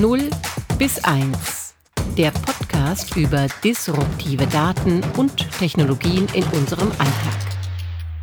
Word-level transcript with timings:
0 0.00 0.30
bis 0.78 1.02
1. 1.02 1.74
Der 2.16 2.30
Podcast 2.30 3.16
über 3.16 3.48
disruptive 3.64 4.46
Daten 4.46 5.02
und 5.16 5.36
Technologien 5.58 6.28
in 6.34 6.44
unserem 6.56 6.88
Alltag. 6.92 7.58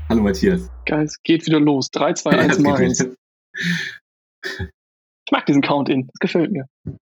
Hallo 0.07 0.21
Matthias. 0.21 0.69
Geil, 0.85 1.03
es 1.03 1.21
geht 1.23 1.45
wieder 1.45 1.59
los. 1.59 1.91
3, 1.91 2.13
2, 2.13 2.29
1, 2.31 2.59
mal. 2.59 2.81
Ich 2.81 3.01
mag 5.31 5.45
diesen 5.47 5.61
Count-In, 5.61 6.07
das 6.07 6.19
gefällt 6.21 6.53
mir. 6.53 6.65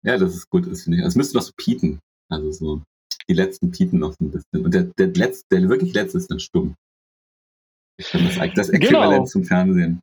Ja, 0.03 0.17
das 0.17 0.33
ist 0.33 0.49
gut, 0.49 0.65
das 0.65 0.83
finde 0.83 0.99
ich. 0.99 1.05
Es 1.05 1.15
müsste 1.15 1.37
noch 1.37 1.43
so 1.43 1.51
pieten. 1.55 1.99
Also 2.29 2.51
so 2.51 2.81
die 3.29 3.33
letzten 3.33 3.69
pieten 3.69 3.99
noch 3.99 4.13
so 4.13 4.25
ein 4.25 4.31
bisschen. 4.31 4.65
Und 4.65 4.73
der, 4.73 4.85
der, 4.97 5.07
letzte, 5.07 5.45
der 5.51 5.69
wirklich 5.69 5.93
letzte 5.93 6.17
ist 6.17 6.31
dann 6.31 6.39
stumm. 6.39 6.73
Ich 7.99 8.07
finde 8.07 8.33
das, 8.33 8.53
das 8.55 8.69
Äquivalent 8.69 9.11
genau. 9.11 9.25
zum 9.25 9.43
Fernsehen. 9.43 9.99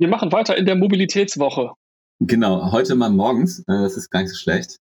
Wir 0.00 0.08
machen 0.08 0.32
weiter 0.32 0.56
in 0.56 0.66
der 0.66 0.74
Mobilitätswoche. 0.74 1.74
Genau, 2.24 2.70
heute 2.70 2.94
mal 2.94 3.10
morgens. 3.10 3.60
Äh, 3.60 3.64
das 3.66 3.96
ist 3.96 4.08
gar 4.10 4.20
nicht 4.22 4.30
so 4.30 4.36
schlecht. 4.36 4.78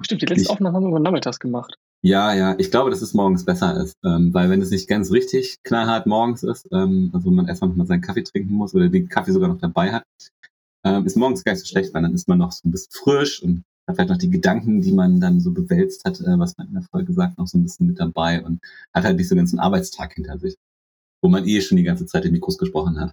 Stimmt, 0.00 0.22
die 0.22 0.26
letzte 0.26 0.44
ich, 0.44 0.50
Aufnahme 0.50 0.76
haben 0.76 0.90
wir 0.90 0.98
nachmittags 0.98 1.38
gemacht. 1.38 1.74
Ja, 2.00 2.32
ja, 2.32 2.54
ich 2.58 2.70
glaube, 2.70 2.90
dass 2.90 3.02
es 3.02 3.12
morgens 3.12 3.44
besser 3.44 3.76
ist, 3.82 3.94
ähm, 4.04 4.32
weil 4.32 4.48
wenn 4.48 4.62
es 4.62 4.70
nicht 4.70 4.88
ganz 4.88 5.10
richtig 5.10 5.58
knallhart 5.64 6.06
morgens 6.06 6.42
ist, 6.42 6.66
ähm, 6.72 7.10
also 7.12 7.30
man 7.30 7.46
erstmal 7.46 7.70
mal 7.70 7.86
seinen 7.86 8.00
Kaffee 8.00 8.22
trinken 8.22 8.54
muss 8.54 8.74
oder 8.74 8.88
den 8.88 9.08
Kaffee 9.08 9.32
sogar 9.32 9.50
noch 9.50 9.58
dabei 9.58 9.92
hat, 9.92 10.04
ähm, 10.84 11.04
ist 11.04 11.16
morgens 11.16 11.44
gar 11.44 11.52
nicht 11.52 11.60
so 11.60 11.66
schlecht, 11.66 11.92
weil 11.92 12.02
dann 12.02 12.14
ist 12.14 12.26
man 12.26 12.38
noch 12.38 12.52
so 12.52 12.66
ein 12.66 12.70
bisschen 12.70 12.92
frisch 12.92 13.42
und 13.42 13.64
hat 13.86 13.96
vielleicht 13.96 14.10
noch 14.10 14.16
die 14.16 14.30
Gedanken, 14.30 14.80
die 14.80 14.92
man 14.92 15.20
dann 15.20 15.40
so 15.40 15.50
bewälzt 15.50 16.06
hat, 16.06 16.20
äh, 16.20 16.38
was 16.38 16.56
man 16.56 16.68
in 16.68 16.74
der 16.74 16.84
Folge 16.84 17.12
sagt, 17.12 17.36
noch 17.36 17.48
so 17.48 17.58
ein 17.58 17.64
bisschen 17.64 17.88
mit 17.88 18.00
dabei 18.00 18.42
und 18.42 18.60
hat 18.94 19.04
halt 19.04 19.18
nicht 19.18 19.28
so 19.28 19.36
ganz 19.36 19.52
einen 19.52 19.60
Arbeitstag 19.60 20.14
hinter 20.14 20.38
sich, 20.38 20.56
wo 21.22 21.28
man 21.28 21.46
eh 21.46 21.60
schon 21.60 21.76
die 21.76 21.84
ganze 21.84 22.06
Zeit 22.06 22.24
in 22.24 22.32
Mikros 22.32 22.56
gesprochen 22.56 22.98
hat. 22.98 23.12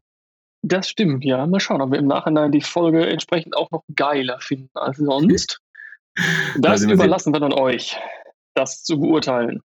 Das 0.68 0.90
stimmt, 0.90 1.24
ja. 1.24 1.46
Mal 1.46 1.60
schauen, 1.60 1.82
ob 1.82 1.92
wir 1.92 2.00
im 2.00 2.08
Nachhinein 2.08 2.52
die 2.52 2.62
Folge 2.62 3.06
entsprechend 3.06 3.56
auch 3.56 3.70
noch 3.70 3.84
geiler 3.96 4.40
finden 4.40 4.72
als 4.74 4.98
sonst. 4.98 5.62
Das 6.58 6.82
überlassen 6.82 7.34
wir 7.34 7.42
dann 7.42 7.52
euch, 7.52 7.98
das 8.54 8.86
zu 8.86 8.98
beurteilen. 8.98 9.60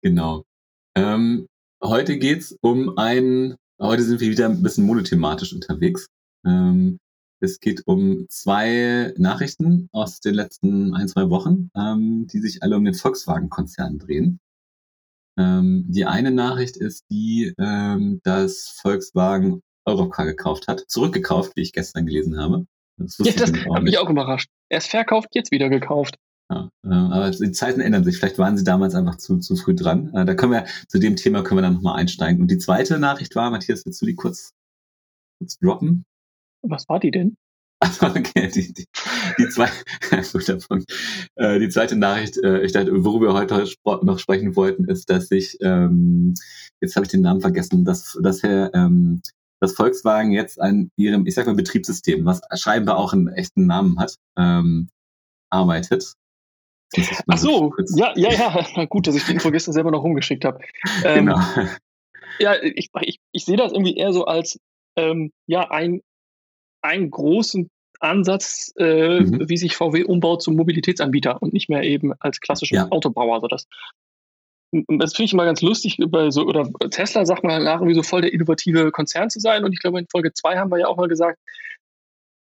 Genau. 0.00 0.46
Ähm, 0.94 1.48
heute 1.84 2.16
geht's 2.16 2.56
um 2.62 2.96
ein, 2.96 3.56
heute 3.78 4.02
sind 4.02 4.22
wir 4.22 4.30
wieder 4.30 4.46
ein 4.48 4.62
bisschen 4.62 4.86
monothematisch 4.86 5.52
unterwegs. 5.52 6.08
Ähm, 6.46 6.98
es 7.40 7.60
geht 7.60 7.82
um 7.84 8.26
zwei 8.30 9.12
Nachrichten 9.18 9.90
aus 9.92 10.20
den 10.20 10.32
letzten 10.32 10.94
ein, 10.94 11.08
zwei 11.08 11.28
Wochen, 11.28 11.68
ähm, 11.76 12.26
die 12.26 12.38
sich 12.38 12.62
alle 12.62 12.78
um 12.78 12.84
den 12.86 12.94
Volkswagen-Konzern 12.94 13.98
drehen. 13.98 14.40
Ähm, 15.38 15.84
die 15.88 16.06
eine 16.06 16.30
Nachricht 16.30 16.78
ist 16.78 17.04
die, 17.10 17.52
ähm, 17.58 18.20
dass 18.24 18.80
Volkswagen 18.80 19.60
Europcar 19.86 20.26
gekauft 20.26 20.68
hat. 20.68 20.84
Zurückgekauft, 20.88 21.52
wie 21.56 21.62
ich 21.62 21.72
gestern 21.72 22.06
gelesen 22.06 22.38
habe. 22.38 22.66
Das, 22.98 23.18
ja, 23.18 23.32
das 23.32 23.52
hat 23.52 23.82
mich 23.82 23.98
auch 23.98 24.10
überrascht. 24.10 24.48
Erst 24.68 24.90
verkauft, 24.90 25.28
jetzt 25.32 25.50
wieder 25.50 25.68
gekauft. 25.68 26.16
Ja, 26.50 26.70
äh, 26.84 26.88
aber 26.88 27.30
die 27.30 27.52
Zeiten 27.52 27.80
ändern 27.80 28.04
sich. 28.04 28.18
Vielleicht 28.18 28.38
waren 28.38 28.56
sie 28.56 28.64
damals 28.64 28.94
einfach 28.94 29.16
zu, 29.16 29.38
zu 29.38 29.56
früh 29.56 29.74
dran. 29.74 30.12
Äh, 30.14 30.24
da 30.24 30.34
können 30.34 30.52
wir, 30.52 30.64
zu 30.88 30.98
dem 30.98 31.16
Thema 31.16 31.42
können 31.42 31.58
wir 31.58 31.62
dann 31.62 31.74
nochmal 31.74 31.98
einsteigen. 31.98 32.40
Und 32.40 32.50
die 32.50 32.58
zweite 32.58 32.98
Nachricht 32.98 33.34
war, 33.34 33.50
Matthias, 33.50 33.84
willst 33.84 34.00
du 34.00 34.06
die 34.06 34.14
kurz, 34.14 34.52
kurz 35.38 35.58
droppen? 35.58 36.04
Was 36.62 36.88
war 36.88 37.00
die 37.00 37.10
denn? 37.10 37.36
Okay, 38.00 38.50
die, 38.54 38.72
die, 38.72 38.86
die, 39.38 39.48
zwei, 39.48 39.68
guter 40.32 40.56
Punkt. 40.56 40.90
Äh, 41.34 41.58
die 41.58 41.68
zweite 41.68 41.96
Nachricht, 41.96 42.38
äh, 42.38 42.62
ich 42.62 42.72
dachte, 42.72 43.04
worüber 43.04 43.28
wir 43.28 43.34
heute 43.34 43.68
noch 43.84 44.18
sprechen 44.18 44.56
wollten, 44.56 44.86
ist, 44.86 45.10
dass 45.10 45.28
sich, 45.28 45.58
ähm, 45.60 46.32
jetzt 46.80 46.96
habe 46.96 47.04
ich 47.04 47.12
den 47.12 47.20
Namen 47.20 47.42
vergessen, 47.42 47.84
dass, 47.84 48.18
dass 48.22 48.42
Herr 48.42 48.72
ähm, 48.74 49.20
dass 49.60 49.74
Volkswagen 49.74 50.32
jetzt 50.32 50.60
an 50.60 50.90
ihrem, 50.96 51.26
ich 51.26 51.34
sag 51.34 51.46
mal, 51.46 51.54
Betriebssystem, 51.54 52.24
was 52.24 52.40
scheinbar 52.54 52.98
auch 52.98 53.12
einen 53.12 53.28
echten 53.28 53.66
Namen 53.66 53.98
hat, 53.98 54.16
ähm, 54.36 54.88
arbeitet. 55.50 56.14
Ach 57.26 57.38
so, 57.38 57.74
ja, 57.96 58.12
ja, 58.16 58.32
ja, 58.32 58.66
na 58.76 58.84
gut, 58.84 59.06
dass 59.06 59.16
ich 59.16 59.24
den 59.24 59.34
Info 59.36 59.50
selber 59.58 59.90
noch 59.90 60.02
rumgeschickt 60.02 60.44
habe. 60.44 60.60
Ähm, 61.04 61.26
genau. 61.26 61.40
Ja, 62.38 62.54
ich, 62.62 62.90
ich, 63.00 63.20
ich 63.32 63.44
sehe 63.44 63.56
das 63.56 63.72
irgendwie 63.72 63.96
eher 63.96 64.12
so 64.12 64.26
als 64.26 64.58
ähm, 64.96 65.32
ja, 65.46 65.70
ein, 65.70 66.02
einen 66.82 67.10
großen 67.10 67.70
Ansatz, 68.00 68.72
äh, 68.78 69.20
mhm. 69.20 69.48
wie 69.48 69.56
sich 69.56 69.76
VW 69.76 70.04
umbaut 70.04 70.42
zum 70.42 70.54
Mobilitätsanbieter 70.56 71.40
und 71.40 71.52
nicht 71.52 71.68
mehr 71.68 71.82
eben 71.82 72.12
als 72.18 72.40
klassischer 72.40 72.76
ja. 72.76 72.88
Autobauer. 72.90 73.36
Also 73.36 73.48
das 73.48 73.66
das 74.88 75.14
finde 75.14 75.26
ich 75.26 75.32
immer 75.32 75.44
ganz 75.44 75.62
lustig, 75.62 75.98
bei 76.08 76.30
so, 76.30 76.42
oder 76.44 76.68
Tesla 76.90 77.24
sagt 77.24 77.44
man 77.44 77.64
nach, 77.64 77.76
irgendwie 77.76 77.94
so 77.94 78.02
voll 78.02 78.22
der 78.22 78.32
innovative 78.32 78.90
Konzern 78.90 79.30
zu 79.30 79.40
sein. 79.40 79.64
Und 79.64 79.72
ich 79.72 79.80
glaube, 79.80 79.98
in 79.98 80.06
Folge 80.10 80.32
2 80.32 80.56
haben 80.56 80.70
wir 80.70 80.78
ja 80.78 80.86
auch 80.86 80.96
mal 80.96 81.08
gesagt, 81.08 81.38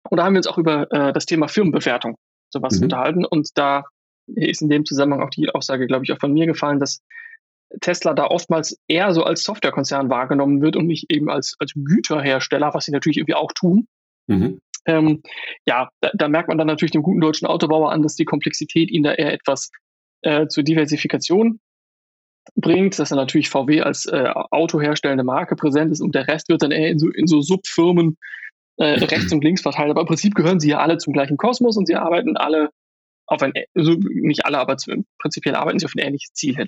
oder 0.09 0.23
haben 0.23 0.33
wir 0.33 0.39
uns 0.39 0.47
auch 0.47 0.57
über 0.57 0.91
äh, 0.91 1.13
das 1.13 1.25
Thema 1.25 1.47
Firmenbewertung 1.47 2.17
sowas 2.49 2.77
mhm. 2.77 2.83
unterhalten. 2.83 3.25
Und 3.25 3.49
da 3.55 3.83
ist 4.27 4.61
in 4.61 4.69
dem 4.69 4.85
Zusammenhang 4.85 5.21
auch 5.21 5.29
die 5.29 5.49
Aussage, 5.49 5.87
glaube 5.87 6.05
ich, 6.05 6.11
auch 6.11 6.19
von 6.19 6.33
mir 6.33 6.45
gefallen, 6.45 6.79
dass 6.79 7.01
Tesla 7.81 8.13
da 8.13 8.27
oftmals 8.27 8.77
eher 8.87 9.13
so 9.13 9.23
als 9.23 9.43
Softwarekonzern 9.43 10.09
wahrgenommen 10.09 10.61
wird 10.61 10.75
und 10.75 10.85
nicht 10.85 11.11
eben 11.11 11.29
als, 11.29 11.55
als 11.59 11.73
Güterhersteller, 11.75 12.73
was 12.73 12.85
sie 12.85 12.91
natürlich 12.91 13.17
irgendwie 13.17 13.35
auch 13.35 13.51
tun. 13.53 13.87
Mhm. 14.27 14.59
Ähm, 14.85 15.23
ja, 15.65 15.89
da, 16.01 16.11
da, 16.13 16.27
merkt 16.27 16.49
man 16.49 16.57
dann 16.57 16.67
natürlich 16.67 16.91
dem 16.91 17.03
guten 17.03 17.21
deutschen 17.21 17.47
Autobauer 17.47 17.91
an, 17.91 18.03
dass 18.03 18.15
die 18.15 18.25
Komplexität 18.25 18.91
ihn 18.91 19.03
da 19.03 19.13
eher 19.13 19.33
etwas 19.33 19.71
äh, 20.21 20.47
zur 20.47 20.63
Diversifikation 20.63 21.59
bringt, 22.55 22.99
dass 22.99 23.11
er 23.11 23.17
natürlich 23.17 23.49
VW 23.49 23.81
als 23.81 24.05
äh, 24.05 24.27
autoherstellende 24.51 25.23
Marke 25.23 25.55
präsent 25.55 25.91
ist 25.91 26.01
und 26.01 26.15
der 26.15 26.27
Rest 26.27 26.49
wird 26.49 26.61
dann 26.61 26.71
eher 26.71 26.89
in 26.89 26.99
so, 26.99 27.09
in 27.09 27.27
so 27.27 27.41
Subfirmen 27.41 28.17
äh, 28.77 28.85
rechts 29.05 29.31
und 29.31 29.43
links 29.43 29.61
verteilt. 29.61 29.89
Aber 29.89 30.01
im 30.01 30.07
Prinzip 30.07 30.35
gehören 30.35 30.59
sie 30.59 30.69
ja 30.69 30.79
alle 30.79 30.97
zum 30.97 31.13
gleichen 31.13 31.37
Kosmos 31.37 31.77
und 31.77 31.87
sie 31.87 31.95
arbeiten 31.95 32.37
alle 32.37 32.69
auf 33.27 33.41
ein, 33.41 33.53
also 33.73 33.93
nicht 33.93 34.45
alle, 34.45 34.59
aber 34.59 34.75
prinzipiell 35.19 35.55
arbeiten 35.55 35.79
sie 35.79 35.85
auf 35.85 35.95
ein 35.95 36.05
ähnliches 36.05 36.33
Ziel 36.33 36.55
hin. 36.55 36.67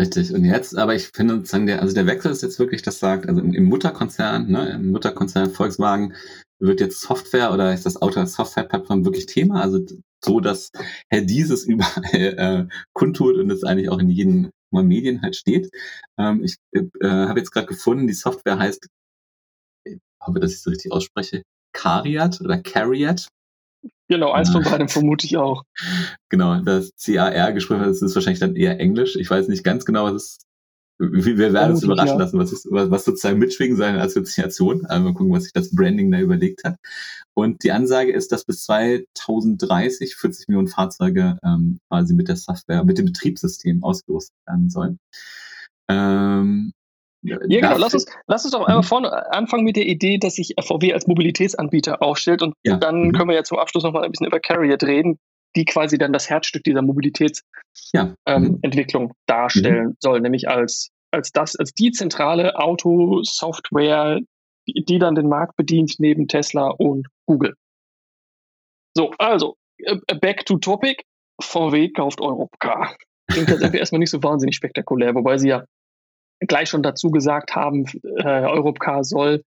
Richtig. 0.00 0.32
Und 0.32 0.44
jetzt, 0.44 0.76
aber 0.76 0.94
ich 0.94 1.08
finde 1.08 1.36
sozusagen 1.36 1.66
der, 1.66 1.80
also 1.80 1.94
der 1.94 2.06
Wechsel 2.06 2.32
ist 2.32 2.42
jetzt 2.42 2.58
wirklich, 2.58 2.82
das 2.82 2.98
sagt, 2.98 3.28
also 3.28 3.40
im, 3.40 3.54
im 3.54 3.64
Mutterkonzern, 3.64 4.50
ne, 4.50 4.70
im 4.70 4.90
Mutterkonzern 4.90 5.50
Volkswagen 5.50 6.14
wird 6.58 6.80
jetzt 6.80 7.00
Software 7.00 7.52
oder 7.52 7.72
ist 7.72 7.86
das 7.86 8.00
Auto 8.00 8.20
als 8.20 8.34
Softwareplattform 8.34 9.04
wirklich 9.04 9.26
Thema? 9.26 9.62
Also 9.62 9.80
so, 10.24 10.40
dass 10.40 10.70
Herr 11.08 11.22
dieses 11.22 11.64
überall 11.66 12.68
äh, 12.68 12.74
kundtut 12.92 13.36
und 13.36 13.50
es 13.50 13.64
eigentlich 13.64 13.88
auch 13.88 13.98
in 13.98 14.08
jedem 14.08 14.50
Medien 14.72 15.22
halt 15.22 15.36
steht. 15.36 15.70
Ähm, 16.18 16.44
ich 16.44 16.56
äh, 16.72 16.82
habe 17.02 17.40
jetzt 17.40 17.50
gerade 17.50 17.66
gefunden, 17.66 18.06
die 18.06 18.14
Software 18.14 18.58
heißt, 18.58 18.86
ich 19.84 19.98
hoffe, 20.22 20.38
dass 20.38 20.52
ich 20.52 20.58
es 20.58 20.62
so 20.62 20.70
richtig 20.70 20.92
ausspreche, 20.92 21.42
Cariat 21.72 22.40
oder 22.40 22.58
Cariat. 22.58 23.28
Genau, 24.08 24.32
eins 24.32 24.50
von 24.50 24.62
beiden 24.62 24.88
vermute 24.88 25.26
ich 25.26 25.36
auch. 25.36 25.62
Genau, 26.28 26.60
das 26.60 26.92
CAR 27.02 27.52
gesprochen, 27.52 27.82
das 27.82 28.02
ist 28.02 28.14
wahrscheinlich 28.14 28.38
dann 28.38 28.54
eher 28.54 28.78
Englisch. 28.78 29.16
Ich 29.16 29.28
weiß 29.28 29.48
nicht 29.48 29.64
ganz 29.64 29.84
genau, 29.84 30.04
was 30.04 30.14
es 30.14 30.38
wir 31.00 31.52
werden 31.54 31.72
uns 31.72 31.82
überraschen 31.82 32.18
lassen, 32.18 32.38
was, 32.38 32.52
ist, 32.52 32.66
was 32.70 33.04
sozusagen 33.04 33.38
mitschwingen 33.38 33.76
seine 33.76 34.02
Assoziation. 34.02 34.84
Also 34.86 35.04
mal 35.04 35.14
gucken, 35.14 35.32
was 35.32 35.44
sich 35.44 35.52
das 35.52 35.74
Branding 35.74 36.10
da 36.10 36.20
überlegt 36.20 36.64
hat. 36.64 36.76
Und 37.34 37.64
die 37.64 37.72
Ansage 37.72 38.12
ist, 38.12 38.32
dass 38.32 38.44
bis 38.44 38.64
2030 38.64 40.14
40 40.16 40.48
Millionen 40.48 40.68
Fahrzeuge 40.68 41.38
ähm, 41.42 41.78
quasi 41.88 42.14
mit 42.14 42.28
der 42.28 42.36
Software, 42.36 42.84
mit 42.84 42.98
dem 42.98 43.06
Betriebssystem 43.06 43.82
ausgerüstet 43.82 44.36
werden 44.46 44.68
sollen. 44.68 44.98
Ähm, 45.88 46.72
ja, 47.22 47.38
genau. 47.38 47.76
Lass 47.76 47.94
uns, 47.94 48.06
lass 48.26 48.44
uns 48.44 48.52
doch 48.52 48.60
einmal 48.60 48.82
mhm. 48.82 48.86
vorne 48.86 49.32
anfangen 49.32 49.64
mit 49.64 49.76
der 49.76 49.86
Idee, 49.86 50.18
dass 50.18 50.36
sich 50.36 50.54
VW 50.58 50.92
als 50.92 51.06
Mobilitätsanbieter 51.06 52.02
aufstellt 52.02 52.42
und 52.42 52.54
ja. 52.64 52.76
dann 52.76 53.08
mhm. 53.08 53.12
können 53.12 53.28
wir 53.28 53.36
ja 53.36 53.44
zum 53.44 53.58
Abschluss 53.58 53.84
noch 53.84 53.92
mal 53.92 54.04
ein 54.04 54.10
bisschen 54.10 54.26
über 54.26 54.40
Carrier 54.40 54.78
reden, 54.80 55.18
die 55.56 55.64
quasi 55.64 55.98
dann 55.98 56.12
das 56.12 56.30
Herzstück 56.30 56.62
dieser 56.64 56.82
Mobilitätsentwicklung 56.82 57.46
ja. 57.92 58.14
ähm, 58.26 58.60
mhm. 58.62 59.12
darstellen 59.26 59.86
mhm. 59.88 59.96
soll, 60.00 60.20
nämlich 60.20 60.48
als, 60.48 60.90
als 61.10 61.32
das, 61.32 61.56
als 61.56 61.72
die 61.72 61.90
zentrale 61.90 62.56
Autosoftware, 62.56 64.20
die, 64.68 64.84
die 64.84 64.98
dann 64.98 65.14
den 65.14 65.28
Markt 65.28 65.56
bedient 65.56 65.96
neben 65.98 66.28
Tesla 66.28 66.68
und 66.68 67.08
Google. 67.26 67.54
So, 68.96 69.10
also, 69.18 69.56
äh, 69.78 69.96
back 70.20 70.44
to 70.46 70.58
topic. 70.58 71.04
VW 71.42 71.90
kauft 71.90 72.20
Europcar. 72.20 72.96
Klingt 73.30 73.48
jetzt 73.48 73.62
erstmal 73.74 74.00
nicht 74.00 74.10
so 74.10 74.22
wahnsinnig 74.22 74.56
spektakulär, 74.56 75.14
wobei 75.14 75.38
sie 75.38 75.48
ja 75.48 75.64
gleich 76.40 76.68
schon 76.68 76.82
dazu 76.82 77.10
gesagt 77.10 77.54
haben, 77.54 77.86
äh, 78.02 78.46
Europcar 78.46 79.04
soll 79.04 79.42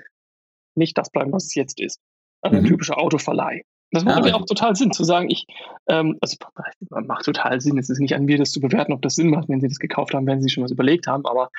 nicht 0.75 0.97
das 0.97 1.11
bleiben, 1.11 1.31
was 1.31 1.45
es 1.45 1.55
jetzt 1.55 1.79
ist. 1.79 1.99
Also 2.41 2.57
ein 2.57 2.63
mhm. 2.63 2.67
typischer 2.67 2.97
Autoverleih. 2.97 3.63
Das 3.93 4.03
macht 4.03 4.25
ja. 4.25 4.33
auch 4.33 4.45
total 4.45 4.75
Sinn 4.75 4.91
zu 4.91 5.03
sagen, 5.03 5.29
ich, 5.29 5.45
ähm, 5.87 6.17
also 6.19 6.35
macht 6.89 7.25
total 7.25 7.61
Sinn. 7.61 7.77
Es 7.77 7.89
ist 7.89 7.99
nicht 7.99 8.15
an 8.15 8.25
mir, 8.25 8.39
das 8.39 8.51
zu 8.51 8.59
bewerten, 8.59 8.91
ob 8.91 9.03
das 9.03 9.13
Sinn 9.13 9.29
macht, 9.29 9.49
wenn 9.49 9.61
Sie 9.61 9.67
das 9.67 9.77
gekauft 9.77 10.13
haben, 10.13 10.25
wenn 10.25 10.41
Sie 10.41 10.49
schon 10.49 10.63
was 10.63 10.71
überlegt 10.71 11.05
haben. 11.05 11.25
Aber 11.25 11.49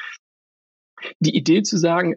die 1.20 1.36
Idee 1.36 1.62
zu 1.62 1.78
sagen, 1.78 2.16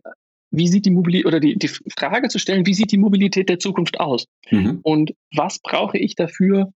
wie 0.49 0.67
sieht 0.67 0.85
die 0.85 0.91
Mobilität 0.91 1.27
oder 1.27 1.39
die, 1.39 1.57
die 1.57 1.67
Frage 1.67 2.29
zu 2.29 2.39
stellen, 2.39 2.65
wie 2.65 2.73
sieht 2.73 2.91
die 2.91 2.97
Mobilität 2.97 3.47
der 3.47 3.59
Zukunft 3.59 3.99
aus? 3.99 4.25
Mhm. 4.49 4.79
Und 4.81 5.13
was 5.35 5.59
brauche 5.59 5.99
ich 5.99 6.15
dafür, 6.15 6.71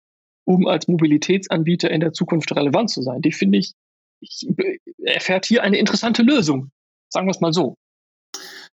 um 0.46 0.68
als 0.68 0.88
Mobilitätsanbieter 0.88 1.90
in 1.90 2.02
der 2.02 2.14
Zukunft 2.14 2.56
relevant 2.56 2.92
zu 2.92 3.02
sein? 3.02 3.22
Die 3.22 3.32
finde 3.32 3.58
ich, 3.58 3.74
ich 4.20 4.48
erfährt 5.04 5.46
hier 5.46 5.64
eine 5.64 5.78
interessante 5.78 6.22
Lösung. 6.22 6.70
Sagen 7.10 7.26
wir 7.26 7.32
es 7.32 7.42
mal 7.42 7.54
so. 7.54 7.76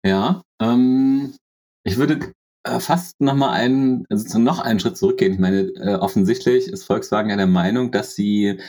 Ja, 0.04 0.42
ähm, 0.60 1.36
ich 1.84 1.98
würde 1.98 2.32
fast 2.80 3.20
nochmal 3.22 3.52
einen, 3.52 4.06
also 4.10 4.40
noch 4.40 4.60
einen 4.60 4.80
Schritt 4.80 4.98
zurückgehen. 4.98 5.34
Ich 5.34 5.40
meine, 5.40 5.62
äh, 5.76 5.96
offensichtlich 5.96 6.68
ist 6.68 6.84
Volkswagen 6.84 7.30
ja 7.30 7.38
der 7.38 7.48
Meinung, 7.48 7.92
dass 7.92 8.16
sie 8.16 8.60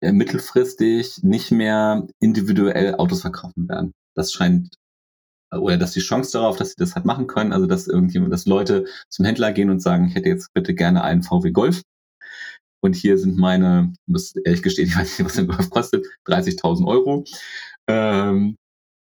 äh, 0.00 0.12
mittelfristig 0.12 1.22
nicht 1.22 1.50
mehr 1.50 2.06
individuell 2.20 2.94
Autos 2.94 3.22
verkaufen 3.22 3.68
werden. 3.68 3.92
Das 4.14 4.32
scheint 4.32 4.70
oder 5.50 5.78
dass 5.78 5.92
die 5.92 6.00
Chance 6.00 6.32
darauf, 6.32 6.56
dass 6.56 6.70
sie 6.70 6.76
das 6.78 6.94
halt 6.94 7.06
machen 7.06 7.26
können, 7.26 7.52
also 7.52 7.66
dass 7.66 7.88
irgendjemand, 7.88 8.32
dass 8.32 8.46
Leute 8.46 8.84
zum 9.08 9.24
Händler 9.24 9.52
gehen 9.52 9.70
und 9.70 9.80
sagen, 9.80 10.06
ich 10.06 10.14
hätte 10.14 10.28
jetzt 10.28 10.52
bitte 10.52 10.74
gerne 10.74 11.02
einen 11.02 11.22
VW 11.22 11.50
Golf. 11.52 11.82
Und 12.80 12.94
hier 12.94 13.18
sind 13.18 13.38
meine, 13.38 13.92
muss 14.06 14.34
ehrlich 14.36 14.62
gestehen, 14.62 14.88
ich 14.88 14.96
weiß 14.96 15.18
nicht, 15.18 15.26
was 15.26 15.36
der 15.36 15.46
Golf 15.46 15.70
kostet, 15.70 16.06
30.000 16.26 16.86
Euro. 16.86 17.24
Ähm, 17.88 18.56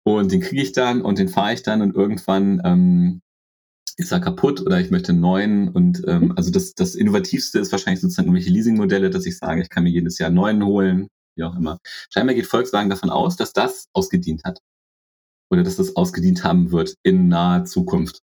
und 0.06 0.32
den 0.32 0.40
kriege 0.40 0.62
ich 0.62 0.72
dann 0.72 1.02
und 1.02 1.20
den 1.20 1.28
fahre 1.28 1.54
ich 1.54 1.64
dann 1.64 1.82
und 1.82 1.96
irgendwann 1.96 2.62
ähm, 2.64 3.20
ist 3.98 4.12
er 4.12 4.20
kaputt 4.20 4.62
oder 4.62 4.80
ich 4.80 4.92
möchte 4.92 5.12
einen 5.12 5.22
neuen. 5.22 5.70
Und 5.70 6.04
ähm, 6.08 6.34
also 6.36 6.52
das, 6.52 6.76
das 6.76 6.96
Innovativste 6.96 7.60
ist 7.60 7.72
wahrscheinlich 7.72 8.00
sozusagen 8.00 8.28
irgendwelche 8.28 8.52
Leasingmodelle, 8.52 9.10
dass 9.10 9.26
ich 9.26 9.38
sage, 9.38 9.62
ich 9.62 9.70
kann 9.70 9.84
mir 9.84 9.90
jedes 9.90 10.20
Jahr 10.20 10.28
einen 10.28 10.36
neuen 10.36 10.64
holen, 10.64 11.08
wie 11.36 11.44
auch 11.44 11.56
immer. 11.56 11.80
Scheinbar 12.12 12.36
geht 12.36 12.46
Volkswagen 12.46 12.90
davon 12.90 13.10
aus, 13.10 13.36
dass 13.36 13.54
das 13.54 13.88
ausgedient 13.94 14.44
hat. 14.44 14.60
Oder 15.50 15.64
dass 15.64 15.78
das 15.78 15.96
ausgedient 15.96 16.44
haben 16.44 16.72
wird 16.72 16.96
in 17.04 17.28
naher 17.28 17.66
Zukunft. 17.66 18.20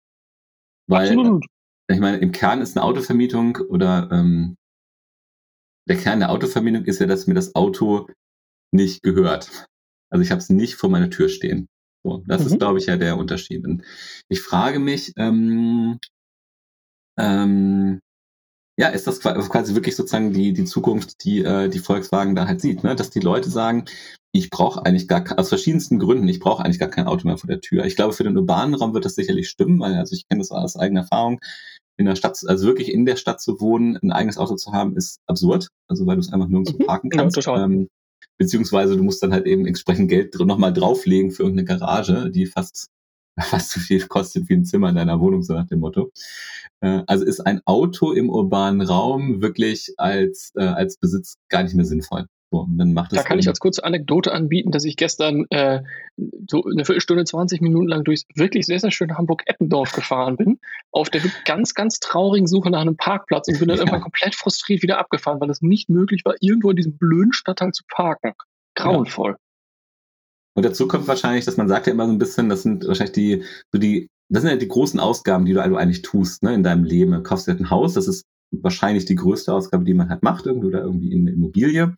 Weil, 0.87 1.09
Absolut. 1.09 1.45
ich 1.89 1.99
meine, 1.99 2.19
im 2.19 2.33
Kern 2.33 2.61
ist 2.61 2.77
eine 2.77 2.85
Autovermietung 2.85 3.57
oder 3.57 4.09
ähm, 4.13 4.57
der 5.89 5.97
Kern 5.97 6.21
der 6.21 6.31
Autovermietung 6.31 6.85
ist 6.85 7.01
ja, 7.01 7.07
dass 7.07 7.27
mir 7.27 7.35
das 7.35 7.55
Auto 7.55 8.09
nicht 8.73 9.03
gehört. 9.03 9.67
Also 10.11 10.23
ich 10.23 10.31
habe 10.31 10.41
es 10.41 10.51
nicht 10.51 10.77
vor 10.77 10.91
meiner 10.91 11.11
Tür 11.11 11.29
stehen. 11.29 11.67
So, 12.05 12.23
das 12.27 12.43
mhm. 12.43 12.47
ist, 12.47 12.59
glaube 12.59 12.79
ich, 12.79 12.87
ja 12.87 12.97
der 12.97 13.17
Unterschied. 13.17 13.65
Und 13.65 13.83
ich 14.29 14.41
frage 14.41 14.79
mich, 14.79 15.13
ähm, 15.17 15.99
ähm, 17.19 18.01
ja, 18.77 18.89
ist 18.89 19.07
das 19.07 19.21
quasi 19.21 19.75
wirklich 19.75 19.97
sozusagen 19.97 20.33
die, 20.33 20.53
die 20.53 20.65
Zukunft, 20.65 21.25
die, 21.25 21.43
äh, 21.43 21.69
die 21.69 21.79
Volkswagen 21.79 22.35
da 22.35 22.47
halt 22.47 22.61
sieht, 22.61 22.83
ne? 22.83 22.97
dass 22.97 23.11
die 23.11 23.21
Leute 23.21 23.49
sagen, 23.49 23.85
ich 24.33 24.51
brauche 24.51 24.85
eigentlich 24.85 25.07
gar, 25.07 25.25
aus 25.39 25.49
verschiedensten 25.49 26.01
Gründen, 26.01 26.27
ich 26.27 26.41
brauche 26.41 26.65
eigentlich 26.65 26.81
gar 26.81 26.91
kein 26.91 27.07
Auto 27.07 27.27
mehr 27.27 27.39
vor 27.39 27.47
der 27.47 27.61
Tür. 27.61 27.85
Ich 27.85 27.95
glaube, 27.95 28.13
für 28.13 28.25
den 28.25 28.37
urbanen 28.37 28.75
Raum 28.75 28.93
wird 28.93 29.05
das 29.05 29.15
sicherlich 29.15 29.49
stimmen, 29.49 29.79
weil 29.79 29.95
also 29.95 30.15
ich 30.15 30.29
kenne 30.29 30.41
das 30.41 30.51
aus 30.51 30.77
eigener 30.77 31.03
Erfahrung. 31.03 31.39
In 31.97 32.07
der 32.07 32.17
Stadt, 32.17 32.41
also 32.49 32.67
wirklich 32.67 32.93
in 32.93 33.07
der 33.07 33.15
Stadt 33.15 33.41
zu 33.41 33.61
wohnen, 33.61 33.97
ein 34.03 34.11
eigenes 34.11 34.37
Auto 34.37 34.57
zu 34.57 34.73
haben, 34.73 34.97
ist 34.97 35.21
absurd. 35.29 35.69
Also 35.89 36.05
weil 36.07 36.17
du 36.17 36.21
es 36.21 36.33
einfach 36.33 36.49
nirgendwo 36.49 36.77
mhm. 36.77 36.87
parken 36.87 37.11
kannst. 37.11 37.37
Ja, 37.37 37.69
beziehungsweise 38.39 38.97
du 38.97 39.03
musst 39.03 39.23
dann 39.23 39.33
halt 39.33 39.47
eben 39.47 39.67
entsprechend 39.67 40.09
Geld 40.09 40.35
nochmal 40.39 40.73
drauflegen 40.73 41.31
für 41.31 41.45
irgendeine 41.45 41.67
Garage, 41.67 42.31
die 42.31 42.47
fast 42.47 42.89
fast 43.41 43.73
so 43.73 43.81
viel 43.81 44.07
kostet 44.07 44.49
wie 44.49 44.55
ein 44.55 44.65
Zimmer 44.65 44.91
in 44.91 44.95
deiner 44.95 45.21
Wohnung, 45.21 45.43
so 45.43 45.55
nach 45.55 45.67
dem 45.67 45.81
Motto. 45.81 46.13
Äh, 46.81 47.03
also 47.07 47.25
ist 47.25 47.41
ein 47.41 47.61
Auto 47.65 48.13
im 48.13 48.31
urbanen 48.31 48.83
Raum 48.83 49.43
wirklich 49.43 49.93
als, 49.97 50.53
äh, 50.57 50.63
als 50.65 50.97
Besitz 50.99 51.37
gar 51.49 51.63
nicht 51.65 51.75
mehr 51.75 51.85
sinnvoll. 51.85 52.27
So, 52.55 53.17
da 53.17 53.23
kann 53.23 53.39
ich 53.39 53.49
als 53.49 53.59
kurze 53.59 53.85
Anekdote 53.85 54.33
anbieten, 54.33 54.71
dass 54.71 54.85
ich 54.85 54.97
gestern 54.97 55.47
äh, 55.51 55.83
so 56.49 56.65
eine 56.65 56.85
Viertelstunde, 56.85 57.25
20 57.25 57.61
Minuten 57.61 57.89
lang 57.89 58.05
durchs 58.05 58.25
wirklich 58.35 58.67
sehr, 58.67 58.79
sehr 58.79 58.91
schöne 58.91 59.17
Hamburg-Eppendorf 59.17 59.93
gefahren 59.93 60.37
bin, 60.37 60.61
auf 60.93 61.11
der 61.11 61.23
ganz, 61.45 61.75
ganz 61.75 61.99
traurigen 61.99 62.47
Suche 62.47 62.71
nach 62.71 62.81
einem 62.81 62.97
Parkplatz 62.97 63.49
und 63.49 63.59
bin 63.59 63.69
dann 63.69 63.79
ja. 63.79 63.83
irgendwann 63.83 64.03
komplett 64.03 64.35
frustriert 64.35 64.83
wieder 64.83 64.99
abgefahren, 64.99 65.41
weil 65.41 65.51
es 65.51 65.63
nicht 65.63 65.89
möglich 65.89 66.25
war, 66.25 66.35
irgendwo 66.41 66.71
in 66.71 66.77
diesem 66.77 66.97
blöden 66.97 67.33
Stadtteil 67.33 67.73
zu 67.73 67.83
parken. 67.89 68.33
Grauenvoll. 68.77 69.33
Ja. 69.33 69.39
Und 70.57 70.65
dazu 70.65 70.87
kommt 70.87 71.09
wahrscheinlich, 71.09 71.45
dass 71.45 71.57
man 71.57 71.69
sagt 71.69 71.87
ja 71.87 71.93
immer 71.93 72.07
so 72.07 72.13
ein 72.13 72.19
bisschen, 72.19 72.49
das 72.49 72.63
sind 72.63 72.87
wahrscheinlich 72.87 73.15
die, 73.15 73.43
so 73.73 73.79
die, 73.79 74.09
das 74.29 74.43
sind 74.43 74.51
ja 74.51 74.57
die 74.57 74.69
großen 74.69 75.01
Ausgaben, 75.01 75.45
die 75.45 75.53
du 75.53 75.61
also 75.61 75.77
eigentlich 75.77 76.03
tust, 76.03 76.43
ne, 76.43 76.55
in 76.55 76.63
deinem 76.63 76.85
Leben. 76.85 77.13
Du 77.13 77.23
kaufst 77.23 77.49
dir 77.49 77.53
ein 77.53 77.71
Haus, 77.71 77.95
das 77.95 78.07
ist 78.07 78.25
wahrscheinlich 78.63 79.05
die 79.05 79.17
größte 79.17 79.53
Ausgabe, 79.53 79.85
die 79.85 79.95
man 79.95 80.09
halt 80.09 80.23
macht, 80.23 80.47
irgendwie 80.47 80.69
oder 80.69 80.83
irgendwie 80.83 81.13
in 81.13 81.23
eine 81.23 81.33
Immobilie 81.33 81.95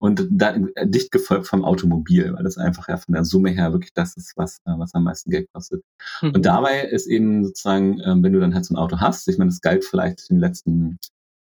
und 0.00 0.26
da 0.30 0.56
dicht 0.84 1.10
gefolgt 1.10 1.46
vom 1.46 1.64
Automobil, 1.64 2.32
weil 2.32 2.44
das 2.44 2.56
einfach 2.56 2.88
ja 2.88 2.96
von 2.96 3.14
der 3.14 3.24
Summe 3.24 3.50
her 3.50 3.72
wirklich 3.72 3.92
das 3.92 4.16
ist, 4.16 4.34
was, 4.36 4.58
äh, 4.64 4.72
was 4.76 4.94
am 4.94 5.04
meisten 5.04 5.30
Geld 5.30 5.48
kostet. 5.52 5.82
Mhm. 6.22 6.34
Und 6.34 6.46
dabei 6.46 6.82
ist 6.82 7.06
eben 7.06 7.44
sozusagen, 7.44 8.00
ähm, 8.04 8.22
wenn 8.22 8.32
du 8.32 8.40
dann 8.40 8.54
halt 8.54 8.64
so 8.64 8.74
ein 8.74 8.78
Auto 8.78 8.98
hast, 8.98 9.26
ich 9.28 9.38
meine, 9.38 9.50
das 9.50 9.60
galt 9.60 9.84
vielleicht 9.84 10.30
in 10.30 10.36
den 10.36 10.40
letzten 10.40 10.98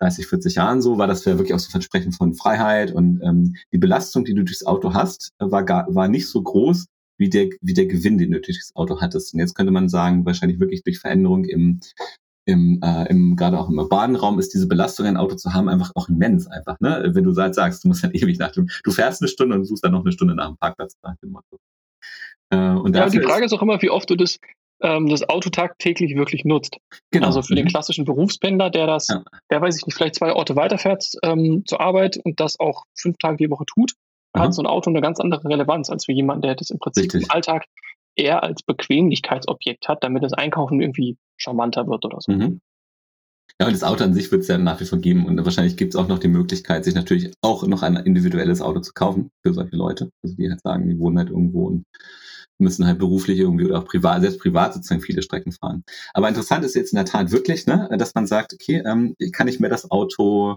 30, 0.00 0.26
40 0.26 0.54
Jahren 0.56 0.82
so, 0.82 0.98
war 0.98 1.06
das 1.06 1.24
ja 1.24 1.38
wirklich 1.38 1.54
auch 1.54 1.60
so 1.60 1.70
Versprechen 1.70 2.10
von 2.12 2.34
Freiheit 2.34 2.92
und 2.92 3.20
ähm, 3.22 3.54
die 3.72 3.78
Belastung, 3.78 4.24
die 4.24 4.34
du 4.34 4.42
durchs 4.42 4.66
Auto 4.66 4.94
hast, 4.94 5.32
war, 5.38 5.64
gar, 5.64 5.94
war 5.94 6.08
nicht 6.08 6.28
so 6.28 6.42
groß, 6.42 6.86
wie 7.18 7.30
der, 7.30 7.50
wie 7.60 7.74
der 7.74 7.86
Gewinn, 7.86 8.18
den 8.18 8.32
du 8.32 8.40
durch 8.40 8.58
das 8.58 8.74
Auto 8.74 9.00
hattest. 9.00 9.32
Und 9.32 9.38
jetzt 9.38 9.54
könnte 9.54 9.70
man 9.70 9.88
sagen, 9.88 10.26
wahrscheinlich 10.26 10.58
wirklich 10.58 10.82
durch 10.82 10.98
Veränderung 10.98 11.44
im, 11.44 11.78
im, 12.44 12.80
äh, 12.82 13.08
im 13.08 13.36
gerade 13.36 13.58
auch 13.58 13.68
im 13.68 13.78
urbanen 13.78 14.16
Raum 14.16 14.38
ist 14.38 14.52
diese 14.52 14.66
Belastung, 14.66 15.06
ein 15.06 15.16
Auto 15.16 15.36
zu 15.36 15.52
haben, 15.52 15.68
einfach 15.68 15.92
auch 15.94 16.08
immens 16.08 16.46
einfach. 16.46 16.80
Ne? 16.80 17.10
Wenn 17.12 17.24
du 17.24 17.34
halt 17.36 17.54
sagst, 17.54 17.84
du 17.84 17.88
musst 17.88 18.02
dann 18.02 18.10
ewig 18.14 18.38
nach 18.38 18.52
dem, 18.52 18.68
du 18.84 18.90
fährst 18.90 19.22
eine 19.22 19.28
Stunde 19.28 19.56
und 19.56 19.64
suchst 19.64 19.84
dann 19.84 19.92
noch 19.92 20.00
eine 20.00 20.12
Stunde 20.12 20.34
nach 20.34 20.48
dem 20.48 20.56
Parkplatz 20.56 20.96
nach 21.02 21.16
dem 21.22 21.30
Motto. 21.30 21.58
Äh, 22.50 22.56
und 22.56 22.94
ja, 22.96 23.08
die 23.08 23.20
Frage 23.20 23.44
ist, 23.44 23.52
auch 23.52 23.62
immer, 23.62 23.80
wie 23.80 23.90
oft 23.90 24.10
du 24.10 24.16
das 24.16 24.38
ähm, 24.82 25.08
das 25.08 25.28
Auto 25.28 25.50
tagtäglich 25.50 26.16
wirklich 26.16 26.44
nutzt. 26.44 26.76
Genau. 27.10 27.26
Also 27.26 27.42
für 27.42 27.54
mhm. 27.54 27.58
den 27.58 27.68
klassischen 27.68 28.04
Berufspendler, 28.04 28.70
der 28.70 28.86
das, 28.86 29.08
ja. 29.08 29.22
der 29.50 29.60
weiß 29.60 29.78
ich 29.78 29.86
nicht, 29.86 29.96
vielleicht 29.96 30.16
zwei 30.16 30.32
Orte 30.32 30.56
weiterfährt 30.56 31.12
ähm, 31.22 31.62
zur 31.66 31.80
Arbeit 31.80 32.18
und 32.24 32.40
das 32.40 32.58
auch 32.58 32.84
fünf 32.94 33.16
Tage 33.18 33.36
die 33.36 33.50
Woche 33.50 33.64
tut, 33.64 33.92
mhm. 34.34 34.40
hat 34.40 34.54
so 34.54 34.62
ein 34.62 34.66
Auto 34.66 34.90
eine 34.90 35.00
ganz 35.00 35.20
andere 35.20 35.48
Relevanz 35.48 35.88
als 35.88 36.06
für 36.06 36.12
jemanden, 36.12 36.42
der 36.42 36.56
das 36.56 36.70
im 36.70 36.78
Prinzip 36.78 37.04
Richtig. 37.04 37.22
im 37.22 37.30
Alltag 37.30 37.66
eher 38.16 38.42
als 38.42 38.62
Bequemlichkeitsobjekt 38.62 39.88
hat, 39.88 40.04
damit 40.04 40.22
das 40.22 40.32
Einkaufen 40.32 40.80
irgendwie 40.80 41.16
charmanter 41.36 41.86
wird 41.86 42.04
oder 42.04 42.18
so. 42.20 42.32
Mhm. 42.32 42.60
Ja, 43.60 43.66
und 43.66 43.74
das 43.74 43.84
Auto 43.84 44.02
an 44.02 44.14
sich 44.14 44.32
wird 44.32 44.42
es 44.42 44.48
ja 44.48 44.58
nach 44.58 44.80
wie 44.80 44.84
vor 44.86 44.98
geben 44.98 45.26
und 45.26 45.44
wahrscheinlich 45.44 45.76
gibt 45.76 45.94
es 45.94 46.00
auch 46.00 46.08
noch 46.08 46.18
die 46.18 46.28
Möglichkeit, 46.28 46.84
sich 46.84 46.94
natürlich 46.94 47.32
auch 47.42 47.66
noch 47.66 47.82
ein 47.82 47.96
individuelles 47.96 48.60
Auto 48.60 48.80
zu 48.80 48.92
kaufen 48.92 49.30
für 49.42 49.52
solche 49.52 49.76
Leute. 49.76 50.10
Also 50.22 50.36
die 50.36 50.48
halt 50.48 50.60
sagen, 50.62 50.88
die 50.88 50.98
wohnen 50.98 51.18
halt 51.18 51.30
irgendwo 51.30 51.66
und 51.66 51.84
müssen 52.58 52.86
halt 52.86 52.98
beruflich 52.98 53.38
irgendwie 53.38 53.66
oder 53.66 53.80
auch 53.80 53.84
privat, 53.84 54.22
selbst 54.22 54.40
privat 54.40 54.74
sozusagen 54.74 55.00
viele 55.00 55.22
Strecken 55.22 55.52
fahren. 55.52 55.84
Aber 56.14 56.28
interessant 56.28 56.64
ist 56.64 56.74
jetzt 56.74 56.92
in 56.92 56.96
der 56.96 57.04
Tat 57.04 57.30
wirklich, 57.30 57.66
ne, 57.66 57.88
dass 57.98 58.14
man 58.14 58.26
sagt, 58.26 58.54
okay, 58.54 58.82
ähm, 58.86 59.14
kann 59.32 59.48
ich 59.48 59.60
mir 59.60 59.68
das 59.68 59.90
Auto 59.90 60.56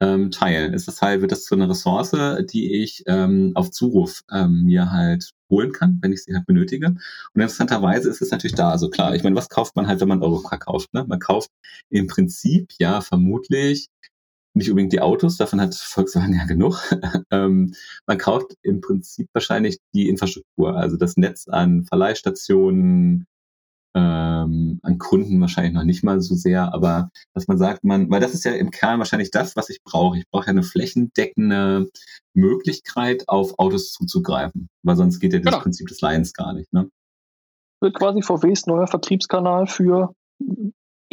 ähm, 0.00 0.30
teilen? 0.30 0.74
Ist 0.74 0.88
das 0.88 1.00
halt, 1.00 1.20
wird 1.20 1.32
das 1.32 1.44
zu 1.44 1.54
einer 1.54 1.68
Ressource, 1.68 2.14
die 2.52 2.82
ich 2.82 3.04
ähm, 3.06 3.52
auf 3.54 3.70
Zuruf 3.70 4.22
ähm, 4.32 4.64
mir 4.64 4.90
halt 4.90 5.30
holen 5.52 5.72
kann, 5.72 5.98
wenn 6.02 6.12
ich 6.12 6.24
sie 6.24 6.34
halt 6.34 6.46
benötige? 6.46 6.88
Und 6.88 7.00
interessanterweise 7.34 8.10
ist 8.10 8.20
es 8.20 8.32
natürlich 8.32 8.56
da. 8.56 8.70
Also 8.70 8.90
klar, 8.90 9.14
ich 9.14 9.22
meine, 9.22 9.36
was 9.36 9.48
kauft 9.48 9.76
man 9.76 9.86
halt, 9.86 10.00
wenn 10.00 10.08
man 10.08 10.22
Eurocar 10.22 10.58
kauft? 10.58 10.92
Ne? 10.92 11.04
Man 11.06 11.20
kauft 11.20 11.50
im 11.90 12.08
Prinzip 12.08 12.72
ja 12.80 13.00
vermutlich 13.00 13.88
nicht 14.54 14.68
unbedingt 14.68 14.92
die 14.92 15.00
Autos, 15.00 15.36
davon 15.36 15.60
hat 15.60 15.74
Volkswagen 15.74 16.34
ja 16.34 16.44
genug. 16.44 16.78
ähm, 17.30 17.74
man 18.06 18.18
kauft 18.18 18.54
im 18.62 18.80
Prinzip 18.80 19.28
wahrscheinlich 19.32 19.78
die 19.94 20.08
Infrastruktur, 20.08 20.76
also 20.76 20.96
das 20.96 21.16
Netz 21.16 21.48
an 21.48 21.84
Verleihstationen, 21.84 23.26
ähm, 23.94 24.80
an 24.82 24.98
Kunden 24.98 25.40
wahrscheinlich 25.40 25.74
noch 25.74 25.84
nicht 25.84 26.02
mal 26.02 26.20
so 26.20 26.34
sehr, 26.34 26.72
aber 26.72 27.10
dass 27.34 27.46
man 27.48 27.58
sagt, 27.58 27.84
man, 27.84 28.10
weil 28.10 28.20
das 28.20 28.34
ist 28.34 28.44
ja 28.44 28.52
im 28.52 28.70
Kern 28.70 28.98
wahrscheinlich 28.98 29.30
das, 29.30 29.56
was 29.56 29.68
ich 29.68 29.82
brauche. 29.84 30.18
Ich 30.18 30.28
brauche 30.30 30.46
ja 30.46 30.50
eine 30.50 30.62
flächendeckende 30.62 31.90
Möglichkeit, 32.34 33.28
auf 33.28 33.58
Autos 33.58 33.92
zuzugreifen, 33.92 34.68
weil 34.82 34.96
sonst 34.96 35.20
geht 35.20 35.32
ja 35.32 35.40
das 35.40 35.52
genau. 35.52 35.62
Prinzip 35.62 35.88
des 35.88 36.00
Leihens 36.00 36.32
gar 36.32 36.52
nicht. 36.54 36.72
Ne? 36.72 36.88
Wird 37.80 37.94
quasi 37.94 38.22
VWs 38.22 38.66
neuer 38.66 38.86
Vertriebskanal 38.86 39.66
für 39.66 40.14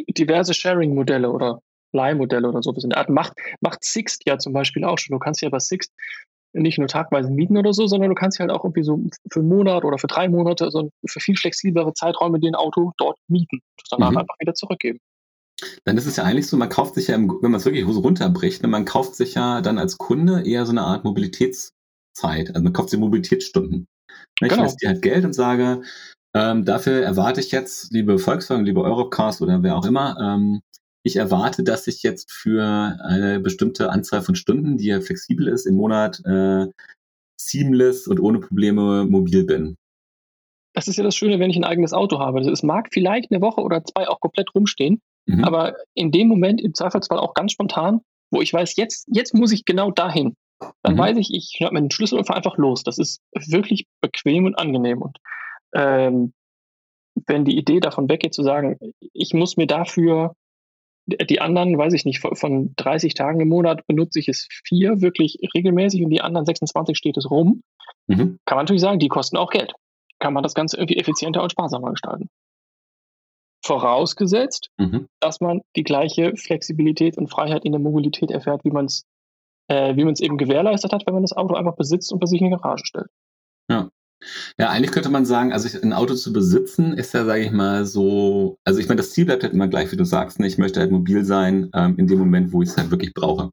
diverse 0.08 0.54
Sharing-Modelle 0.54 1.30
oder 1.30 1.62
Leihmodelle 1.92 2.48
oder 2.48 2.62
so. 2.62 2.74
Art 2.94 3.10
macht, 3.10 3.34
macht 3.62 3.84
Sixt 3.84 4.24
ja 4.26 4.38
zum 4.38 4.54
Beispiel 4.54 4.84
auch 4.86 4.98
schon. 4.98 5.16
Du 5.16 5.20
kannst 5.20 5.42
ja 5.42 5.50
bei 5.50 5.60
Sixt 5.60 5.92
nicht 6.54 6.80
nur 6.80 6.88
tagweise 6.88 7.30
mieten 7.30 7.58
oder 7.58 7.74
so, 7.74 7.88
sondern 7.88 8.10
du 8.10 8.16
kannst 8.16 8.40
halt 8.40 8.52
auch 8.52 8.64
irgendwie 8.64 8.84
so 8.84 9.00
für 9.32 9.40
einen 9.40 9.50
Monat 9.50 9.84
oder 9.84 9.98
für 9.98 10.08
drei 10.08 10.30
Monate, 10.30 10.66
also 10.66 10.90
für 11.06 11.20
viel 11.20 11.36
flexiblere 11.36 11.94
Zeiträume 11.94 12.40
den 12.40 12.56
Auto 12.56 12.92
dort 12.98 13.18
mieten 13.28 13.58
und 13.58 13.88
danach 13.92 14.12
mhm. 14.12 14.18
einfach 14.18 14.36
wieder 14.40 14.54
zurückgeben. 14.54 15.00
Dann 15.84 15.98
ist 15.98 16.06
es 16.06 16.16
ja 16.16 16.24
eigentlich 16.24 16.48
so, 16.48 16.58
man 16.58 16.70
kauft 16.70 16.96
sich 16.96 17.08
ja, 17.08 17.18
wenn 17.18 17.28
man 17.42 17.56
es 17.56 17.66
wirklich 17.66 17.86
so 17.86 18.00
runterbricht, 18.00 18.62
ne, 18.62 18.70
man 18.70 18.86
kauft 18.86 19.16
sich 19.16 19.36
ja 19.36 19.62
dann 19.62 19.78
als 19.78 19.98
Kunde 19.98 20.44
eher 20.46 20.66
so 20.66 20.72
eine 20.72 20.82
Art 20.82 21.04
Mobilitätszeit. 21.04 22.50
Also 22.50 22.62
man 22.64 22.74
kauft 22.74 22.90
sich 22.90 23.00
Mobilitätsstunden. 23.00 23.88
Ich 24.42 24.50
genau. 24.50 24.64
lasse 24.64 24.78
dir 24.78 24.90
halt 24.90 25.02
Geld 25.02 25.26
und 25.26 25.34
sage, 25.34 25.82
ähm, 26.34 26.64
dafür 26.64 27.04
erwarte 27.04 27.42
ich 27.42 27.52
jetzt, 27.52 27.92
liebe 27.92 28.20
Volkswagen, 28.20 28.66
liebe 28.66 28.82
Europcars 28.82 29.42
oder 29.42 29.64
wer 29.64 29.76
auch 29.76 29.86
immer, 29.86 30.18
ähm, 30.22 30.62
ich 31.04 31.16
erwarte, 31.16 31.64
dass 31.64 31.88
ich 31.88 32.04
jetzt 32.04 32.32
für 32.32 32.98
eine 33.02 33.40
bestimmte 33.40 33.90
Anzahl 33.90 34.22
von 34.22 34.36
Stunden, 34.36 34.78
die 34.78 34.88
ja 34.88 35.02
flexibel 35.02 35.48
ist, 35.48 35.66
im 35.66 35.76
Monat 35.76 36.22
äh, 36.26 36.68
seamless 37.40 38.08
und 38.08 38.20
ohne 38.20 38.40
Probleme 38.40 39.06
mobil 39.06 39.46
bin. 39.46 39.76
Das 40.74 40.88
ist 40.88 40.98
ja 40.98 41.04
das 41.04 41.16
Schöne, 41.16 41.40
wenn 41.40 41.50
ich 41.50 41.58
ein 41.58 41.64
eigenes 41.64 41.94
Auto 41.94 42.20
habe. 42.20 42.42
Es 42.42 42.64
mag 42.64 42.90
vielleicht 42.92 43.32
eine 43.32 43.42
Woche 43.42 43.62
oder 43.62 43.84
zwei 43.84 44.08
auch 44.08 44.20
komplett 44.20 44.54
rumstehen, 44.54 45.02
mhm. 45.26 45.44
aber 45.44 45.76
in 45.94 46.12
dem 46.12 46.28
Moment 46.28 46.62
im 46.62 46.74
Zweifelsfall 46.74 47.18
auch 47.18 47.34
ganz 47.34 47.54
spontan, 47.54 48.02
wo 48.32 48.42
ich 48.42 48.54
weiß, 48.54 48.76
jetzt, 48.76 49.08
jetzt 49.12 49.34
muss 49.34 49.52
ich 49.52 49.66
genau 49.66 49.92
dahin. 49.92 50.36
Dann 50.84 50.96
mhm. 50.96 51.00
weiß 51.00 51.18
ich, 51.18 51.34
ich 51.34 51.54
schnappe 51.56 51.76
mir 51.76 51.82
den 51.82 51.92
Schlüssel 51.92 52.20
und 52.20 52.26
fahre 52.26 52.38
einfach 52.38 52.58
los. 52.58 52.84
Das 52.84 52.98
ist 52.98 53.22
wirklich 53.34 53.88
bequem 54.02 54.46
und 54.46 54.56
angenehm. 54.56 55.02
Und 55.02 55.18
ähm, 55.74 56.34
wenn 57.26 57.46
die 57.46 57.58
Idee 57.58 57.80
davon 57.80 58.10
weggeht, 58.10 58.34
zu 58.34 58.44
sagen, 58.44 58.78
ich 59.14 59.34
muss 59.34 59.58
mir 59.58 59.68
dafür 59.68 60.36
die 61.10 61.42
anderen, 61.42 61.78
weiß 61.78 61.94
ich 61.94 62.06
nicht, 62.06 62.20
von 62.20 62.74
30 62.76 63.14
Tagen 63.14 63.40
im 63.40 63.50
Monat 63.50 63.86
benutze 63.88 64.20
ich 64.20 64.28
es 64.28 64.48
vier 64.68 65.02
wirklich 65.02 65.38
regelmäßig 65.56 66.04
und 66.04 66.10
die 66.10 66.22
anderen 66.22 66.46
26 66.46 66.98
steht 66.98 67.18
es 67.18 67.30
rum, 67.30 67.62
mhm. 68.08 68.40
kann 68.46 68.58
man 68.58 68.66
natürlich 68.66 68.82
sagen, 68.82 69.00
die 69.00 69.08
kosten 69.08 69.38
auch 69.38 69.50
Geld. 69.50 69.74
Kann 70.20 70.34
man 70.34 70.44
das 70.44 70.54
Ganze 70.54 70.78
irgendwie 70.78 70.98
effizienter 70.98 71.42
und 71.42 71.52
sparsamer 71.52 71.92
gestalten. 71.92 72.30
Vorausgesetzt, 73.64 74.70
mhm. 74.78 75.08
dass 75.20 75.42
man 75.42 75.62
die 75.76 75.84
gleiche 75.84 76.36
Flexibilität 76.36 77.18
und 77.18 77.30
Freiheit 77.30 77.66
in 77.66 77.72
der 77.72 77.82
Mobilität 77.82 78.32
erfährt, 78.32 78.64
wie 78.64 78.72
man 78.72 78.86
es 78.86 79.06
äh, 79.70 79.96
wie 79.96 80.04
man 80.04 80.14
es 80.14 80.20
eben 80.20 80.38
gewährleistet 80.38 80.92
hat, 80.92 81.06
wenn 81.06 81.14
man 81.14 81.24
das 81.24 81.34
Auto 81.34 81.54
einfach 81.54 81.76
besitzt 81.76 82.12
und 82.12 82.20
bei 82.20 82.26
sich 82.26 82.42
in 82.42 82.50
die 82.50 82.58
Garage 82.58 82.86
stellt. 82.86 83.08
Ja. 84.58 84.70
Eigentlich 84.70 84.92
könnte 84.92 85.10
man 85.10 85.26
sagen, 85.26 85.54
also 85.54 85.80
ein 85.82 85.94
Auto 85.94 86.14
zu 86.14 86.34
besitzen 86.34 86.94
ist 86.94 87.14
ja, 87.14 87.26
sage 87.26 87.44
ich 87.44 87.52
mal, 87.52 87.86
so, 87.86 88.58
also 88.66 88.80
ich 88.80 88.88
meine, 88.88 88.98
das 88.98 89.12
Ziel 89.12 89.26
bleibt 89.26 89.44
halt 89.44 89.54
immer 89.54 89.68
gleich, 89.68 89.92
wie 89.92 89.98
du 89.98 90.06
sagst. 90.06 90.40
Ne? 90.40 90.48
Ich 90.48 90.58
möchte 90.58 90.80
halt 90.80 90.92
mobil 90.92 91.24
sein 91.24 91.70
ähm, 91.74 91.98
in 91.98 92.08
dem 92.08 92.20
Moment, 92.20 92.52
wo 92.52 92.62
ich 92.62 92.70
es 92.70 92.78
halt 92.78 92.92
wirklich 92.92 93.14
brauche. 93.14 93.50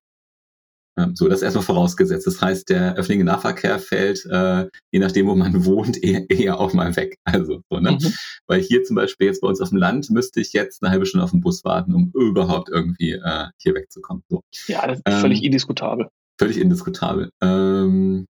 Ähm, 0.99 1.15
so, 1.15 1.29
das 1.29 1.39
ist 1.39 1.43
erstmal 1.43 1.65
vorausgesetzt. 1.65 2.27
Das 2.27 2.41
heißt, 2.41 2.71
der 2.71 2.95
öffentliche 2.95 3.25
Nahverkehr 3.25 3.79
fällt, 3.79 4.25
äh, 4.27 4.67
je 4.91 4.99
nachdem, 4.99 5.27
wo 5.27 5.35
man 5.35 5.65
wohnt, 5.65 6.03
eher, 6.03 6.29
eher 6.31 6.59
auch 6.59 6.73
mal 6.73 6.95
weg. 6.97 7.19
Also, 7.25 7.61
so, 7.71 7.81
ne? 7.81 7.93
Mhm. 7.93 8.13
Weil 8.47 8.61
hier 8.61 8.83
zum 8.85 8.97
Beispiel 8.97 9.27
jetzt 9.27 9.43
bei 9.43 9.49
uns 9.49 9.61
auf 9.61 9.69
dem 9.69 9.79
Land 9.79 10.11
müsste 10.11 10.41
ich 10.41 10.53
jetzt 10.53 10.83
eine 10.83 10.91
halbe 10.91 11.07
Stunde 11.07 11.25
auf 11.25 11.33
den 11.33 11.41
Bus 11.41 11.65
warten, 11.65 11.95
um 11.95 12.11
überhaupt 12.15 12.71
irgendwie 12.71 13.13
äh, 13.13 13.47
hier 13.59 13.75
wegzukommen. 13.75 14.23
So. 14.29 14.43
Ja, 14.69 14.87
das 14.87 14.99
ist 14.99 15.03
ähm, 15.07 15.21
völlig 15.21 15.45
indiskutabel. 15.45 16.09
Völlig 16.39 16.59
indiskutabel. 16.59 17.31
Ähm, 17.43 18.27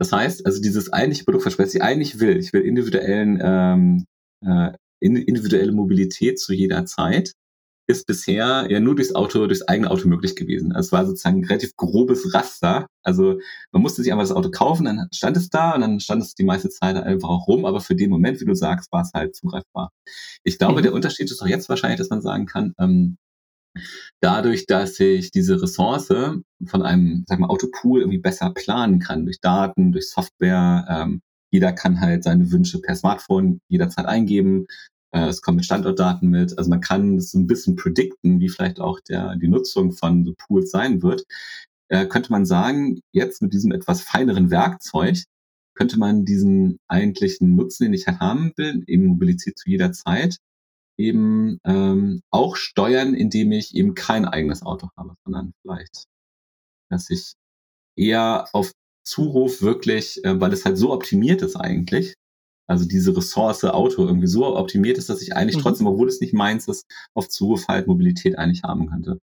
das 0.00 0.12
heißt, 0.12 0.46
also 0.46 0.62
dieses 0.62 0.90
eigentliche 0.94 1.24
Produkt, 1.24 1.58
was 1.58 1.74
ich 1.74 1.82
eigentlich 1.82 2.20
will, 2.20 2.38
ich 2.38 2.54
will 2.54 2.62
individuellen, 2.62 3.38
ähm, 3.42 4.06
äh, 4.42 4.72
individuelle 4.98 5.72
Mobilität 5.72 6.40
zu 6.40 6.54
jeder 6.54 6.86
Zeit, 6.86 7.34
ist 7.86 8.06
bisher 8.06 8.66
ja 8.70 8.80
nur 8.80 8.94
durchs 8.94 9.14
Auto, 9.14 9.46
durchs 9.46 9.68
eigene 9.68 9.90
Auto 9.90 10.08
möglich 10.08 10.36
gewesen. 10.36 10.72
Also 10.72 10.86
es 10.86 10.92
war 10.92 11.04
sozusagen 11.04 11.40
ein 11.40 11.44
relativ 11.44 11.76
grobes 11.76 12.32
Raster. 12.32 12.86
Also 13.02 13.40
man 13.72 13.82
musste 13.82 14.02
sich 14.02 14.10
einfach 14.10 14.22
das 14.22 14.32
Auto 14.32 14.50
kaufen, 14.50 14.86
dann 14.86 15.08
stand 15.12 15.36
es 15.36 15.50
da 15.50 15.74
und 15.74 15.82
dann 15.82 16.00
stand 16.00 16.22
es 16.22 16.34
die 16.34 16.44
meiste 16.44 16.70
Zeit 16.70 16.96
einfach 16.96 17.28
auch 17.28 17.46
rum, 17.46 17.66
aber 17.66 17.82
für 17.82 17.94
den 17.94 18.08
Moment, 18.08 18.40
wie 18.40 18.46
du 18.46 18.54
sagst, 18.54 18.90
war 18.92 19.02
es 19.02 19.10
halt 19.12 19.36
zugreifbar. 19.36 19.90
Ich 20.44 20.56
glaube, 20.56 20.78
mhm. 20.78 20.84
der 20.84 20.94
Unterschied 20.94 21.30
ist 21.30 21.42
doch 21.42 21.46
jetzt 21.46 21.68
wahrscheinlich, 21.68 21.98
dass 21.98 22.08
man 22.08 22.22
sagen 22.22 22.46
kann, 22.46 22.72
ähm, 22.78 23.18
dadurch, 24.20 24.66
dass 24.66 24.98
ich 25.00 25.30
diese 25.30 25.60
Ressource 25.62 26.08
von 26.08 26.82
einem, 26.82 27.24
sag 27.26 27.38
mal, 27.38 27.48
Autopool 27.48 28.00
irgendwie 28.00 28.18
besser 28.18 28.50
planen 28.50 28.98
kann, 28.98 29.24
durch 29.24 29.40
Daten, 29.40 29.92
durch 29.92 30.10
Software, 30.10 30.86
ähm, 30.88 31.22
jeder 31.52 31.72
kann 31.72 32.00
halt 32.00 32.24
seine 32.24 32.50
Wünsche 32.52 32.80
per 32.80 32.94
Smartphone 32.94 33.60
jederzeit 33.68 34.06
eingeben. 34.06 34.66
Äh, 35.12 35.26
es 35.26 35.42
kommen 35.42 35.56
mit 35.56 35.64
Standortdaten 35.64 36.28
mit. 36.28 36.56
Also 36.58 36.70
man 36.70 36.80
kann 36.80 37.20
so 37.20 37.38
ein 37.38 37.46
bisschen 37.46 37.76
predikten, 37.76 38.40
wie 38.40 38.48
vielleicht 38.48 38.80
auch 38.80 39.00
der, 39.00 39.36
die 39.36 39.48
Nutzung 39.48 39.92
von 39.92 40.24
so 40.24 40.34
Pools 40.38 40.70
sein 40.70 41.02
wird. 41.02 41.24
Äh, 41.88 42.06
könnte 42.06 42.30
man 42.30 42.46
sagen, 42.46 43.00
jetzt 43.12 43.42
mit 43.42 43.52
diesem 43.52 43.72
etwas 43.72 44.02
feineren 44.02 44.50
Werkzeug 44.50 45.24
könnte 45.74 45.98
man 45.98 46.24
diesen 46.24 46.78
eigentlichen 46.88 47.56
Nutzen, 47.56 47.84
den 47.84 47.94
ich 47.94 48.06
halt 48.06 48.20
haben 48.20 48.52
will, 48.56 48.84
eben 48.86 49.06
Mobilität 49.06 49.58
zu 49.58 49.68
jeder 49.70 49.92
Zeit, 49.92 50.36
eben 51.00 51.58
ähm, 51.64 52.22
auch 52.30 52.56
steuern, 52.56 53.14
indem 53.14 53.52
ich 53.52 53.74
eben 53.74 53.94
kein 53.94 54.24
eigenes 54.24 54.62
Auto 54.62 54.88
habe, 54.96 55.14
sondern 55.24 55.52
vielleicht, 55.62 56.04
dass 56.90 57.10
ich 57.10 57.32
eher 57.96 58.46
auf 58.52 58.72
Zuruf 59.04 59.62
wirklich, 59.62 60.24
äh, 60.24 60.40
weil 60.40 60.52
es 60.52 60.64
halt 60.64 60.78
so 60.78 60.92
optimiert 60.92 61.42
ist 61.42 61.56
eigentlich, 61.56 62.14
also 62.70 62.86
diese 62.86 63.16
Ressource 63.16 63.64
Auto 63.64 64.06
irgendwie 64.06 64.28
so 64.28 64.56
optimiert 64.56 64.96
ist, 64.96 65.08
dass 65.10 65.22
ich 65.22 65.34
eigentlich 65.34 65.56
mhm. 65.56 65.62
trotzdem, 65.62 65.88
obwohl 65.88 66.08
es 66.08 66.20
nicht 66.20 66.34
meins 66.34 66.68
ist, 66.68 66.84
auf 67.14 67.28
Zuruf 67.28 67.66
halt 67.66 67.88
Mobilität 67.88 68.38
eigentlich 68.38 68.62
haben 68.62 68.88
könnte. 68.88 69.18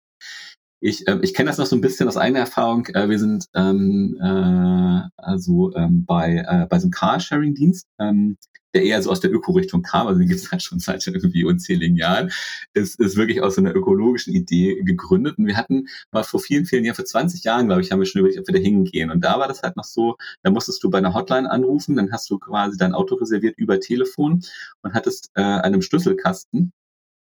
Ich, 0.82 1.08
äh, 1.08 1.20
ich 1.22 1.34
kenne 1.34 1.50
das 1.50 1.58
noch 1.58 1.68
so 1.68 1.76
ein 1.76 1.82
bisschen 1.82 2.08
aus 2.08 2.18
eigener 2.18 2.40
Erfahrung. 2.40 2.88
Äh, 2.88 3.08
wir 3.10 3.20
sind 3.20 3.46
ähm, 3.54 4.18
äh, 4.20 5.02
also 5.18 5.74
ähm, 5.76 6.06
bei, 6.06 6.44
äh, 6.48 6.66
bei 6.68 6.80
so 6.80 6.86
einem 6.86 6.92
Carsharing-Dienst. 6.92 7.86
Ähm, 8.00 8.38
der 8.76 8.84
eher 8.84 9.02
so 9.02 9.10
aus 9.10 9.20
der 9.20 9.34
Öko-Richtung 9.34 9.82
kam, 9.82 10.08
also 10.08 10.20
den 10.20 10.28
gibt 10.28 10.42
es 10.42 10.52
halt 10.52 10.62
schon 10.62 10.80
seit 10.80 11.06
irgendwie 11.08 11.44
unzähligen 11.46 11.96
Jahren, 11.96 12.32
ist, 12.74 13.00
ist 13.00 13.16
wirklich 13.16 13.42
aus 13.42 13.56
so 13.56 13.62
einer 13.62 13.76
ökologischen 13.76 14.34
Idee 14.34 14.82
gegründet. 14.84 15.38
Und 15.38 15.48
wir 15.48 15.58
hatten 15.58 15.88
mal 16.12 16.24
vor 16.24 16.40
vielen, 16.40 16.66
vielen 16.66 16.86
Jahren, 16.86 16.96
vor 16.96 17.06
20 17.06 17.44
Jahren, 17.44 17.68
glaube 17.68 17.82
ich, 17.82 17.92
haben 17.92 18.00
wir 18.00 18.06
schon 18.06 18.20
überlegt, 18.20 18.40
ob 18.40 18.48
wir 18.48 18.54
da 18.54 18.60
hingehen. 18.62 19.10
Und 19.12 19.22
da 19.22 19.40
war 19.40 19.48
das 19.48 19.64
halt 19.64 19.76
noch 19.78 19.86
so, 19.86 20.18
da 20.44 20.52
musstest 20.52 20.84
du 20.84 20.90
bei 20.90 21.00
einer 21.00 21.14
Hotline 21.14 21.50
anrufen, 21.50 21.96
dann 21.96 22.12
hast 22.12 22.30
du 22.30 22.38
quasi 22.38 22.78
dein 22.78 22.94
Auto 22.94 23.16
reserviert 23.16 23.58
über 23.58 23.80
Telefon 23.80 24.44
und 24.82 24.94
hattest 24.94 25.32
äh, 25.36 25.42
einem 25.42 25.82
Schlüsselkasten 25.82 26.72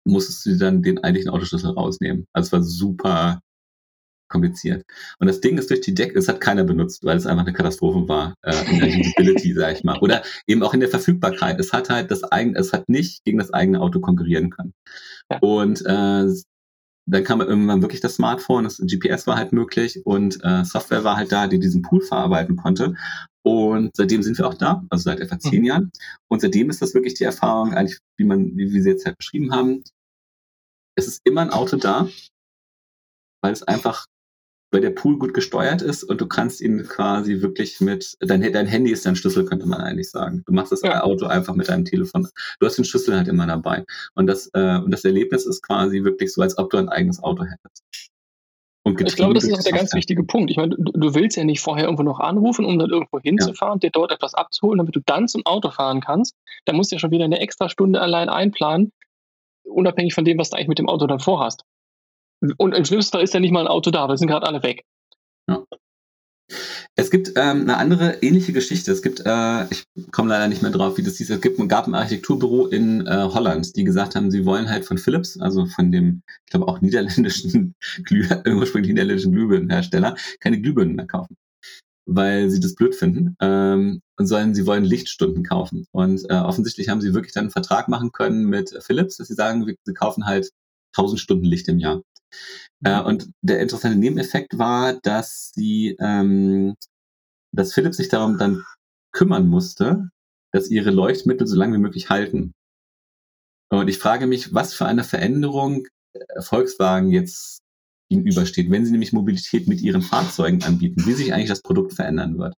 musstest 0.04 0.46
du 0.46 0.56
dann 0.56 0.82
den 0.82 1.02
eigentlichen 1.04 1.30
Autoschlüssel 1.30 1.70
rausnehmen. 1.70 2.26
Also 2.32 2.48
es 2.48 2.52
war 2.52 2.62
super 2.62 3.40
kompliziert. 4.28 4.84
Und 5.18 5.26
das 5.26 5.40
Ding 5.40 5.58
ist 5.58 5.70
durch 5.70 5.80
die 5.80 5.94
Decke, 5.94 6.18
es 6.18 6.28
hat 6.28 6.40
keiner 6.40 6.64
benutzt, 6.64 7.04
weil 7.04 7.16
es 7.16 7.26
einfach 7.26 7.44
eine 7.44 7.52
Katastrophe 7.52 8.08
war 8.08 8.34
äh, 8.42 8.54
in 8.70 8.80
der 8.80 8.88
Usability, 8.88 9.54
sag 9.56 9.76
ich 9.76 9.84
mal. 9.84 9.98
Oder 10.00 10.22
eben 10.46 10.62
auch 10.62 10.74
in 10.74 10.80
der 10.80 10.88
Verfügbarkeit. 10.88 11.58
Es 11.60 11.72
hat 11.72 11.90
halt 11.90 12.10
das 12.10 12.24
eigene, 12.24 12.58
es 12.58 12.72
hat 12.72 12.88
nicht 12.88 13.24
gegen 13.24 13.38
das 13.38 13.52
eigene 13.52 13.80
Auto 13.80 14.00
konkurrieren 14.00 14.50
können. 14.50 14.74
Ja. 15.30 15.38
Und 15.40 15.84
äh, 15.86 16.26
dann 17.10 17.24
kam 17.24 17.40
irgendwann 17.40 17.80
wirklich 17.80 18.02
das 18.02 18.16
Smartphone, 18.16 18.64
das 18.64 18.78
GPS 18.78 19.26
war 19.26 19.36
halt 19.36 19.52
möglich 19.52 20.04
und 20.04 20.38
äh, 20.44 20.64
Software 20.64 21.04
war 21.04 21.16
halt 21.16 21.32
da, 21.32 21.46
die 21.46 21.58
diesen 21.58 21.80
Pool 21.80 22.02
verarbeiten 22.02 22.56
konnte. 22.56 22.94
Und 23.42 23.96
seitdem 23.96 24.22
sind 24.22 24.36
wir 24.36 24.46
auch 24.46 24.54
da, 24.54 24.84
also 24.90 25.04
seit 25.04 25.20
etwa 25.20 25.38
zehn 25.38 25.60
mhm. 25.60 25.64
Jahren. 25.64 25.92
Und 26.28 26.42
seitdem 26.42 26.68
ist 26.68 26.82
das 26.82 26.92
wirklich 26.92 27.14
die 27.14 27.24
Erfahrung, 27.24 27.72
eigentlich, 27.72 27.98
wie 28.18 28.24
man, 28.24 28.56
wie 28.58 28.72
wir 28.72 28.82
sie 28.82 28.90
jetzt 28.90 29.06
halt 29.06 29.16
beschrieben 29.16 29.52
haben. 29.52 29.82
Es 30.96 31.06
ist 31.06 31.22
immer 31.24 31.40
ein 31.40 31.50
Auto 31.50 31.76
da, 31.76 32.08
weil 33.42 33.52
es 33.52 33.62
einfach 33.62 34.04
weil 34.70 34.80
der 34.82 34.90
Pool 34.90 35.18
gut 35.18 35.32
gesteuert 35.32 35.80
ist 35.82 36.04
und 36.04 36.20
du 36.20 36.26
kannst 36.26 36.60
ihn 36.60 36.86
quasi 36.86 37.40
wirklich 37.40 37.80
mit, 37.80 38.16
dein, 38.20 38.40
dein 38.52 38.66
Handy 38.66 38.92
ist 38.92 39.06
dein 39.06 39.16
Schlüssel, 39.16 39.44
könnte 39.44 39.66
man 39.66 39.80
eigentlich 39.80 40.10
sagen. 40.10 40.42
Du 40.46 40.52
machst 40.52 40.72
das 40.72 40.82
ja. 40.82 41.02
Auto 41.02 41.26
einfach 41.26 41.54
mit 41.54 41.68
deinem 41.68 41.84
Telefon. 41.84 42.28
Du 42.60 42.66
hast 42.66 42.76
den 42.76 42.84
Schlüssel 42.84 43.16
halt 43.16 43.28
immer 43.28 43.46
dabei. 43.46 43.84
Und 44.14 44.26
das, 44.26 44.50
äh, 44.52 44.78
und 44.78 44.90
das 44.90 45.04
Erlebnis 45.04 45.46
ist 45.46 45.62
quasi 45.62 46.04
wirklich 46.04 46.32
so, 46.32 46.42
als 46.42 46.58
ob 46.58 46.70
du 46.70 46.76
ein 46.76 46.90
eigenes 46.90 47.22
Auto 47.22 47.44
hättest. 47.44 47.82
ich 48.84 49.16
glaube, 49.16 49.34
das 49.34 49.44
ist 49.44 49.54
auch 49.54 49.62
der 49.62 49.72
ganz 49.72 49.94
wichtige 49.94 50.22
Punkt. 50.24 50.50
Ich 50.50 50.58
meine, 50.58 50.76
du, 50.76 50.92
du, 50.92 51.14
willst 51.14 51.38
ja 51.38 51.44
nicht 51.44 51.60
vorher 51.60 51.84
irgendwo 51.84 52.02
noch 52.02 52.20
anrufen, 52.20 52.66
um 52.66 52.78
dann 52.78 52.90
irgendwo 52.90 53.20
hinzufahren, 53.20 53.80
ja. 53.82 53.88
dir 53.88 53.90
dort 53.92 54.12
etwas 54.12 54.34
abzuholen, 54.34 54.78
damit 54.78 54.94
du 54.94 55.00
dann 55.00 55.28
zum 55.28 55.46
Auto 55.46 55.70
fahren 55.70 56.02
kannst. 56.02 56.34
Da 56.66 56.74
musst 56.74 56.90
du 56.90 56.96
ja 56.96 57.00
schon 57.00 57.10
wieder 57.10 57.24
eine 57.24 57.40
extra 57.40 57.70
Stunde 57.70 58.02
allein 58.02 58.28
einplanen, 58.28 58.92
unabhängig 59.64 60.12
von 60.12 60.26
dem, 60.26 60.38
was 60.38 60.50
du 60.50 60.56
eigentlich 60.56 60.68
mit 60.68 60.78
dem 60.78 60.88
Auto 60.90 61.06
dann 61.06 61.20
vorhast. 61.20 61.64
Und 62.56 62.74
im 62.74 62.84
schlimmsten 62.84 63.12
Fall 63.12 63.22
ist 63.22 63.34
ja 63.34 63.40
nicht 63.40 63.52
mal 63.52 63.60
ein 63.60 63.66
Auto 63.66 63.90
da, 63.90 64.08
wir 64.08 64.16
sind 64.16 64.28
gerade 64.28 64.46
alle 64.46 64.62
weg. 64.62 64.84
Ja. 65.48 65.64
Es 66.96 67.10
gibt 67.10 67.32
ähm, 67.36 67.62
eine 67.62 67.76
andere 67.76 68.22
ähnliche 68.22 68.52
Geschichte. 68.52 68.90
Es 68.90 69.02
gibt, 69.02 69.22
äh, 69.24 69.64
ich 69.70 69.84
komme 70.10 70.30
leider 70.30 70.48
nicht 70.48 70.62
mehr 70.62 70.70
drauf, 70.70 70.96
wie 70.96 71.02
das 71.02 71.16
hieß. 71.18 71.30
Es 71.30 71.40
gibt, 71.40 71.58
gab 71.68 71.86
ein 71.86 71.94
Architekturbüro 71.94 72.66
in 72.66 73.06
äh, 73.06 73.28
Holland, 73.32 73.76
die 73.76 73.84
gesagt 73.84 74.16
haben, 74.16 74.30
sie 74.30 74.46
wollen 74.46 74.68
halt 74.68 74.84
von 74.84 74.98
Philips, 74.98 75.38
also 75.38 75.66
von 75.66 75.92
dem, 75.92 76.22
ich 76.46 76.50
glaube 76.50 76.66
auch 76.66 76.80
niederländischen 76.80 77.74
Glüh, 78.04 78.26
ursprünglich 78.46 78.90
niederländischen 78.92 79.32
Glühbirnenhersteller, 79.32 80.16
keine 80.40 80.60
Glühbirnen 80.60 80.96
mehr 80.96 81.06
kaufen, 81.06 81.36
weil 82.06 82.50
sie 82.50 82.60
das 82.60 82.74
blöd 82.74 82.94
finden 82.94 83.36
ähm, 83.40 84.00
und 84.16 84.26
sollen, 84.26 84.54
sie 84.54 84.66
wollen 84.66 84.84
Lichtstunden 84.84 85.44
kaufen. 85.44 85.86
Und 85.92 86.24
äh, 86.30 86.34
offensichtlich 86.34 86.88
haben 86.88 87.02
sie 87.02 87.14
wirklich 87.14 87.34
dann 87.34 87.44
einen 87.44 87.50
Vertrag 87.50 87.88
machen 87.88 88.10
können 88.10 88.46
mit 88.46 88.74
Philips, 88.80 89.18
dass 89.18 89.28
sie 89.28 89.34
sagen, 89.34 89.64
sie 89.84 89.94
kaufen 89.94 90.24
halt 90.24 90.50
1000 90.96 91.20
Stunden 91.20 91.44
Licht 91.44 91.68
im 91.68 91.78
Jahr. 91.78 92.02
Äh, 92.84 93.00
mhm. 93.00 93.06
und 93.06 93.30
der 93.42 93.60
interessante 93.60 93.98
Nebeneffekt 93.98 94.58
war, 94.58 94.94
dass 95.02 95.50
sie, 95.54 95.96
ähm, 96.00 96.74
dass 97.52 97.74
Philips 97.74 97.96
sich 97.96 98.08
darum 98.08 98.38
dann 98.38 98.64
kümmern 99.12 99.48
musste, 99.48 100.10
dass 100.52 100.70
ihre 100.70 100.90
Leuchtmittel 100.90 101.46
so 101.46 101.56
lange 101.56 101.74
wie 101.76 101.82
möglich 101.82 102.10
halten. 102.10 102.52
Und 103.70 103.88
ich 103.88 103.98
frage 103.98 104.26
mich, 104.26 104.54
was 104.54 104.74
für 104.74 104.86
eine 104.86 105.04
Veränderung 105.04 105.86
äh, 106.14 106.42
Volkswagen 106.42 107.10
jetzt 107.10 107.60
gegenübersteht, 108.10 108.70
wenn 108.70 108.86
sie 108.86 108.92
nämlich 108.92 109.12
Mobilität 109.12 109.68
mit 109.68 109.80
ihren 109.80 110.02
Fahrzeugen 110.02 110.62
anbieten, 110.62 111.04
wie 111.06 111.12
sich 111.12 111.34
eigentlich 111.34 111.50
das 111.50 111.62
Produkt 111.62 111.92
verändern 111.92 112.38
wird. 112.38 112.54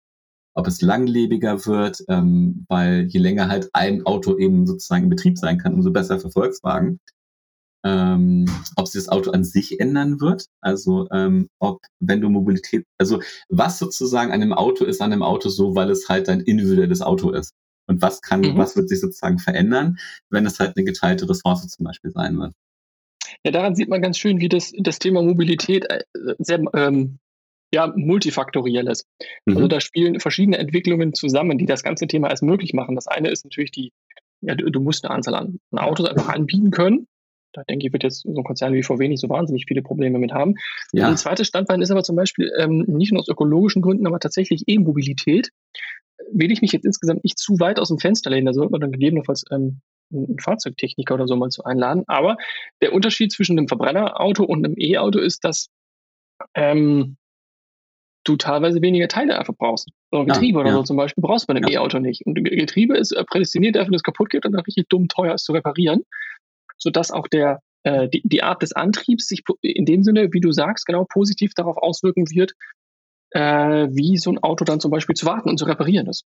Ob 0.56 0.68
es 0.68 0.82
langlebiger 0.82 1.66
wird, 1.66 2.04
ähm, 2.08 2.66
weil 2.68 3.08
je 3.08 3.20
länger 3.20 3.48
halt 3.48 3.70
ein 3.74 4.06
Auto 4.06 4.38
eben 4.38 4.68
sozusagen 4.68 5.06
in 5.06 5.10
Betrieb 5.10 5.38
sein 5.38 5.58
kann, 5.58 5.74
umso 5.74 5.92
besser 5.92 6.20
für 6.20 6.30
Volkswagen 6.30 7.00
ähm, 7.84 8.46
ob 8.76 8.88
sich 8.88 9.04
das 9.04 9.10
Auto 9.10 9.32
an 9.32 9.44
sich 9.44 9.80
ändern 9.80 10.20
wird. 10.20 10.46
Also 10.62 11.08
ähm, 11.12 11.50
ob, 11.60 11.82
wenn 12.00 12.22
du 12.22 12.30
Mobilität, 12.30 12.86
also 12.98 13.22
was 13.50 13.80
sozusagen 13.80 14.32
an 14.32 14.42
einem 14.42 14.54
Auto 14.54 14.86
ist 14.86 15.02
an 15.02 15.14
einem 15.14 15.24
Auto 15.24 15.50
so, 15.50 15.76
weil 15.76 15.90
es 15.90 16.10
halt 16.10 16.30
ein 16.30 16.42
individuelles 16.42 17.02
Auto 17.02 17.32
ist. 17.32 17.54
Und 17.88 18.02
was 18.02 18.22
kann, 18.22 18.42
mhm. 18.42 18.58
was 18.58 18.76
wird 18.76 18.90
sich 18.90 19.00
sozusagen 19.00 19.40
verändern, 19.40 19.98
wenn 20.30 20.46
es 20.46 20.60
halt 20.60 20.76
eine 20.76 20.86
geteilte 20.86 21.28
Ressource 21.28 21.68
zum 21.68 21.86
Beispiel 21.86 22.12
sein 22.12 22.38
wird? 22.38 22.54
Ja, 23.44 23.52
daran 23.52 23.76
sieht 23.76 23.90
man 23.90 24.02
ganz 24.02 24.18
schön, 24.18 24.40
wie 24.40 24.50
das, 24.50 24.74
das 24.78 25.00
Thema 25.00 25.22
Mobilität 25.22 25.90
äh, 25.90 26.04
sehr 26.38 26.62
ähm, 26.74 27.20
ja, 27.74 27.92
multifaktoriell 27.96 28.88
ist. 28.88 29.06
Also 29.20 29.30
mhm. 29.46 29.58
Also 29.58 29.68
da 29.68 29.80
spielen 29.80 30.20
verschiedene 30.20 30.58
Entwicklungen 30.58 31.14
zusammen, 31.14 31.58
die 31.58 31.66
das 31.66 31.84
ganze 31.84 32.08
Thema 32.08 32.30
erst 32.30 32.44
möglich 32.44 32.74
machen. 32.74 32.96
Das 32.96 33.08
eine 33.08 33.30
ist 33.30 33.46
natürlich 33.46 33.72
die 33.72 33.92
ja, 34.42 34.56
du, 34.56 34.70
du 34.70 34.80
musst 34.80 35.06
eine 35.06 35.14
Anzahl 35.14 35.36
an, 35.36 35.60
an 35.72 35.80
Autos 35.80 36.08
einfach 36.08 36.30
anbieten 36.30 36.72
können. 36.72 37.08
Da 37.54 37.64
denke 37.64 37.88
ich, 37.88 37.94
wird 37.94 38.04
jetzt 38.04 38.22
so 38.22 38.30
ein 38.30 38.44
Konzern 38.44 38.74
wie 38.74 38.84
VW 38.84 39.08
nicht 39.08 39.22
so 39.22 39.30
wahnsinnig 39.30 39.66
viele 39.68 39.82
Probleme 39.82 40.20
mit 40.20 40.32
haben. 40.32 40.56
Ja. 40.92 41.08
Ein 41.08 41.18
zweites 41.18 41.48
Standbein 41.48 41.82
ist 41.82 41.92
aber 41.92 42.04
zum 42.04 42.16
Beispiel 42.16 42.52
ähm, 42.58 42.86
nicht 42.88 43.12
nur 43.12 43.22
aus 43.22 43.28
ökologischen 43.28 43.82
Gründen, 43.82 44.08
aber 44.08 44.20
tatsächlich 44.20 44.64
E-Mobilität. 44.68 45.50
Will 46.32 46.52
ich 46.52 46.62
mich 46.62 46.72
jetzt 46.72 46.86
insgesamt 46.86 47.24
nicht 47.24 47.40
zu 47.40 47.60
weit 47.60 47.80
aus 47.80 47.88
dem 47.88 47.98
Fenster 47.98 48.30
lehnen, 48.30 48.46
da 48.46 48.54
sollte 48.54 48.72
man 48.72 48.82
dann 48.82 48.92
gegebenenfalls 48.92 49.46
ähm, 49.52 49.82
einen 50.12 50.40
Fahrzeugtechniker 50.40 51.14
oder 51.14 51.28
so 51.28 51.36
mal 51.36 51.50
zu 51.50 51.64
einladen. 51.64 52.04
Aber 52.08 52.38
der 52.82 52.94
Unterschied 52.94 53.32
zwischen 53.32 53.58
einem 53.58 53.68
Verbrennerauto 53.68 54.44
und 54.44 54.66
einem 54.66 54.76
E-Auto 54.78 55.20
ist, 55.20 55.44
dass 55.44 55.70
ähm, 56.56 57.18
du 58.24 58.36
teilweise 58.38 58.82
weniger 58.82 59.08
Teile 59.08 59.38
einfach 59.38 59.56
brauchst. 59.58 59.90
So 60.12 60.20
ein 60.20 60.28
Getriebe 60.28 60.60
ah, 60.60 60.62
oder 60.62 60.72
ja. 60.72 60.76
so 60.78 60.84
zum 60.84 60.98
Beispiel 60.98 61.22
brauchst 61.22 61.44
du 61.44 61.48
bei 61.48 61.58
einem 61.58 61.68
ja. 61.70 61.80
E-Auto 61.80 62.00
nicht. 62.00 62.26
Und 62.26 62.36
Getriebe 62.36 62.98
ist 62.98 63.12
äh, 63.12 63.24
prädestiniert 63.24 63.76
dafür, 63.76 63.92
dass 63.92 64.00
es 64.00 64.04
kaputt 64.04 64.30
geht 64.30 64.46
und 64.46 64.52
dann 64.52 64.62
richtig 64.62 64.88
dumm 64.90 65.08
teuer 65.08 65.36
ist 65.36 65.46
zu 65.46 65.54
reparieren, 65.54 66.04
sodass 66.80 67.12
auch 67.12 67.28
der, 67.28 67.60
äh, 67.84 68.10
die, 68.10 68.22
die 68.24 68.44
Art 68.44 68.62
des 68.62 68.74
Antriebs 68.74 69.28
sich 69.28 69.44
in 69.62 69.86
dem 69.86 70.04
Sinne, 70.04 70.30
wie 70.32 70.42
du 70.42 70.52
sagst, 70.52 70.86
genau 70.86 71.06
positiv 71.06 71.54
darauf 71.54 71.78
auswirken 71.78 72.30
wird, 72.32 72.54
äh, 73.32 73.88
wie 73.92 74.18
so 74.18 74.32
ein 74.32 74.40
Auto 74.40 74.66
dann 74.66 74.80
zum 74.80 74.92
Beispiel 74.92 75.16
zu 75.16 75.26
warten 75.26 75.50
und 75.50 75.58
zu 75.58 75.66
reparieren 75.66 76.08
ist. 76.08 76.26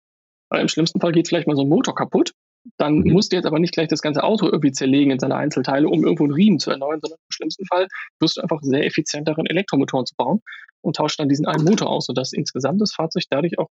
Weil 0.49 0.61
im 0.61 0.67
schlimmsten 0.67 1.01
Fall 1.01 1.11
geht 1.11 1.27
vielleicht 1.27 1.47
mal 1.47 1.55
so 1.55 1.63
ein 1.63 1.69
Motor 1.69 1.95
kaputt 1.95 2.31
dann 2.77 2.99
mhm. 2.99 3.13
musst 3.13 3.31
du 3.31 3.35
jetzt 3.35 3.45
aber 3.45 3.59
nicht 3.59 3.73
gleich 3.73 3.87
das 3.87 4.01
ganze 4.01 4.23
Auto 4.23 4.45
irgendwie 4.45 4.71
zerlegen 4.71 5.11
in 5.11 5.19
seine 5.19 5.35
Einzelteile, 5.35 5.87
um 5.87 6.03
irgendwo 6.03 6.23
einen 6.23 6.33
Riemen 6.33 6.59
zu 6.59 6.71
erneuern, 6.71 6.99
sondern 7.01 7.19
im 7.19 7.31
schlimmsten 7.31 7.65
Fall 7.65 7.87
wirst 8.19 8.37
du 8.37 8.41
einfach 8.41 8.59
sehr 8.61 8.85
effizient 8.85 9.27
darin, 9.27 9.45
Elektromotoren 9.45 10.05
zu 10.05 10.15
bauen 10.15 10.41
und 10.81 10.95
tauscht 10.95 11.19
dann 11.19 11.29
diesen 11.29 11.45
einen 11.45 11.63
Motor 11.63 11.89
aus, 11.89 12.05
sodass 12.05 12.33
insgesamt 12.33 12.81
das 12.81 12.93
Fahrzeug 12.93 13.23
dadurch 13.29 13.57
auch 13.59 13.69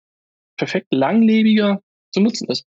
perfekt 0.59 0.89
langlebiger 0.91 1.81
zu 2.13 2.21
nutzen 2.21 2.49
ist. 2.49 2.65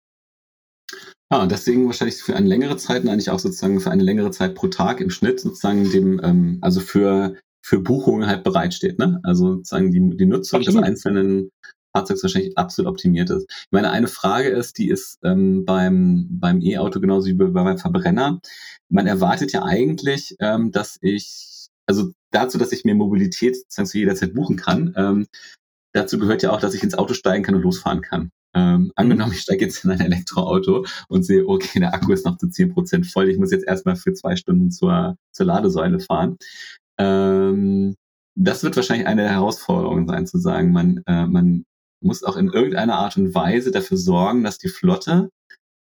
Ja, 1.32 1.42
und 1.42 1.52
deswegen 1.52 1.86
wahrscheinlich 1.86 2.22
für 2.22 2.36
eine 2.36 2.48
längere 2.48 2.76
Zeit, 2.76 3.08
eigentlich 3.08 3.30
auch 3.30 3.40
sozusagen 3.40 3.80
für 3.80 3.90
eine 3.90 4.04
längere 4.04 4.32
Zeit 4.32 4.54
pro 4.54 4.68
Tag 4.68 5.00
im 5.00 5.10
Schnitt 5.10 5.40
sozusagen 5.40 5.90
dem, 5.90 6.20
ähm, 6.24 6.58
also 6.60 6.82
für, 6.82 7.36
für 7.66 7.80
Buchungen 7.80 8.28
halt 8.28 8.44
bereitsteht, 8.44 9.00
ne? 9.00 9.20
Also 9.24 9.56
sozusagen 9.56 9.92
die, 9.92 10.18
die 10.18 10.26
Nutzung 10.26 10.60
Absolut. 10.60 10.82
des 10.82 10.90
einzelnen 10.90 11.52
Fahrzeugs 11.96 12.24
wahrscheinlich 12.24 12.58
absolut 12.58 12.92
optimiert 12.92 13.30
ist. 13.30 13.46
Ich 13.50 13.72
meine, 13.72 13.92
eine 13.92 14.08
Frage 14.08 14.50
ist, 14.50 14.78
die 14.78 14.90
ist 14.90 15.20
ähm, 15.24 15.64
beim, 15.64 16.28
beim 16.30 16.62
E-Auto 16.62 17.00
genauso 17.00 17.28
wie 17.28 17.34
beim 17.34 17.78
Verbrenner. 17.78 18.42
Man 18.90 19.08
erwartet 19.08 19.54
ja 19.54 19.64
eigentlich, 19.64 20.36
ähm, 20.40 20.72
dass 20.72 20.98
ich, 21.02 21.68
also 21.86 22.12
dazu, 22.32 22.58
dass 22.58 22.74
ich 22.74 22.84
mir 22.84 22.96
Mobilität 22.96 23.56
sozusagen 23.56 23.88
zu 23.88 23.98
jeder 23.98 24.16
Zeit 24.16 24.34
buchen 24.34 24.58
kann, 24.58 24.94
ähm, 24.98 25.28
dazu 25.94 26.20
gehört 26.20 26.44
ja 26.44 26.52
auch, 26.52 26.60
dass 26.60 26.74
ich 26.74 26.84
ins 26.84 26.96
Auto 26.96 27.14
steigen 27.14 27.44
kann 27.44 27.56
und 27.56 27.62
losfahren 27.62 28.02
kann. 28.02 28.32
Ähm, 28.54 28.92
angenommen, 28.96 29.32
ich 29.34 29.42
steige 29.42 29.66
jetzt 29.66 29.84
in 29.86 29.92
ein 29.92 30.02
Elektroauto 30.02 30.86
und 31.08 31.24
sehe, 31.24 31.48
okay, 31.48 31.80
der 31.80 31.94
Akku 31.94 32.12
ist 32.12 32.26
noch 32.26 32.38
zu 32.38 32.48
10% 32.48 33.10
voll, 33.10 33.30
ich 33.30 33.38
muss 33.38 33.52
jetzt 33.52 33.66
erstmal 33.66 33.96
für 33.96 34.14
zwei 34.14 34.36
Stunden 34.36 34.72
zur, 34.72 35.16
zur 35.32 35.46
Ladesäule 35.46 36.00
fahren. 36.00 36.38
Ähm, 36.98 37.96
das 38.36 38.64
wird 38.64 38.76
wahrscheinlich 38.76 39.08
eine 39.08 39.24
der 39.24 39.32
Herausforderungen 39.32 40.08
sein, 40.08 40.28
zu 40.28 40.38
sagen, 40.38 40.72
man, 40.72 41.02
äh, 41.06 41.26
man 41.26 41.64
muss 42.02 42.24
auch 42.24 42.38
in 42.38 42.50
irgendeiner 42.50 42.96
Art 42.96 43.18
und 43.18 43.34
Weise 43.36 43.72
dafür 43.72 43.98
sorgen, 43.98 44.44
dass 44.44 44.58
die 44.58 44.70
Flotte 44.70 45.30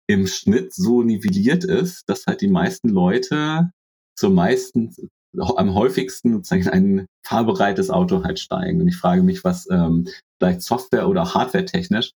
im 0.07 0.27
Schnitt 0.27 0.73
so 0.73 1.01
nivelliert 1.01 1.63
ist, 1.63 2.03
dass 2.07 2.25
halt 2.27 2.41
die 2.41 2.47
meisten 2.47 2.89
Leute 2.89 3.71
zur 4.15 4.29
meisten, 4.29 4.93
am 5.37 5.73
häufigsten 5.73 6.33
sozusagen 6.33 6.61
in 6.61 6.99
ein 6.99 7.05
fahrbereites 7.25 7.89
Auto 7.89 8.23
halt 8.23 8.39
steigen. 8.39 8.81
Und 8.81 8.87
ich 8.87 8.97
frage 8.97 9.23
mich, 9.23 9.43
was 9.43 9.67
ähm, 9.69 10.07
vielleicht 10.39 10.61
Software- 10.61 11.07
oder 11.07 11.33
Hardware-technisch 11.33 12.11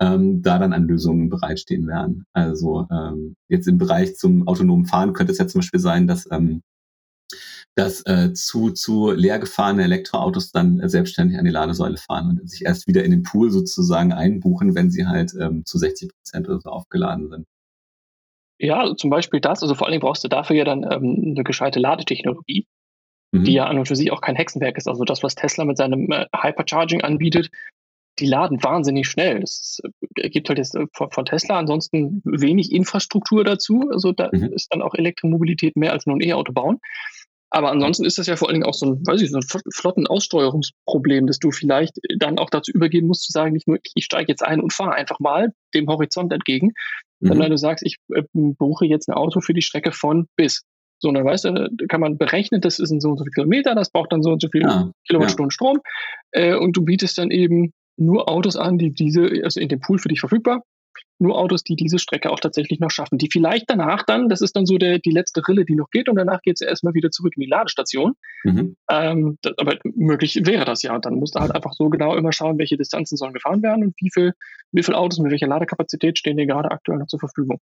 ähm, 0.00 0.42
da 0.42 0.58
dann 0.58 0.72
an 0.72 0.84
Lösungen 0.84 1.28
bereitstehen 1.28 1.86
werden. 1.86 2.24
Also 2.32 2.86
ähm, 2.90 3.34
jetzt 3.48 3.66
im 3.66 3.78
Bereich 3.78 4.16
zum 4.16 4.46
autonomen 4.46 4.86
Fahren 4.86 5.12
könnte 5.12 5.32
es 5.32 5.38
ja 5.38 5.48
zum 5.48 5.60
Beispiel 5.60 5.80
sein, 5.80 6.06
dass 6.06 6.28
ähm, 6.30 6.62
dass 7.74 8.04
äh, 8.06 8.32
zu, 8.32 8.70
zu 8.70 9.12
leer 9.12 9.38
gefahrene 9.38 9.84
Elektroautos 9.84 10.50
dann 10.50 10.80
äh, 10.80 10.88
selbstständig 10.88 11.38
an 11.38 11.44
die 11.44 11.50
Ladesäule 11.50 11.96
fahren 11.96 12.40
und 12.40 12.50
sich 12.50 12.64
erst 12.64 12.88
wieder 12.88 13.04
in 13.04 13.12
den 13.12 13.22
Pool 13.22 13.50
sozusagen 13.50 14.12
einbuchen, 14.12 14.74
wenn 14.74 14.90
sie 14.90 15.06
halt 15.06 15.32
ähm, 15.40 15.64
zu 15.64 15.78
60 15.78 16.10
Prozent 16.10 16.48
oder 16.48 16.60
so 16.60 16.70
aufgeladen 16.70 17.28
sind. 17.28 17.46
Ja, 18.58 18.96
zum 18.96 19.10
Beispiel 19.10 19.40
das. 19.40 19.62
Also 19.62 19.76
vor 19.76 19.86
allen 19.86 19.92
Dingen 19.92 20.00
brauchst 20.00 20.24
du 20.24 20.28
dafür 20.28 20.56
ja 20.56 20.64
dann 20.64 20.82
ähm, 20.82 21.34
eine 21.36 21.44
gescheite 21.44 21.78
Ladetechnologie, 21.78 22.66
mhm. 23.32 23.44
die 23.44 23.54
ja 23.54 23.66
an 23.66 23.78
und 23.78 23.88
für 23.88 23.96
sich 23.96 24.12
auch 24.12 24.20
kein 24.20 24.36
Hexenwerk 24.36 24.76
ist. 24.76 24.88
Also 24.88 25.04
das, 25.04 25.22
was 25.22 25.34
Tesla 25.34 25.64
mit 25.64 25.76
seinem 25.76 26.10
äh, 26.10 26.26
Hypercharging 26.34 27.02
anbietet, 27.02 27.50
die 28.18 28.26
laden 28.26 28.62
wahnsinnig 28.62 29.08
schnell. 29.08 29.42
Es 29.42 29.80
äh, 30.16 30.28
gibt 30.28 30.48
halt 30.48 30.58
jetzt 30.58 30.74
äh, 30.74 30.86
von, 30.92 31.10
von, 31.10 31.24
Tesla 31.24 31.58
ansonsten 31.58 32.22
wenig 32.24 32.72
Infrastruktur 32.72 33.44
dazu. 33.44 33.88
Also 33.92 34.12
da 34.12 34.30
mhm. 34.32 34.52
ist 34.52 34.68
dann 34.72 34.82
auch 34.82 34.94
Elektromobilität 34.94 35.76
mehr 35.76 35.92
als 35.92 36.06
nur 36.06 36.16
ein 36.16 36.22
E-Auto 36.22 36.52
bauen. 36.52 36.78
Aber 37.50 37.70
ansonsten 37.70 38.04
ist 38.04 38.18
das 38.18 38.26
ja 38.26 38.36
vor 38.36 38.48
allen 38.48 38.56
Dingen 38.56 38.66
auch 38.66 38.74
so 38.74 38.86
ein, 38.86 39.06
weiß 39.06 39.22
ich, 39.22 39.30
so 39.30 39.38
ein 39.38 39.62
flotten 39.72 40.06
Aussteuerungsproblem, 40.06 41.26
dass 41.26 41.38
du 41.38 41.50
vielleicht 41.50 41.96
dann 42.18 42.38
auch 42.38 42.50
dazu 42.50 42.72
übergehen 42.72 43.06
musst, 43.06 43.24
zu 43.24 43.32
sagen, 43.32 43.54
nicht 43.54 43.66
nur, 43.66 43.78
ich 43.94 44.04
steige 44.04 44.30
jetzt 44.30 44.42
ein 44.42 44.60
und 44.60 44.74
fahre 44.74 44.92
einfach 44.92 45.18
mal 45.18 45.54
dem 45.74 45.88
Horizont 45.88 46.30
entgegen, 46.32 46.72
mhm. 47.20 47.28
sondern 47.28 47.50
du 47.50 47.56
sagst, 47.56 47.86
ich 47.86 47.96
äh, 48.14 48.22
buche 48.32 48.84
jetzt 48.84 49.08
ein 49.08 49.14
Auto 49.14 49.40
für 49.40 49.54
die 49.54 49.62
Strecke 49.62 49.92
von 49.92 50.26
bis. 50.36 50.64
So, 50.98 51.08
und 51.08 51.14
dann 51.14 51.24
weißt 51.24 51.44
du, 51.44 51.52
da 51.52 51.86
kann 51.86 52.00
man 52.00 52.18
berechnen, 52.18 52.60
das 52.60 52.78
ist 52.78 52.88
so 52.88 52.94
und 52.94 53.18
so 53.18 53.24
viele 53.24 53.30
Kilometer, 53.32 53.74
das 53.74 53.90
braucht 53.90 54.12
dann 54.12 54.22
so 54.22 54.30
und 54.30 54.42
so 54.42 54.48
viele 54.48 54.68
ja, 54.68 54.90
Kilowattstunden 55.06 55.50
ja. 55.50 55.52
Strom. 55.52 55.80
Äh, 56.32 56.54
und 56.56 56.76
du 56.76 56.84
bietest 56.84 57.18
dann 57.18 57.30
eben 57.30 57.72
nur 57.96 58.28
Autos 58.28 58.56
an, 58.56 58.78
die 58.78 58.92
diese, 58.92 59.28
also 59.42 59.60
in 59.60 59.68
dem 59.68 59.80
Pool 59.80 59.98
für 59.98 60.08
dich 60.08 60.20
verfügbar, 60.20 60.62
nur 61.20 61.36
Autos, 61.36 61.64
die 61.64 61.74
diese 61.74 61.98
Strecke 61.98 62.30
auch 62.30 62.40
tatsächlich 62.40 62.78
noch 62.78 62.90
schaffen. 62.90 63.18
Die 63.18 63.28
vielleicht 63.30 63.64
danach 63.68 64.04
dann, 64.04 64.28
das 64.28 64.40
ist 64.40 64.54
dann 64.54 64.66
so 64.66 64.78
der, 64.78 64.98
die 64.98 65.10
letzte 65.10 65.46
Rille, 65.46 65.64
die 65.64 65.74
noch 65.74 65.90
geht, 65.90 66.08
und 66.08 66.16
danach 66.16 66.42
geht 66.42 66.56
es 66.56 66.60
erstmal 66.60 66.94
wieder 66.94 67.10
zurück 67.10 67.34
in 67.36 67.42
die 67.42 67.48
Ladestation. 67.48 68.14
Mhm. 68.44 68.76
Ähm, 68.90 69.38
das, 69.42 69.54
aber 69.58 69.76
möglich 69.84 70.40
wäre 70.44 70.64
das 70.64 70.82
ja. 70.82 70.98
Dann 70.98 71.14
musst 71.14 71.34
du 71.34 71.40
halt 71.40 71.54
einfach 71.54 71.72
so 71.72 71.88
genau 71.88 72.14
immer 72.16 72.32
schauen, 72.32 72.58
welche 72.58 72.76
Distanzen 72.76 73.16
sollen 73.16 73.32
gefahren 73.32 73.62
werden 73.62 73.84
und 73.84 73.94
wie 74.00 74.10
viel, 74.12 74.32
wie 74.72 74.82
viele 74.82 74.96
Autos 74.96 75.18
mit 75.18 75.32
welcher 75.32 75.48
Ladekapazität 75.48 76.18
stehen 76.18 76.36
dir 76.36 76.46
gerade 76.46 76.70
aktuell 76.70 76.98
noch 76.98 77.08
zur 77.08 77.18
Verfügung. 77.18 77.58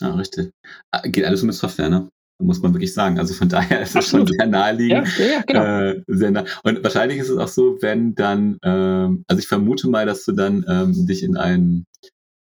Ah, 0.00 0.14
richtig. 0.14 0.50
Ah, 0.92 1.02
geht 1.02 1.24
alles 1.24 1.42
mit 1.42 1.54
Software, 1.54 1.88
ne? 1.88 2.08
Muss 2.38 2.60
man 2.60 2.74
wirklich 2.74 2.94
sagen. 2.94 3.18
Also 3.18 3.34
von 3.34 3.48
daher 3.48 3.82
ist 3.82 3.96
es 3.96 4.08
schon 4.08 4.26
sehr 4.26 4.46
naheliegend. 4.46 5.08
Ja, 5.18 5.24
ja, 5.24 5.42
genau. 5.46 5.64
Äh, 5.64 6.02
sehr 6.06 6.30
nah. 6.30 6.44
Und 6.62 6.82
wahrscheinlich 6.82 7.18
ist 7.18 7.30
es 7.30 7.38
auch 7.38 7.48
so, 7.48 7.78
wenn 7.80 8.14
dann, 8.14 8.58
ähm, 8.62 9.24
also 9.26 9.40
ich 9.40 9.48
vermute 9.48 9.88
mal, 9.88 10.06
dass 10.06 10.24
du 10.24 10.32
dann 10.32 10.64
ähm, 10.68 11.06
dich 11.06 11.22
in 11.22 11.36
ein 11.36 11.86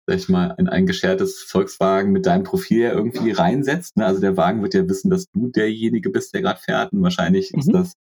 sag 0.07 0.19
ich 0.19 0.29
mal, 0.29 0.55
in 0.59 0.69
ein 0.69 0.87
geschertes 0.87 1.43
Volkswagen 1.43 2.11
mit 2.11 2.27
deinem 2.27 2.43
Profil 2.43 2.89
irgendwie 2.89 3.31
reinsetzt. 3.31 3.97
Ne? 3.97 4.05
Also 4.05 4.21
der 4.21 4.37
Wagen 4.37 4.63
wird 4.63 4.75
ja 4.75 4.89
wissen, 4.89 5.11
dass 5.11 5.27
du 5.33 5.49
derjenige 5.49 6.11
bist, 6.11 6.35
der 6.35 6.43
gerade 6.43 6.61
fährt. 6.61 6.93
Und 6.93 7.03
wahrscheinlich 7.03 7.53
mhm. 7.53 7.61
ist 7.61 7.73
das, 7.73 7.93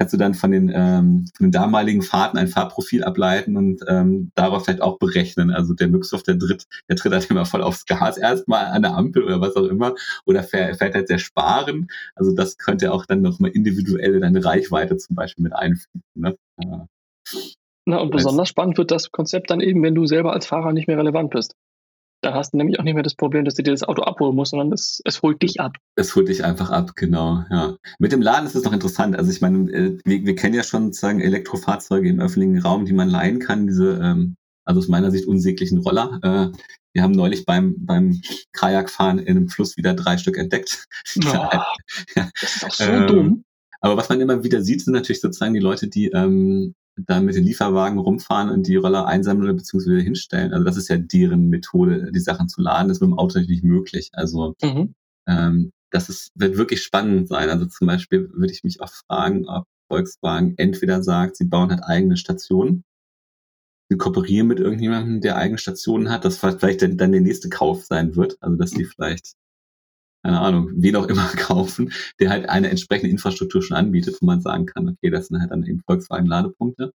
kannst 0.00 0.14
du 0.14 0.16
dann 0.16 0.32
von 0.32 0.50
den, 0.50 0.72
ähm, 0.74 1.26
von 1.36 1.48
den 1.48 1.52
damaligen 1.52 2.00
Fahrten 2.00 2.38
ein 2.38 2.48
Fahrprofil 2.48 3.04
ableiten 3.04 3.58
und 3.58 3.82
ähm, 3.86 4.32
darauf 4.34 4.64
vielleicht 4.64 4.80
auch 4.80 4.98
berechnen. 4.98 5.50
Also 5.50 5.74
der 5.74 5.88
Mixoff, 5.88 6.22
der 6.22 6.38
tritt, 6.38 6.64
der 6.88 6.96
tritt 6.96 7.12
halt 7.12 7.30
immer 7.30 7.44
voll 7.44 7.62
aufs 7.62 7.84
Gas 7.84 8.16
erstmal 8.16 8.64
an 8.64 8.80
der 8.80 8.94
Ampel 8.94 9.24
oder 9.24 9.42
was 9.42 9.56
auch 9.56 9.66
immer. 9.66 9.94
Oder 10.24 10.42
fährt, 10.42 10.78
fährt 10.78 10.94
halt 10.94 11.08
sehr 11.08 11.18
sparen. 11.18 11.88
Also 12.14 12.34
das 12.34 12.56
könnte 12.56 12.94
auch 12.94 13.04
dann 13.04 13.20
nochmal 13.20 13.50
individuell 13.50 14.14
in 14.14 14.22
deine 14.22 14.42
Reichweite 14.42 14.96
zum 14.96 15.16
Beispiel 15.16 15.42
mit 15.42 15.52
einfließen. 15.52 16.02
Ne? 16.14 16.34
Ja. 16.64 16.86
Na, 17.84 17.98
und 17.98 18.10
besonders 18.10 18.48
spannend 18.48 18.78
wird 18.78 18.90
das 18.92 19.12
Konzept 19.12 19.50
dann 19.50 19.60
eben, 19.60 19.82
wenn 19.82 19.94
du 19.94 20.06
selber 20.06 20.32
als 20.32 20.46
Fahrer 20.46 20.72
nicht 20.72 20.88
mehr 20.88 20.96
relevant 20.96 21.28
bist. 21.28 21.56
Da 22.22 22.34
hast 22.34 22.52
du 22.52 22.58
nämlich 22.58 22.78
auch 22.78 22.84
nicht 22.84 22.94
mehr 22.94 23.02
das 23.02 23.14
Problem, 23.14 23.44
dass 23.44 23.54
du 23.54 23.62
dir 23.62 23.70
das 23.70 23.82
Auto 23.82 24.02
abholen 24.02 24.36
musst, 24.36 24.50
sondern 24.50 24.72
es, 24.72 25.00
es 25.04 25.22
holt 25.22 25.40
dich 25.42 25.58
ab. 25.58 25.76
Es 25.96 26.14
holt 26.14 26.28
dich 26.28 26.44
einfach 26.44 26.70
ab, 26.70 26.94
genau, 26.94 27.44
ja. 27.50 27.76
Mit 27.98 28.12
dem 28.12 28.20
Laden 28.20 28.46
ist 28.46 28.54
es 28.54 28.64
noch 28.64 28.74
interessant. 28.74 29.16
Also 29.16 29.30
ich 29.30 29.40
meine, 29.40 29.70
äh, 29.72 29.98
wir, 30.04 30.26
wir 30.26 30.34
kennen 30.34 30.54
ja 30.54 30.62
schon 30.62 30.86
sozusagen 30.86 31.20
Elektrofahrzeuge 31.20 32.10
im 32.10 32.20
öffentlichen 32.20 32.58
Raum, 32.58 32.84
die 32.84 32.92
man 32.92 33.08
leihen 33.08 33.38
kann, 33.38 33.66
diese, 33.66 33.98
ähm, 34.02 34.36
also 34.66 34.80
aus 34.80 34.88
meiner 34.88 35.10
Sicht 35.10 35.26
unsäglichen 35.26 35.78
Roller. 35.78 36.20
Äh, 36.22 36.58
wir 36.92 37.02
haben 37.02 37.12
neulich 37.12 37.46
beim, 37.46 37.74
beim 37.78 38.20
Kajakfahren 38.52 39.18
in 39.18 39.36
einem 39.36 39.48
Fluss 39.48 39.76
wieder 39.76 39.94
drei 39.94 40.18
Stück 40.18 40.36
entdeckt. 40.36 40.86
Ja, 42.16 42.30
das 42.40 42.56
ist 42.56 42.64
auch 42.64 42.72
so 42.72 42.84
ähm, 42.84 43.06
dumm. 43.06 43.44
Aber 43.80 43.96
was 43.96 44.08
man 44.08 44.20
immer 44.20 44.44
wieder 44.44 44.62
sieht, 44.62 44.82
sind 44.82 44.92
natürlich 44.92 45.20
sozusagen 45.20 45.54
die 45.54 45.60
Leute, 45.60 45.88
die 45.88 46.08
ähm, 46.08 46.74
dann 46.96 47.24
mit 47.24 47.34
den 47.34 47.44
Lieferwagen 47.44 47.98
rumfahren 47.98 48.50
und 48.50 48.66
die 48.66 48.76
Roller 48.76 49.06
einsammeln 49.06 49.44
oder 49.44 49.54
beziehungsweise 49.54 50.00
hinstellen. 50.00 50.52
Also 50.52 50.64
das 50.64 50.76
ist 50.76 50.88
ja 50.88 50.96
deren 50.96 51.48
Methode, 51.48 52.10
die 52.12 52.20
Sachen 52.20 52.48
zu 52.48 52.60
laden. 52.60 52.88
Das 52.88 52.98
ist 52.98 53.00
mit 53.00 53.10
dem 53.10 53.18
Auto 53.18 53.38
natürlich 53.38 53.62
nicht 53.62 53.64
möglich. 53.64 54.10
Also 54.12 54.54
mhm. 54.62 54.94
ähm, 55.26 55.72
das 55.90 56.08
ist, 56.08 56.32
wird 56.34 56.56
wirklich 56.56 56.82
spannend 56.82 57.28
sein. 57.28 57.48
Also 57.48 57.66
zum 57.66 57.86
Beispiel 57.86 58.30
würde 58.32 58.52
ich 58.52 58.64
mich 58.64 58.80
auch 58.80 58.92
fragen, 59.06 59.46
ob 59.48 59.66
Volkswagen 59.88 60.54
entweder 60.56 61.02
sagt, 61.02 61.36
sie 61.36 61.46
bauen 61.46 61.70
halt 61.70 61.82
eigene 61.82 62.16
Stationen, 62.16 62.84
sie 63.88 63.96
kooperieren 63.96 64.46
mit 64.46 64.60
irgendjemandem, 64.60 65.20
der 65.20 65.36
eigene 65.36 65.58
Stationen 65.58 66.10
hat, 66.10 66.24
das 66.24 66.38
vielleicht 66.38 66.82
dann, 66.82 66.96
dann 66.96 67.12
der 67.12 67.20
nächste 67.20 67.48
Kauf 67.48 67.84
sein 67.84 68.14
wird. 68.14 68.36
Also 68.40 68.56
dass 68.56 68.70
sie 68.70 68.84
vielleicht 68.84 69.34
keine 70.22 70.40
Ahnung, 70.40 70.70
wen 70.74 70.96
auch 70.96 71.06
immer 71.06 71.26
kaufen, 71.36 71.92
der 72.20 72.30
halt 72.30 72.48
eine 72.48 72.70
entsprechende 72.70 73.10
Infrastruktur 73.10 73.62
schon 73.62 73.76
anbietet, 73.76 74.18
wo 74.20 74.26
man 74.26 74.40
sagen 74.40 74.66
kann, 74.66 74.88
okay, 74.88 75.10
das 75.10 75.28
sind 75.28 75.40
halt 75.40 75.50
dann 75.50 75.64
eben 75.64 75.80
Volkswagen-Ladepunkte. 75.86 76.92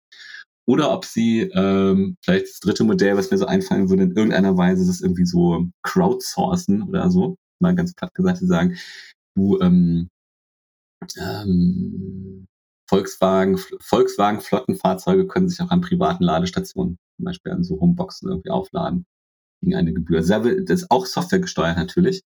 oder 0.66 0.92
ob 0.92 1.04
sie 1.04 1.42
ähm, 1.54 2.16
vielleicht 2.24 2.46
das 2.46 2.60
dritte 2.60 2.84
Modell, 2.84 3.16
was 3.16 3.30
mir 3.30 3.38
so 3.38 3.46
einfallen 3.46 3.90
würde, 3.90 4.04
in 4.04 4.12
irgendeiner 4.16 4.56
Weise 4.56 4.86
das 4.86 5.00
irgendwie 5.00 5.26
so 5.26 5.68
crowdsourcen 5.82 6.82
oder 6.84 7.10
so. 7.10 7.36
Mal 7.60 7.74
ganz 7.74 7.94
platt 7.94 8.14
gesagt, 8.14 8.38
sie 8.38 8.46
sagen, 8.46 8.76
du 9.36 9.60
ähm, 9.60 10.08
ähm, 11.18 12.46
Volkswagen, 12.88 13.58
Volkswagen 13.80 14.40
Flottenfahrzeuge 14.40 15.26
können 15.26 15.48
sich 15.48 15.60
auch 15.60 15.70
an 15.70 15.80
privaten 15.80 16.24
Ladestationen, 16.24 16.98
zum 17.16 17.24
Beispiel 17.24 17.52
an 17.52 17.64
so 17.64 17.80
Homeboxen 17.80 18.28
irgendwie 18.28 18.50
aufladen 18.50 19.06
gegen 19.62 19.76
eine 19.76 19.92
Gebühr. 19.92 20.20
Das 20.20 20.30
ist 20.82 20.90
auch 20.90 21.06
Software 21.06 21.40
gesteuert 21.40 21.76
natürlich. 21.78 22.22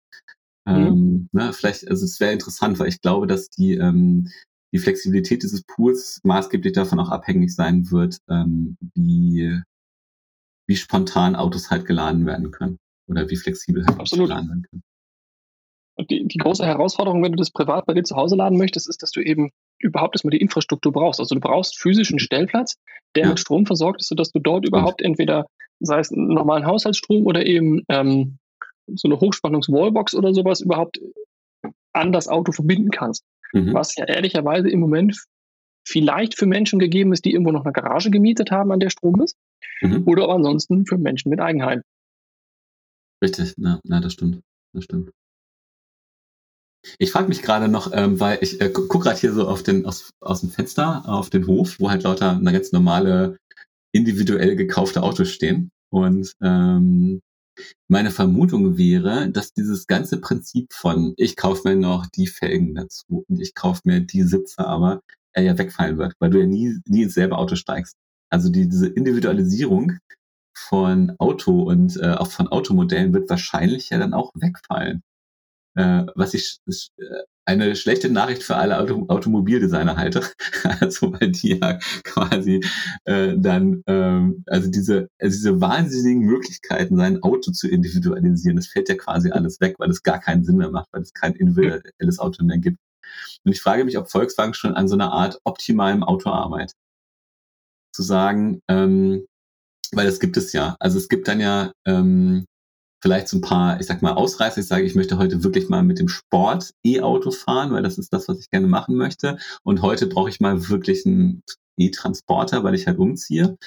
Mhm. 0.65 0.75
Ähm, 0.75 1.29
ne, 1.31 1.53
vielleicht, 1.53 1.87
also 1.89 2.05
es 2.05 2.19
wäre 2.19 2.33
interessant, 2.33 2.79
weil 2.79 2.87
ich 2.87 3.01
glaube, 3.01 3.27
dass 3.27 3.49
die, 3.49 3.73
ähm, 3.73 4.29
die 4.73 4.79
Flexibilität 4.79 5.43
dieses 5.43 5.63
Pools 5.63 6.19
maßgeblich 6.23 6.73
davon 6.73 6.99
auch 6.99 7.09
abhängig 7.09 7.55
sein 7.55 7.91
wird, 7.91 8.17
ähm, 8.29 8.77
wie, 8.93 9.61
wie 10.67 10.75
spontan 10.75 11.35
Autos 11.35 11.69
halt 11.69 11.85
geladen 11.85 12.25
werden 12.25 12.51
können 12.51 12.77
oder 13.07 13.29
wie 13.29 13.35
flexibel 13.35 13.85
halt 13.85 13.99
Absolut. 13.99 14.27
geladen 14.27 14.49
werden 14.49 14.65
können. 14.69 14.83
Und 15.97 16.09
die, 16.09 16.27
die 16.27 16.37
große 16.37 16.65
Herausforderung, 16.65 17.23
wenn 17.23 17.31
du 17.31 17.37
das 17.37 17.51
privat 17.51 17.85
bei 17.85 17.93
dir 17.93 18.03
zu 18.03 18.15
Hause 18.15 18.35
laden 18.35 18.57
möchtest, 18.57 18.89
ist, 18.89 19.01
dass 19.01 19.11
du 19.11 19.21
eben 19.21 19.51
überhaupt 19.79 20.15
erstmal 20.15 20.31
die 20.31 20.41
Infrastruktur 20.41 20.91
brauchst. 20.91 21.19
Also 21.19 21.35
du 21.35 21.41
brauchst 21.41 21.79
physischen 21.79 22.19
Stellplatz, 22.19 22.75
der 23.15 23.23
ja. 23.23 23.29
mit 23.29 23.39
Strom 23.39 23.65
versorgt 23.65 24.01
ist, 24.01 24.09
sodass 24.09 24.31
du 24.31 24.39
dort 24.39 24.65
überhaupt 24.65 25.01
entweder, 25.01 25.45
sei 25.79 25.99
es 25.99 26.11
einen 26.11 26.27
normalen 26.27 26.65
Haushaltsstrom 26.65 27.25
oder 27.25 27.45
eben 27.45 27.83
ähm, 27.87 28.39
so 28.93 29.07
eine 29.07 29.19
Hochspannungs-Wallbox 29.19 30.15
oder 30.15 30.33
sowas 30.33 30.61
überhaupt 30.61 30.99
an 31.93 32.11
das 32.11 32.27
Auto 32.27 32.51
verbinden 32.51 32.91
kannst. 32.91 33.23
Mhm. 33.53 33.73
Was 33.73 33.95
ja 33.95 34.05
ehrlicherweise 34.05 34.69
im 34.69 34.79
Moment 34.79 35.25
vielleicht 35.87 36.37
für 36.37 36.45
Menschen 36.45 36.79
gegeben 36.79 37.13
ist, 37.13 37.25
die 37.25 37.31
irgendwo 37.31 37.51
noch 37.51 37.63
eine 37.63 37.73
Garage 37.73 38.11
gemietet 38.11 38.51
haben, 38.51 38.71
an 38.71 38.79
der 38.79 38.89
Strom 38.89 39.21
ist. 39.21 39.37
Mhm. 39.81 40.03
Oder 40.05 40.23
aber 40.23 40.35
ansonsten 40.35 40.85
für 40.85 40.97
Menschen 40.97 41.29
mit 41.29 41.39
Eigenheim. 41.39 41.81
Richtig, 43.23 43.53
ja, 43.57 43.79
ja 43.83 43.99
das 43.99 44.13
stimmt. 44.13 44.41
Das 44.73 44.83
stimmt. 44.83 45.11
Ich 46.99 47.11
frage 47.11 47.27
mich 47.27 47.41
gerade 47.41 47.67
noch, 47.67 47.91
ähm, 47.93 48.19
weil 48.19 48.37
ich 48.41 48.61
äh, 48.61 48.69
gucke 48.69 48.99
gerade 48.99 49.19
hier 49.19 49.33
so 49.33 49.47
auf 49.47 49.63
den, 49.63 49.85
aus, 49.85 50.11
aus 50.21 50.41
dem 50.41 50.49
Fenster 50.49 51.03
auf 51.07 51.29
den 51.29 51.47
Hof, 51.47 51.79
wo 51.79 51.89
halt 51.89 52.03
lauter 52.03 52.31
eine 52.31 52.51
ganz 52.51 52.71
normale, 52.71 53.37
individuell 53.91 54.55
gekaufte 54.55 55.01
Autos 55.01 55.31
stehen. 55.31 55.71
Und 55.89 56.33
ähm, 56.43 57.21
meine 57.87 58.11
Vermutung 58.11 58.77
wäre, 58.77 59.29
dass 59.29 59.53
dieses 59.53 59.87
ganze 59.87 60.19
Prinzip 60.19 60.73
von 60.73 61.13
ich 61.17 61.35
kaufe 61.35 61.67
mir 61.67 61.75
noch 61.75 62.05
die 62.07 62.27
Felgen 62.27 62.75
dazu 62.75 63.25
und 63.27 63.39
ich 63.39 63.53
kaufe 63.55 63.81
mir 63.85 64.01
die 64.01 64.23
Sitze 64.23 64.65
aber, 64.65 65.01
er 65.33 65.43
ja 65.43 65.57
wegfallen 65.57 65.97
wird, 65.97 66.13
weil 66.19 66.29
du 66.29 66.39
ja 66.39 66.47
nie, 66.47 66.77
nie 66.87 67.03
ins 67.03 67.13
selbe 67.13 67.37
Auto 67.37 67.55
steigst. 67.55 67.95
Also 68.29 68.49
die, 68.49 68.67
diese 68.67 68.87
Individualisierung 68.87 69.97
von 70.57 71.13
Auto 71.19 71.63
und 71.63 71.97
äh, 71.97 72.13
auch 72.13 72.31
von 72.31 72.47
Automodellen 72.47 73.13
wird 73.13 73.29
wahrscheinlich 73.29 73.89
ja 73.89 73.99
dann 73.99 74.13
auch 74.13 74.31
wegfallen 74.35 75.03
äh, 75.75 76.05
was 76.15 76.33
ich 76.33 76.59
äh, 76.67 77.03
eine 77.45 77.75
schlechte 77.75 78.09
Nachricht 78.09 78.43
für 78.43 78.55
alle 78.55 78.79
Auto 78.79 79.05
Automobildesigner 79.07 79.97
halte. 79.97 80.21
also 80.79 81.13
weil 81.13 81.31
die 81.31 81.59
ja 81.59 81.79
quasi 82.03 82.61
äh, 83.05 83.35
dann, 83.37 83.83
ähm, 83.87 84.43
also 84.47 84.69
diese, 84.69 85.09
also 85.19 85.35
diese 85.37 85.61
wahnsinnigen 85.61 86.23
Möglichkeiten, 86.23 86.97
sein 86.97 87.21
Auto 87.21 87.51
zu 87.51 87.69
individualisieren, 87.69 88.55
das 88.57 88.67
fällt 88.67 88.89
ja 88.89 88.95
quasi 88.95 89.29
alles 89.31 89.61
weg, 89.61 89.75
weil 89.77 89.91
es 89.91 90.01
gar 90.01 90.19
keinen 90.19 90.43
Sinn 90.43 90.57
mehr 90.57 90.71
macht, 90.71 90.87
weil 90.91 91.03
es 91.03 91.13
kein 91.13 91.33
individuelles 91.35 92.19
Auto 92.19 92.43
mehr 92.43 92.57
gibt. 92.57 92.79
Und 93.43 93.51
ich 93.51 93.61
frage 93.61 93.85
mich, 93.85 93.97
ob 93.97 94.09
Volkswagen 94.09 94.55
schon 94.55 94.73
an 94.73 94.87
so 94.87 94.95
einer 94.95 95.11
Art 95.11 95.39
optimalem 95.43 96.03
Auto 96.03 96.31
arbeitet. 96.31 96.75
Zu 97.93 98.01
sagen, 98.01 98.59
ähm, 98.67 99.25
weil 99.91 100.07
das 100.07 100.19
gibt 100.19 100.35
es 100.37 100.51
ja. 100.51 100.75
Also 100.79 100.97
es 100.97 101.07
gibt 101.09 101.27
dann 101.27 101.39
ja 101.39 101.71
ähm, 101.85 102.45
vielleicht 103.05 103.27
so 103.27 103.37
ein 103.37 103.41
paar, 103.41 103.79
ich 103.79 103.85
sag 103.85 104.01
mal, 104.01 104.13
Ausreißer. 104.13 104.61
Ich 104.61 104.65
sage, 104.65 104.83
ich 104.83 104.95
möchte 104.95 105.19
heute 105.19 105.43
wirklich 105.43 105.69
mal 105.69 105.83
mit 105.83 105.99
dem 105.99 106.07
Sport 106.07 106.71
E-Auto 106.83 107.29
fahren, 107.29 107.71
weil 107.71 107.83
das 107.83 107.99
ist 107.99 108.11
das, 108.11 108.27
was 108.27 108.39
ich 108.39 108.49
gerne 108.49 108.65
machen 108.65 108.95
möchte. 108.95 109.37
Und 109.61 109.83
heute 109.83 110.07
brauche 110.07 110.29
ich 110.29 110.39
mal 110.39 110.69
wirklich 110.69 111.05
einen 111.05 111.43
E-Transporter, 111.77 112.63
weil 112.63 112.73
ich 112.73 112.87
halt 112.87 112.97
umziehe. 112.97 113.59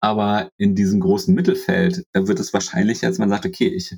Aber 0.00 0.50
in 0.56 0.76
diesem 0.76 1.00
großen 1.00 1.34
Mittelfeld, 1.34 2.04
da 2.12 2.28
wird 2.28 2.38
es 2.38 2.52
wahrscheinlich, 2.52 3.04
als 3.04 3.18
man 3.18 3.28
sagt, 3.28 3.44
okay, 3.44 3.66
ich 3.66 3.96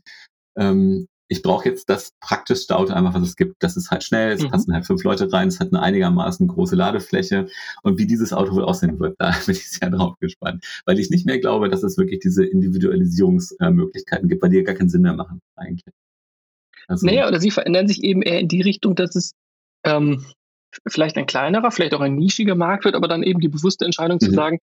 ähm, 0.56 1.06
ich 1.28 1.42
brauche 1.42 1.68
jetzt 1.68 1.90
das 1.90 2.12
praktischste 2.20 2.76
Auto 2.76 2.92
einfach, 2.94 3.14
was 3.14 3.22
es 3.22 3.36
gibt. 3.36 3.62
Das 3.62 3.76
ist 3.76 3.90
halt 3.90 4.02
schnell, 4.02 4.32
es 4.32 4.42
mhm. 4.42 4.50
passen 4.50 4.72
halt 4.72 4.86
fünf 4.86 5.04
Leute 5.04 5.30
rein, 5.30 5.48
es 5.48 5.60
hat 5.60 5.68
eine 5.68 5.82
einigermaßen 5.82 6.48
große 6.48 6.74
Ladefläche. 6.74 7.48
Und 7.82 7.98
wie 7.98 8.06
dieses 8.06 8.32
Auto 8.32 8.54
wohl 8.54 8.64
aussehen 8.64 8.98
wird, 8.98 9.16
da 9.18 9.30
bin 9.46 9.54
ich 9.54 9.70
sehr 9.70 9.90
drauf 9.90 10.14
gespannt. 10.20 10.64
Weil 10.86 10.98
ich 10.98 11.10
nicht 11.10 11.26
mehr 11.26 11.38
glaube, 11.38 11.68
dass 11.68 11.82
es 11.82 11.98
wirklich 11.98 12.20
diese 12.20 12.44
Individualisierungsmöglichkeiten 12.44 14.28
gibt, 14.28 14.42
weil 14.42 14.50
die 14.50 14.56
ja 14.56 14.62
gar 14.62 14.74
keinen 14.74 14.88
Sinn 14.88 15.02
mehr 15.02 15.14
machen, 15.14 15.40
eigentlich. 15.56 15.94
Also, 16.88 17.06
naja, 17.06 17.28
oder 17.28 17.38
sie 17.38 17.50
verändern 17.50 17.86
sich 17.86 18.02
eben 18.02 18.22
eher 18.22 18.40
in 18.40 18.48
die 18.48 18.62
Richtung, 18.62 18.94
dass 18.94 19.14
es 19.14 19.32
ähm, 19.84 20.24
vielleicht 20.88 21.18
ein 21.18 21.26
kleinerer, 21.26 21.70
vielleicht 21.70 21.92
auch 21.92 22.00
ein 22.00 22.16
nischiger 22.16 22.54
Markt 22.54 22.86
wird, 22.86 22.94
aber 22.94 23.08
dann 23.08 23.22
eben 23.22 23.40
die 23.40 23.48
bewusste 23.48 23.84
Entscheidung 23.84 24.20
zu 24.20 24.30
mhm. 24.30 24.34
sagen, 24.34 24.58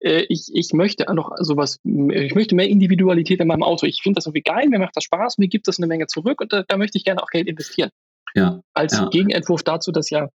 äh, 0.00 0.24
ich, 0.28 0.50
ich 0.52 0.72
möchte 0.72 1.12
noch 1.12 1.32
sowas, 1.38 1.78
ich 1.84 2.34
möchte 2.34 2.54
mehr 2.54 2.68
Individualität 2.68 3.40
in 3.40 3.48
meinem 3.48 3.62
Auto. 3.62 3.86
Ich 3.86 4.02
finde 4.02 4.16
das 4.16 4.26
irgendwie 4.26 4.42
geil, 4.42 4.68
mir 4.68 4.78
macht 4.78 4.96
das 4.96 5.04
Spaß, 5.04 5.38
mir 5.38 5.48
gibt 5.48 5.68
das 5.68 5.78
eine 5.78 5.86
Menge 5.86 6.06
zurück 6.06 6.40
und 6.40 6.52
da, 6.52 6.64
da 6.66 6.76
möchte 6.76 6.98
ich 6.98 7.04
gerne 7.04 7.22
auch 7.22 7.28
Geld 7.28 7.48
investieren. 7.48 7.90
Ja. 8.34 8.60
Als 8.74 8.94
ja. 8.94 9.08
Gegenentwurf 9.08 9.62
dazu, 9.62 9.92
dass 9.92 10.10
ja, 10.10 10.28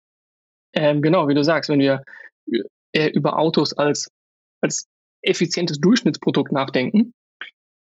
ähm, 0.74 1.02
genau, 1.02 1.28
wie 1.28 1.34
du 1.34 1.44
sagst, 1.44 1.70
wenn 1.70 1.80
wir 1.80 2.02
äh, 2.92 3.08
über 3.08 3.38
Autos 3.38 3.72
als, 3.72 4.08
als 4.60 4.86
effizientes 5.22 5.78
Durchschnittsprodukt 5.78 6.52
nachdenken, 6.52 7.14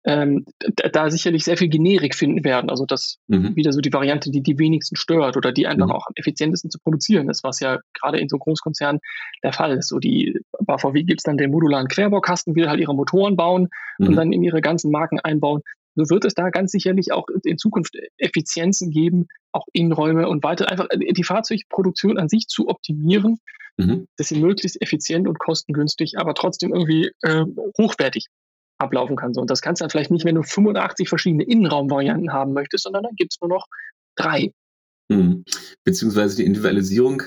ähm, 0.05 0.45
da, 0.59 0.87
da, 0.89 1.09
sicherlich 1.09 1.43
sehr 1.43 1.57
viel 1.57 1.67
Generik 1.67 2.15
finden 2.15 2.43
werden. 2.43 2.69
Also 2.69 2.85
das 2.85 3.17
mhm. 3.27 3.55
wieder 3.55 3.73
so 3.73 3.81
die 3.81 3.91
Variante, 3.91 4.31
die 4.31 4.41
die 4.41 4.57
wenigsten 4.57 4.95
stört 4.95 5.35
oder 5.35 5.51
die 5.51 5.67
einfach 5.67 5.87
mhm. 5.87 5.91
auch 5.91 6.07
am 6.07 6.13
effizientesten 6.15 6.71
zu 6.71 6.79
produzieren 6.79 7.29
ist, 7.29 7.43
was 7.43 7.59
ja 7.59 7.79
gerade 7.93 8.19
in 8.19 8.29
so 8.29 8.37
Großkonzernen 8.37 9.01
der 9.43 9.51
Fall 9.51 9.77
ist. 9.77 9.89
So 9.89 9.99
die 9.99 10.39
bei 10.61 10.77
VW 10.77 11.03
gibt 11.03 11.19
es 11.19 11.23
dann 11.23 11.37
den 11.37 11.51
modularen 11.51 11.87
Querbaukasten, 11.87 12.55
will 12.55 12.69
halt 12.69 12.79
ihre 12.79 12.95
Motoren 12.95 13.35
bauen 13.35 13.67
mhm. 13.97 14.07
und 14.07 14.15
dann 14.15 14.31
in 14.31 14.41
ihre 14.41 14.61
ganzen 14.61 14.89
Marken 14.91 15.19
einbauen. 15.19 15.61
So 15.95 16.09
wird 16.09 16.23
es 16.23 16.33
da 16.33 16.49
ganz 16.49 16.71
sicherlich 16.71 17.11
auch 17.11 17.25
in 17.43 17.57
Zukunft 17.57 17.97
Effizienzen 18.17 18.91
geben, 18.91 19.27
auch 19.51 19.65
Innenräume 19.73 20.29
und 20.29 20.43
weiter 20.43 20.71
einfach 20.71 20.87
die 20.95 21.23
Fahrzeugproduktion 21.23 22.17
an 22.17 22.29
sich 22.29 22.47
zu 22.47 22.69
optimieren, 22.69 23.39
mhm. 23.75 24.07
dass 24.15 24.29
sie 24.29 24.39
möglichst 24.39 24.81
effizient 24.81 25.27
und 25.27 25.39
kostengünstig, 25.39 26.13
aber 26.17 26.35
trotzdem 26.35 26.73
irgendwie 26.73 27.11
äh, 27.21 27.43
hochwertig 27.77 28.27
ablaufen 28.79 29.15
kann. 29.15 29.33
So. 29.33 29.41
Und 29.41 29.49
das 29.49 29.61
kannst 29.61 29.81
du 29.81 29.83
dann 29.83 29.89
vielleicht 29.89 30.11
nicht, 30.11 30.25
wenn 30.25 30.35
du 30.35 30.43
85 30.43 31.09
verschiedene 31.09 31.43
Innenraumvarianten 31.43 32.33
haben 32.33 32.53
möchtest, 32.53 32.83
sondern 32.83 33.03
dann 33.03 33.15
gibt 33.15 33.33
es 33.33 33.41
nur 33.41 33.49
noch 33.49 33.67
drei. 34.15 34.51
Mhm. 35.09 35.43
Beziehungsweise 35.83 36.37
die 36.37 36.45
Individualisierung 36.45 37.23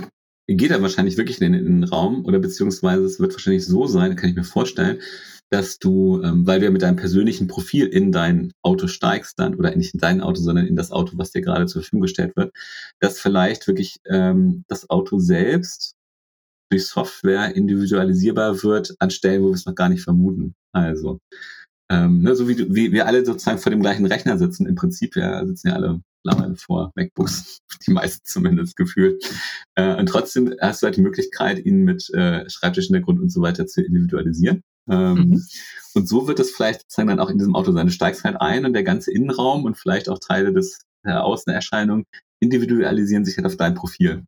geht 0.49 0.71
dann 0.71 0.83
wahrscheinlich 0.83 1.17
wirklich 1.17 1.41
in 1.41 1.53
den 1.53 1.67
Innenraum 1.67 2.25
oder 2.25 2.39
beziehungsweise 2.39 3.05
es 3.05 3.21
wird 3.21 3.33
wahrscheinlich 3.33 3.65
so 3.65 3.87
sein, 3.87 4.17
kann 4.17 4.31
ich 4.31 4.37
mir 4.37 4.45
vorstellen, 4.45 5.01
dass 5.51 5.79
du, 5.79 6.23
ähm, 6.23 6.47
weil 6.47 6.61
du 6.61 6.67
ja 6.67 6.71
mit 6.71 6.83
deinem 6.83 6.97
persönlichen 6.97 7.47
Profil 7.47 7.87
in 7.87 8.11
dein 8.11 8.53
Auto 8.63 8.87
steigst 8.87 9.39
dann, 9.39 9.55
oder 9.55 9.75
nicht 9.77 9.93
in 9.93 10.01
dein 10.01 10.23
Auto, 10.23 10.41
sondern 10.41 10.67
in 10.67 10.77
das 10.77 10.91
Auto, 10.91 11.19
was 11.19 11.31
dir 11.31 11.43
gerade 11.43 11.67
zur 11.67 11.83
Verfügung 11.83 12.03
gestellt 12.03 12.35
wird, 12.37 12.55
dass 13.01 13.21
vielleicht 13.21 13.67
wirklich 13.67 13.97
ähm, 14.07 14.65
das 14.69 14.89
Auto 14.89 15.19
selbst 15.19 15.95
durch 16.73 16.87
Software 16.87 17.55
individualisierbar 17.55 18.63
wird 18.63 18.95
an 18.99 19.11
Stellen, 19.11 19.43
wo 19.43 19.49
wir 19.49 19.55
es 19.55 19.67
noch 19.67 19.75
gar 19.75 19.89
nicht 19.89 20.03
vermuten. 20.03 20.55
Also, 20.73 21.21
ähm, 21.91 22.23
ne, 22.23 22.35
so 22.35 22.49
wie, 22.49 22.75
wie 22.75 22.93
wir 22.93 23.07
alle 23.07 23.25
sozusagen 23.25 23.59
vor 23.59 23.71
dem 23.71 23.83
gleichen 23.83 24.07
Rechner 24.07 24.39
sitzen, 24.39 24.67
im 24.67 24.75
Prinzip 24.75 25.15
ja, 25.17 25.45
sitzen 25.47 25.69
ja 25.69 25.75
alle 25.75 26.01
lange 26.25 26.57
vor 26.57 26.93
MacBooks, 26.95 27.59
die 27.87 27.93
meisten 27.93 28.25
zumindest 28.25 28.77
gefühlt. 28.77 29.23
Äh, 29.75 29.97
und 29.97 30.07
trotzdem 30.07 30.55
hast 30.61 30.83
du 30.83 30.87
halt 30.87 30.97
die 30.97 31.03
Möglichkeit, 31.03 31.65
ihn 31.65 31.85
mit 31.85 32.09
äh, 32.15 32.49
Schreibtischhintergrund 32.49 33.21
und 33.21 33.31
so 33.31 33.43
weiter 33.43 33.67
zu 33.67 33.83
individualisieren. 33.83 34.63
Ähm, 34.91 35.15
mhm. 35.15 35.45
Und 35.95 36.09
so 36.09 36.27
wird 36.27 36.41
es 36.41 36.51
vielleicht 36.51 36.83
sozusagen 36.83 37.09
dann 37.09 37.21
auch 37.21 37.31
in 37.31 37.39
diesem 37.39 37.55
Auto 37.55 37.73
sein. 37.73 37.87
Du 37.87 37.93
steigst 37.93 38.25
halt 38.25 38.41
ein 38.41 38.65
und 38.65 38.73
der 38.73 38.83
ganze 38.83 39.13
Innenraum 39.13 39.65
und 39.65 39.77
vielleicht 39.77 40.09
auch 40.09 40.19
Teile 40.19 40.53
des 40.53 40.81
der 41.05 41.25
Außenerscheinung 41.25 42.05
individualisieren 42.41 43.25
sich 43.25 43.37
halt 43.37 43.47
auf 43.47 43.57
dein 43.57 43.75
Profil. 43.75 44.25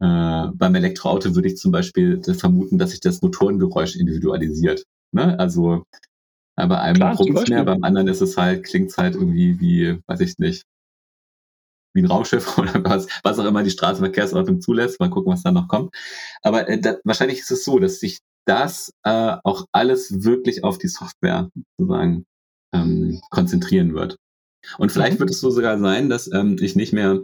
Äh, 0.00 0.48
beim 0.54 0.74
Elektroauto 0.74 1.34
würde 1.34 1.48
ich 1.48 1.56
zum 1.56 1.72
Beispiel 1.72 2.22
vermuten, 2.22 2.78
dass 2.78 2.90
sich 2.90 3.00
das 3.00 3.20
Motorengeräusch 3.20 3.96
individualisiert. 3.96 4.84
Ne? 5.12 5.38
Also 5.38 5.84
äh, 6.56 6.66
bei 6.66 6.78
einem 6.78 7.02
es 7.02 7.48
mehr, 7.48 7.64
beim 7.64 7.84
anderen 7.84 8.08
ist 8.08 8.22
es 8.22 8.36
halt, 8.36 8.64
klingt 8.64 8.90
es 8.90 8.98
halt 8.98 9.14
irgendwie 9.14 9.60
wie, 9.60 9.98
weiß 10.06 10.20
ich 10.20 10.38
nicht, 10.38 10.64
wie 11.94 12.02
ein 12.02 12.06
Raumschiff 12.06 12.56
oder 12.58 12.82
was, 12.84 13.08
was 13.22 13.38
auch 13.38 13.44
immer 13.44 13.62
die 13.62 13.70
Straßenverkehrsordnung 13.70 14.60
zulässt. 14.60 15.00
Mal 15.00 15.10
gucken, 15.10 15.32
was 15.32 15.42
da 15.42 15.52
noch 15.52 15.68
kommt. 15.68 15.94
Aber 16.42 16.68
äh, 16.68 16.80
da, 16.80 16.96
wahrscheinlich 17.04 17.40
ist 17.40 17.50
es 17.50 17.64
so, 17.64 17.78
dass 17.78 18.00
sich 18.00 18.20
das 18.46 18.92
äh, 19.04 19.36
auch 19.44 19.66
alles 19.72 20.24
wirklich 20.24 20.64
auf 20.64 20.78
die 20.78 20.88
Software 20.88 21.50
sozusagen 21.78 22.24
ähm, 22.72 23.20
konzentrieren 23.30 23.94
wird. 23.94 24.16
Und 24.78 24.92
vielleicht 24.92 25.14
mhm. 25.14 25.20
wird 25.20 25.30
es 25.30 25.40
so 25.40 25.50
sogar 25.50 25.78
sein, 25.78 26.08
dass 26.08 26.32
ähm, 26.32 26.56
ich 26.60 26.76
nicht 26.76 26.92
mehr 26.92 27.20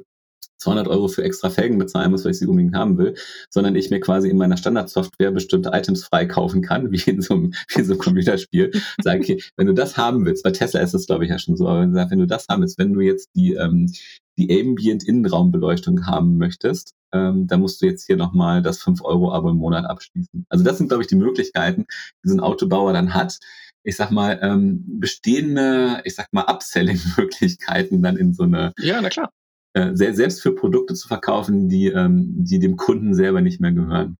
200 0.59 0.88
Euro 0.88 1.09
für 1.09 1.22
extra 1.22 1.51
Felgen 1.51 1.79
bezahlen 1.79 2.11
muss, 2.11 2.25
weil 2.25 2.33
ich 2.33 2.38
sie 2.38 2.46
unbedingt 2.46 2.75
haben 2.75 2.99
will, 2.99 3.14
sondern 3.51 3.77
ich 3.77 3.90
mir 3.90 4.01
quasi 4.01 4.29
in 4.29 4.37
meiner 4.37 4.57
Standardsoftware 4.57 5.31
bestimmte 5.31 5.70
Items 5.72 6.05
frei 6.05 6.27
kaufen 6.27 6.62
kann, 6.62 6.90
wie 6.92 7.11
in 7.11 7.20
so 7.20 7.35
einem, 7.35 7.53
so 7.68 7.81
einem 7.81 7.99
Computerspiel. 7.99 8.72
Sage, 9.03 9.20
okay, 9.20 9.42
wenn 9.57 9.66
du 9.66 9.75
das 9.75 9.96
haben 9.96 10.25
willst, 10.25 10.42
bei 10.42 10.51
Tesla 10.51 10.81
ist 10.81 10.94
das 10.94 11.07
glaube 11.07 11.25
ich 11.25 11.31
ja 11.31 11.38
schon 11.38 11.57
so, 11.57 11.68
aber 11.68 12.11
wenn 12.11 12.18
du 12.18 12.27
das 12.27 12.46
haben 12.49 12.62
willst, 12.62 12.79
wenn 12.79 12.92
du 12.92 13.01
jetzt 13.01 13.31
die, 13.35 13.55
ähm, 13.55 13.92
die 14.38 14.61
Ambient 14.61 15.05
Innenraumbeleuchtung 15.05 16.07
haben 16.07 16.37
möchtest, 16.37 16.92
ähm, 17.12 17.46
dann 17.46 17.61
musst 17.61 17.81
du 17.81 17.87
jetzt 17.87 18.07
hier 18.07 18.16
nochmal 18.16 18.62
das 18.62 18.83
5-Euro-Abo 18.83 19.51
im 19.51 19.57
Monat 19.57 19.87
abschließen. 19.87 20.46
Also 20.49 20.64
das 20.64 20.79
sind, 20.79 20.88
glaube 20.88 21.03
ich, 21.03 21.09
die 21.09 21.16
Möglichkeiten, 21.16 21.87
die 22.25 22.29
so 22.29 22.35
ein 22.35 22.40
Autobauer 22.40 22.92
dann 22.92 23.14
hat, 23.14 23.38
ich 23.83 23.96
sag 23.96 24.11
mal, 24.11 24.38
ähm, 24.42 24.85
bestehende, 24.99 26.01
ich 26.05 26.16
sag 26.16 26.33
mal, 26.33 26.44
Upselling-Möglichkeiten 26.49 28.03
dann 28.03 28.16
in 28.16 28.35
so 28.35 28.42
eine 28.42 28.72
ja, 28.79 29.01
na 29.01 29.09
klar. 29.09 29.31
Äh, 29.77 29.95
selbst 29.95 30.41
für 30.41 30.55
Produkte 30.55 30.95
zu 30.95 31.07
verkaufen, 31.07 31.69
die, 31.69 31.89
ähm, 31.89 32.33
die 32.47 32.59
dem 32.59 32.79
Kunden 32.79 33.12
selber 33.12 33.43
nicht 33.43 33.61
mehr 33.61 33.73
gehören. 33.73 34.17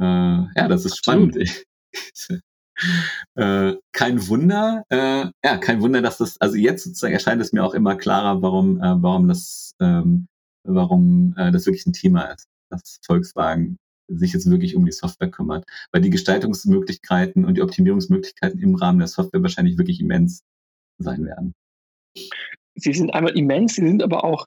Äh, 0.00 0.04
ja, 0.04 0.66
das 0.68 0.84
ist 0.84 0.98
Absolut. 1.06 1.34
spannend. 1.34 1.64
äh, 3.36 3.74
kein 3.92 4.26
Wunder, 4.26 4.82
äh, 4.88 5.26
ja, 5.44 5.58
kein 5.58 5.80
Wunder, 5.80 6.02
dass 6.02 6.18
das, 6.18 6.40
also 6.40 6.56
jetzt 6.56 6.82
sozusagen 6.82 7.12
erscheint 7.12 7.40
es 7.40 7.52
mir 7.52 7.62
auch 7.62 7.72
immer 7.72 7.94
klarer, 7.94 8.42
warum, 8.42 8.80
äh, 8.80 9.00
warum 9.00 9.28
das, 9.28 9.76
ähm, 9.80 10.26
warum 10.64 11.34
äh, 11.36 11.52
das 11.52 11.66
wirklich 11.66 11.86
ein 11.86 11.92
Thema 11.92 12.22
ist, 12.22 12.48
dass 12.68 12.98
Volkswagen 13.06 13.76
sich 14.08 14.32
jetzt 14.32 14.50
wirklich 14.50 14.74
um 14.74 14.84
die 14.84 14.92
Software 14.92 15.30
kümmert, 15.30 15.64
weil 15.92 16.02
die 16.02 16.10
Gestaltungsmöglichkeiten 16.10 17.44
und 17.44 17.54
die 17.54 17.62
Optimierungsmöglichkeiten 17.62 18.58
im 18.58 18.74
Rahmen 18.74 18.98
der 18.98 19.08
Software 19.08 19.42
wahrscheinlich 19.42 19.78
wirklich 19.78 20.00
immens 20.00 20.42
sein 20.98 21.24
werden 21.24 21.54
sie 22.76 22.92
sind 22.92 23.12
einmal 23.12 23.36
immens, 23.36 23.74
sie 23.74 23.86
sind 23.86 24.02
aber 24.02 24.24
auch 24.24 24.46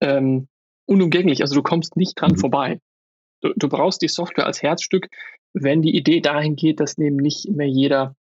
ähm, 0.00 0.48
unumgänglich. 0.86 1.40
Also 1.40 1.54
du 1.54 1.62
kommst 1.62 1.96
nicht 1.96 2.20
dran 2.20 2.32
mhm. 2.32 2.38
vorbei. 2.38 2.80
Du, 3.40 3.52
du, 3.56 3.68
brauchst 3.68 4.02
die 4.02 4.08
Software 4.08 4.46
als 4.46 4.62
Herzstück, 4.62 5.08
wenn 5.54 5.82
die 5.82 5.96
Idee 5.96 6.20
dahin 6.20 6.56
geht, 6.56 6.80
dass 6.80 6.98
neben 6.98 7.16
nicht 7.16 7.48
mehr 7.48 7.68
jeder 7.68 8.14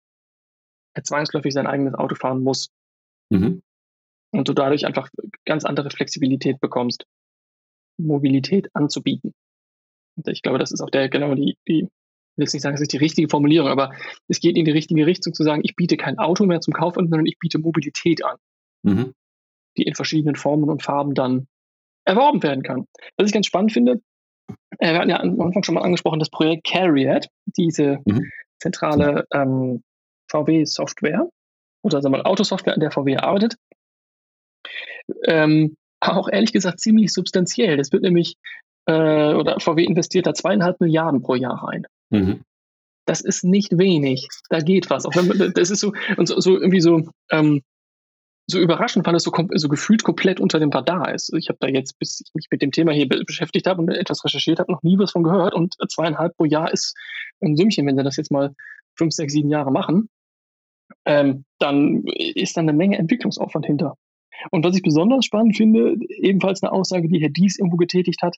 zwangsläufig 1.01 1.53
sein 1.53 1.67
eigenes 1.67 1.95
Auto 1.95 2.15
fahren 2.15 2.43
muss. 2.43 2.69
Mhm. 3.29 3.61
Und 4.31 4.47
du 4.47 4.53
dadurch 4.53 4.85
einfach 4.85 5.09
ganz 5.45 5.63
andere 5.63 5.89
Flexibilität 5.89 6.59
bekommst, 6.59 7.05
Mobilität 7.97 8.69
anzubieten. 8.73 9.33
Und 10.15 10.27
ich 10.27 10.41
glaube, 10.41 10.59
das 10.59 10.71
ist 10.71 10.81
auch 10.81 10.89
der 10.89 11.09
genau 11.09 11.33
die, 11.35 11.57
die 11.67 11.87
ich 12.35 12.39
will 12.39 12.45
jetzt 12.45 12.53
nicht 12.53 12.61
sagen, 12.61 12.75
das 12.75 12.81
ist 12.81 12.93
die 12.93 12.97
richtige 12.97 13.29
Formulierung, 13.29 13.69
aber 13.69 13.95
es 14.27 14.39
geht 14.39 14.57
in 14.57 14.65
die 14.65 14.71
richtige 14.71 15.07
Richtung 15.07 15.33
zu 15.33 15.41
sagen, 15.41 15.61
ich 15.63 15.75
biete 15.75 15.97
kein 15.97 16.19
Auto 16.19 16.45
mehr 16.45 16.61
zum 16.61 16.71
Kauf 16.71 16.95
an, 16.95 17.09
sondern 17.09 17.25
ich 17.25 17.39
biete 17.39 17.57
Mobilität 17.57 18.23
an. 18.23 18.37
Mhm 18.83 19.13
die 19.77 19.83
in 19.83 19.95
verschiedenen 19.95 20.35
Formen 20.35 20.69
und 20.69 20.83
Farben 20.83 21.13
dann 21.13 21.47
erworben 22.05 22.41
werden 22.43 22.63
kann. 22.63 22.85
Was 23.17 23.27
ich 23.27 23.33
ganz 23.33 23.47
spannend 23.47 23.73
finde, 23.73 24.01
äh, 24.79 24.93
wir 24.93 24.99
hatten 24.99 25.09
ja 25.09 25.19
am 25.19 25.39
Anfang 25.41 25.63
schon 25.63 25.75
mal 25.75 25.83
angesprochen, 25.83 26.19
das 26.19 26.29
Projekt 26.29 26.65
Carriot, 26.65 27.27
diese 27.57 27.99
mhm. 28.05 28.31
zentrale 28.59 29.25
ähm, 29.33 29.83
VW-Software 30.29 31.27
oder 31.83 32.01
sagen 32.01 32.13
wir 32.13 32.19
mal 32.19 32.29
Autosoftware, 32.29 32.73
an 32.73 32.79
der 32.79 32.91
VW 32.91 33.17
arbeitet. 33.17 33.55
Ähm, 35.25 35.75
auch 35.99 36.29
ehrlich 36.29 36.53
gesagt 36.53 36.79
ziemlich 36.79 37.13
substanziell. 37.13 37.77
Das 37.77 37.91
wird 37.91 38.03
nämlich, 38.03 38.35
äh, 38.87 39.33
oder 39.33 39.59
VW 39.59 39.83
investiert 39.83 40.27
da 40.27 40.33
zweieinhalb 40.33 40.79
Milliarden 40.79 41.21
pro 41.21 41.35
Jahr 41.35 41.63
rein. 41.63 41.85
Mhm. 42.09 42.41
Das 43.05 43.21
ist 43.21 43.43
nicht 43.43 43.77
wenig. 43.77 44.27
Da 44.49 44.59
geht 44.59 44.89
was. 44.89 45.05
Auch 45.05 45.15
wenn, 45.15 45.53
das 45.53 45.71
ist 45.71 45.79
so, 45.79 45.93
und 46.17 46.27
so, 46.27 46.39
so 46.39 46.55
irgendwie 46.55 46.81
so, 46.81 47.03
ähm, 47.31 47.61
so 48.49 48.59
überraschend, 48.59 49.05
weil 49.05 49.15
es 49.15 49.23
so, 49.23 49.31
so 49.55 49.67
gefühlt 49.67 50.03
komplett 50.03 50.39
unter 50.39 50.59
dem 50.59 50.69
Radar 50.69 51.13
ist. 51.13 51.33
Ich 51.35 51.49
habe 51.49 51.57
da 51.59 51.67
jetzt, 51.67 51.99
bis 51.99 52.21
ich 52.21 52.33
mich 52.33 52.47
mit 52.49 52.61
dem 52.61 52.71
Thema 52.71 52.93
hier 52.93 53.07
beschäftigt 53.07 53.67
habe 53.67 53.81
und 53.81 53.89
etwas 53.89 54.23
recherchiert 54.23 54.59
habe, 54.59 54.71
noch 54.71 54.83
nie 54.83 54.97
was 54.97 55.11
von 55.11 55.23
gehört. 55.23 55.53
Und 55.53 55.75
zweieinhalb 55.89 56.35
pro 56.37 56.45
Jahr 56.45 56.71
ist 56.71 56.95
ein 57.41 57.57
Sümmchen, 57.57 57.85
wenn 57.85 57.97
sie 57.97 58.03
das 58.03 58.15
jetzt 58.15 58.31
mal 58.31 58.53
fünf, 58.95 59.13
sechs, 59.13 59.33
sieben 59.33 59.49
Jahre 59.49 59.71
machen. 59.71 60.09
Ähm, 61.05 61.43
dann 61.59 62.03
ist 62.05 62.55
da 62.55 62.61
eine 62.61 62.73
Menge 62.73 62.97
Entwicklungsaufwand 62.97 63.65
hinter. 63.65 63.95
Und 64.51 64.63
was 64.63 64.75
ich 64.75 64.81
besonders 64.81 65.25
spannend 65.25 65.57
finde, 65.57 65.95
ebenfalls 66.07 66.63
eine 66.63 66.71
Aussage, 66.71 67.09
die 67.09 67.19
Herr 67.19 67.29
Dies 67.29 67.59
irgendwo 67.59 67.77
getätigt 67.77 68.21
hat, 68.21 68.37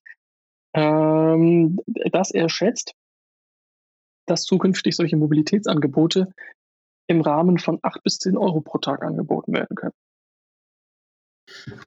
ähm, 0.74 1.80
dass 2.12 2.32
er 2.32 2.50
schätzt, 2.50 2.94
dass 4.26 4.44
zukünftig 4.44 4.96
solche 4.96 5.18
Mobilitätsangebote 5.18 6.32
im 7.10 7.22
Rahmen 7.22 7.58
von 7.58 7.80
8 7.82 8.04
bis 8.04 8.20
10 8.20 8.38
Euro 8.38 8.62
pro 8.62 8.78
Tag 8.78 9.04
angeboten 9.04 9.52
werden 9.52 9.76
können. 9.76 9.94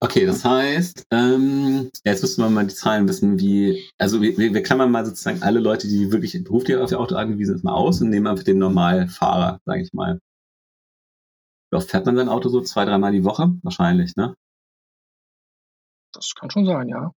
Okay, 0.01 0.27
das 0.27 0.45
heißt, 0.45 1.07
ähm, 1.13 1.89
jetzt 2.05 2.23
müssen 2.23 2.43
wir 2.43 2.51
mal 2.51 2.67
die 2.67 2.75
Zahlen 2.75 3.07
wissen, 3.09 3.39
wie, 3.39 3.89
also 3.97 4.21
wir, 4.21 4.37
wir 4.37 4.63
klammern 4.63 4.91
mal 4.91 5.07
sozusagen 5.07 5.41
alle 5.45 5.61
Leute, 5.61 5.87
die 5.87 6.11
wirklich 6.11 6.33
beruflich 6.43 6.77
auf 6.77 6.91
ihr 6.91 6.99
Auto 6.99 7.15
angewiesen 7.15 7.55
sind, 7.55 7.65
mal 7.65 7.75
aus 7.75 8.01
und 8.01 8.11
nehmen 8.11 8.27
einfach 8.27 8.43
den 8.43 8.59
Normalfahrer, 8.59 9.61
sage 9.65 9.83
ich 9.83 9.93
mal. 9.93 10.19
Wie 11.71 11.77
oft 11.77 11.89
fährt 11.89 12.07
man 12.07 12.17
sein 12.17 12.29
Auto 12.29 12.49
so? 12.49 12.61
Zwei, 12.61 12.85
dreimal 12.85 13.13
die 13.13 13.25
Woche? 13.25 13.55
Wahrscheinlich, 13.63 14.17
ne? 14.17 14.35
Das 16.13 16.35
kann 16.35 16.51
schon 16.51 16.67
sein, 16.67 16.89
ja. 16.89 17.13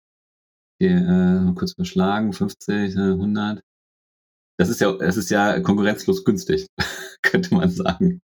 Okay, 0.80 0.94
äh, 0.94 1.54
kurz 1.56 1.74
überschlagen, 1.74 2.32
50, 2.32 2.96
100. 2.96 3.65
Das 4.58 4.70
ist 4.70 4.80
ja, 4.82 4.92
das 4.94 5.18
ist 5.18 5.30
ja 5.30 5.60
konkurrenzlos 5.60 6.24
günstig, 6.24 6.68
könnte 7.22 7.54
man 7.54 7.70
sagen. 7.70 8.22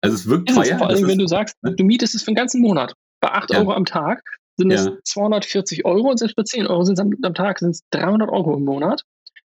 Also 0.00 0.16
es 0.16 0.26
wirkt 0.26 0.50
teuer. 0.50 0.78
Vor 0.78 0.88
allem, 0.88 1.06
wenn 1.06 1.18
du 1.18 1.26
sagst, 1.26 1.56
ne? 1.62 1.74
du 1.74 1.84
mietest 1.84 2.14
es 2.14 2.22
für 2.22 2.30
den 2.30 2.36
ganzen 2.36 2.60
Monat. 2.60 2.94
Bei 3.20 3.32
8 3.32 3.50
ja. 3.50 3.58
Euro 3.58 3.72
am 3.72 3.84
Tag 3.84 4.22
sind 4.58 4.70
es 4.70 4.86
ja. 4.86 4.96
240 5.04 5.84
Euro 5.84 6.10
und 6.10 6.18
selbst 6.18 6.36
bei 6.36 6.42
10 6.42 6.66
Euro 6.66 6.84
sind 6.84 6.98
es 6.98 7.00
am, 7.00 7.12
am, 7.22 7.34
Tag 7.34 7.58
sind 7.58 7.70
es 7.70 7.82
300 7.90 8.28
Euro 8.28 8.56
im 8.56 8.64
Monat. 8.64 9.02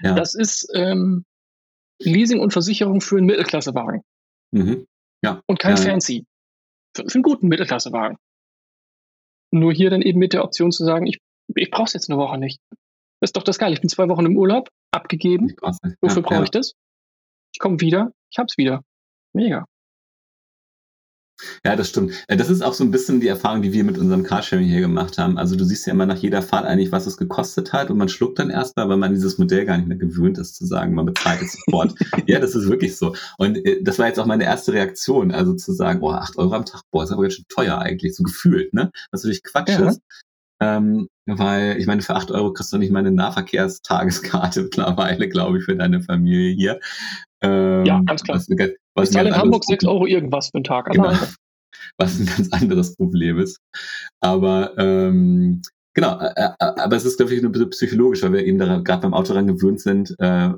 Ja. 0.03 0.15
Das 0.15 0.35
ist 0.35 0.69
ähm, 0.75 1.25
Leasing 2.01 2.41
und 2.41 2.53
Versicherung 2.53 3.01
für 3.01 3.17
einen 3.17 3.27
Mittelklassewagen. 3.27 4.03
Mhm. 4.53 4.87
Ja. 5.25 5.41
Und 5.47 5.59
kein 5.59 5.77
Fancy. 5.77 6.27
Für, 6.97 7.09
für 7.09 7.15
einen 7.15 7.23
guten 7.23 7.49
Mittelklassewagen. 7.49 8.19
Nur 9.53 9.73
hier 9.73 9.91
dann 9.91 10.03
eben 10.03 10.19
mit 10.19 10.33
der 10.33 10.45
Option 10.45 10.73
zu 10.73 10.85
sagen, 10.85 11.07
ich, 11.07 11.19
ich 11.55 11.71
brauche 11.71 11.85
es 11.85 11.93
jetzt 11.95 12.11
eine 12.11 12.19
Woche 12.19 12.39
nicht. 12.39 12.61
Das 13.27 13.31
ist 13.31 13.37
doch 13.39 13.43
das 13.43 13.59
geil. 13.59 13.73
Ich 13.73 13.81
bin 13.81 13.89
zwei 13.89 14.09
Wochen 14.09 14.25
im 14.25 14.37
Urlaub, 14.37 14.69
abgegeben. 14.93 15.53
Wofür 16.01 16.23
brauche 16.23 16.45
ich 16.45 16.51
das? 16.53 16.75
Ich 17.53 17.59
komme 17.59 17.81
wieder, 17.81 18.13
ich 18.31 18.39
hab's 18.39 18.57
wieder. 18.57 18.83
Mega. 19.33 19.65
Ja, 21.65 21.75
das 21.75 21.89
stimmt. 21.89 22.13
Äh, 22.29 22.37
das 22.37 22.51
ist 22.51 22.63
auch 22.63 22.73
so 22.73 22.85
ein 22.85 22.93
bisschen 22.93 23.19
die 23.19 23.27
Erfahrung, 23.27 23.63
die 23.63 23.73
wir 23.73 23.83
mit 23.83 23.99
unserem 23.99 24.23
Carsharing 24.23 24.69
hier 24.69 24.81
gemacht 24.81 25.19
haben. 25.19 25.39
Also 25.39 25.57
du 25.57 25.65
siehst 25.65 25.89
ja 25.89 25.93
immer 25.93 26.07
nach 26.07 26.19
jeder 26.19 26.41
Fahrt 26.41 26.67
eigentlich, 26.67 26.93
was 26.93 27.09
es 27.09 27.17
gekostet 27.17 27.73
hat 27.73 27.91
und 27.91 27.99
man 27.99 28.09
schluckt 28.09 28.39
dann 28.39 28.49
erstmal, 28.49 28.89
weil 28.89 28.97
man 28.97 29.13
dieses 29.13 29.39
Modell 29.39 29.65
gar 29.65 29.77
nicht 29.77 29.89
mehr 29.89 29.99
gewöhnt 29.99 30.39
ist, 30.39 30.55
zu 30.55 30.65
sagen, 30.65 30.95
man 30.95 31.07
bezahlt 31.07 31.43
es 31.43 31.55
sofort. 31.55 31.97
ja, 32.29 32.39
das 32.39 32.55
ist 32.55 32.69
wirklich 32.71 32.97
so. 32.97 33.17
Und 33.39 33.57
äh, 33.57 33.83
das 33.83 33.99
war 33.99 34.07
jetzt 34.07 34.21
auch 34.21 34.27
meine 34.27 34.45
erste 34.45 34.73
Reaktion, 34.73 35.33
also 35.33 35.53
zu 35.55 35.73
sagen, 35.73 36.01
oh, 36.01 36.13
acht 36.13 36.39
Euro 36.39 36.55
am 36.55 36.65
Tag, 36.65 36.83
boah, 36.93 37.03
ist 37.03 37.11
aber 37.11 37.23
ganz 37.23 37.35
schön 37.35 37.47
teuer 37.49 37.79
eigentlich, 37.79 38.15
so 38.15 38.23
gefühlt, 38.23 38.73
ne? 38.73 38.93
Was 39.11 39.25
natürlich 39.25 39.43
Quatsch 39.43 39.71
ja. 39.71 39.93
Ähm, 40.61 41.09
weil 41.27 41.77
ich 41.79 41.87
meine, 41.87 42.03
für 42.03 42.15
acht 42.15 42.31
Euro 42.31 42.53
kriegst 42.53 42.73
du 42.73 42.79
nicht 42.79 42.93
mal 42.93 43.01
eine 43.01 43.11
Nahverkehrstageskarte 43.11 44.63
mittlerweile, 44.65 45.29
glaube 45.29 45.59
ich, 45.59 45.65
für 45.65 45.77
deine 45.77 46.03
Familie 46.03 46.55
hier. 46.55 46.81
Ähm, 47.43 47.85
ja, 47.85 48.01
ganz 48.07 48.23
klar. 48.23 48.39
Was, 48.39 48.49
was 48.95 49.09
ich 49.09 49.15
zahle 49.15 49.29
in 49.31 49.37
Hamburg 49.37 49.65
sechs 49.65 49.85
Euro 49.85 50.07
irgendwas 50.07 50.49
für 50.49 50.55
einen 50.55 50.65
Tag. 50.65 50.87
Genau. 50.87 51.13
Was 51.99 52.19
ein 52.19 52.27
ganz 52.27 52.53
anderes 52.53 52.97
Problem 52.97 53.39
ist. 53.39 53.61
Aber 54.21 54.77
ähm, 54.77 55.63
genau, 55.95 56.19
äh, 56.19 56.51
aber 56.59 56.97
es 56.97 57.05
ist, 57.05 57.17
glaube 57.19 57.35
ich, 57.35 57.43
ein 57.43 57.53
bisschen 57.53 57.71
psychologisch, 57.71 58.23
weil 58.23 58.33
wir 58.33 58.45
eben 58.45 58.59
gerade 58.59 59.03
beim 59.03 59.15
Auto 59.15 59.29
daran 59.29 59.47
gewöhnt 59.47 59.81
sind, 59.81 60.15
äh, 60.19 60.51